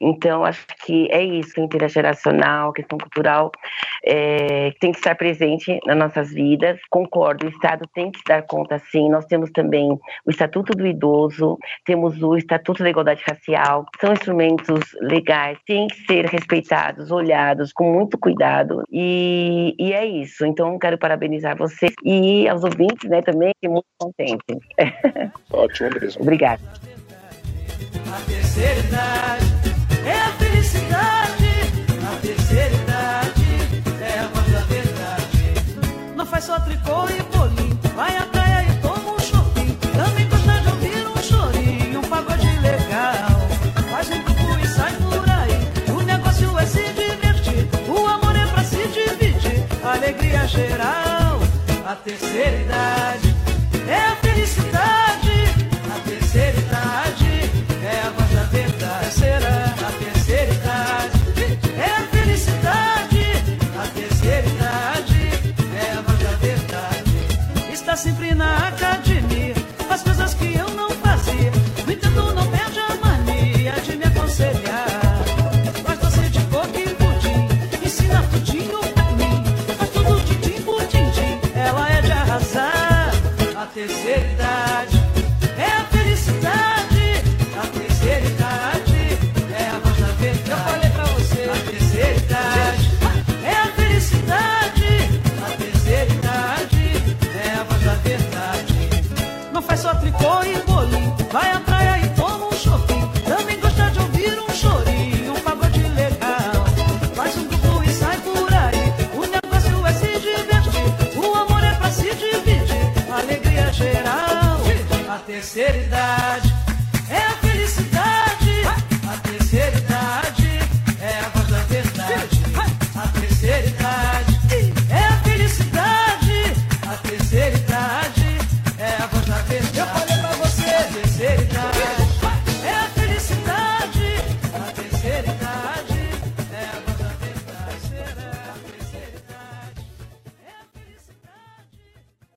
Então, 0.00 0.44
acho 0.44 0.66
que 0.84 1.08
é 1.12 1.22
isso, 1.22 1.60
intergeracional, 1.60 2.72
questão 2.72 2.98
cultural, 2.98 3.52
é, 4.04 4.72
tem 4.80 4.90
que 4.90 4.98
estar 4.98 5.14
presente 5.14 5.78
nas 5.86 5.96
nossas 5.96 6.32
vidas 6.32 6.47
vidas. 6.48 6.78
Concordo, 6.90 7.46
o 7.46 7.50
Estado 7.50 7.84
tem 7.94 8.10
que 8.10 8.18
se 8.18 8.24
dar 8.26 8.42
conta, 8.42 8.78
sim. 8.90 9.10
Nós 9.10 9.26
temos 9.26 9.50
também 9.50 9.90
o 9.92 10.30
Estatuto 10.30 10.72
do 10.72 10.86
Idoso, 10.86 11.58
temos 11.84 12.22
o 12.22 12.36
Estatuto 12.36 12.82
da 12.82 12.90
Igualdade 12.90 13.22
Racial. 13.26 13.84
São 14.00 14.12
instrumentos 14.12 14.80
legais, 15.00 15.58
têm 15.66 15.86
que 15.88 16.06
ser 16.06 16.26
respeitados, 16.26 17.10
olhados 17.10 17.72
com 17.72 17.92
muito 17.92 18.18
cuidado. 18.18 18.82
E, 18.90 19.74
e 19.78 19.92
é 19.92 20.06
isso. 20.06 20.46
Então, 20.46 20.78
quero 20.78 20.98
parabenizar 20.98 21.56
vocês 21.56 21.92
e 22.04 22.48
aos 22.48 22.64
ouvintes, 22.64 23.08
né, 23.08 23.22
também, 23.22 23.52
que 23.60 23.68
muito 23.68 23.86
contente. 23.98 24.58
Ótimo 25.52 25.90
mesmo. 26.00 26.22
Obrigada. 26.22 26.62
A 28.10 28.20
terceira 28.26 28.80
idade 28.80 29.47
só 36.48 36.58
tricô 36.60 37.06
e 37.10 37.22
bolinho. 37.36 37.78
Vai 37.94 38.16
à 38.16 38.22
praia 38.22 38.66
e 38.66 38.74
toma 38.80 39.12
um 39.12 39.18
chopinho. 39.18 39.76
Também 39.94 40.26
gosta 40.30 40.60
de 40.62 40.68
ouvir 40.68 41.06
um 41.06 41.22
chorinho, 41.22 42.00
um 42.00 42.08
pagode 42.08 42.48
legal. 42.60 43.38
Faz 43.90 44.08
um 44.08 44.22
grupo 44.22 44.58
e 44.58 44.66
sai 44.66 44.94
por 44.94 45.28
aí. 45.28 45.92
O 45.94 46.02
negócio 46.02 46.58
é 46.58 46.64
se 46.64 46.84
divertir. 46.94 47.68
O 47.86 48.06
amor 48.06 48.34
é 48.34 48.46
pra 48.46 48.64
se 48.64 48.88
dividir. 48.88 49.62
Alegria 49.84 50.46
geral. 50.46 51.38
A 51.86 51.94
terceira 51.96 52.62
idade. 52.62 52.97
Minaj. 68.28 68.67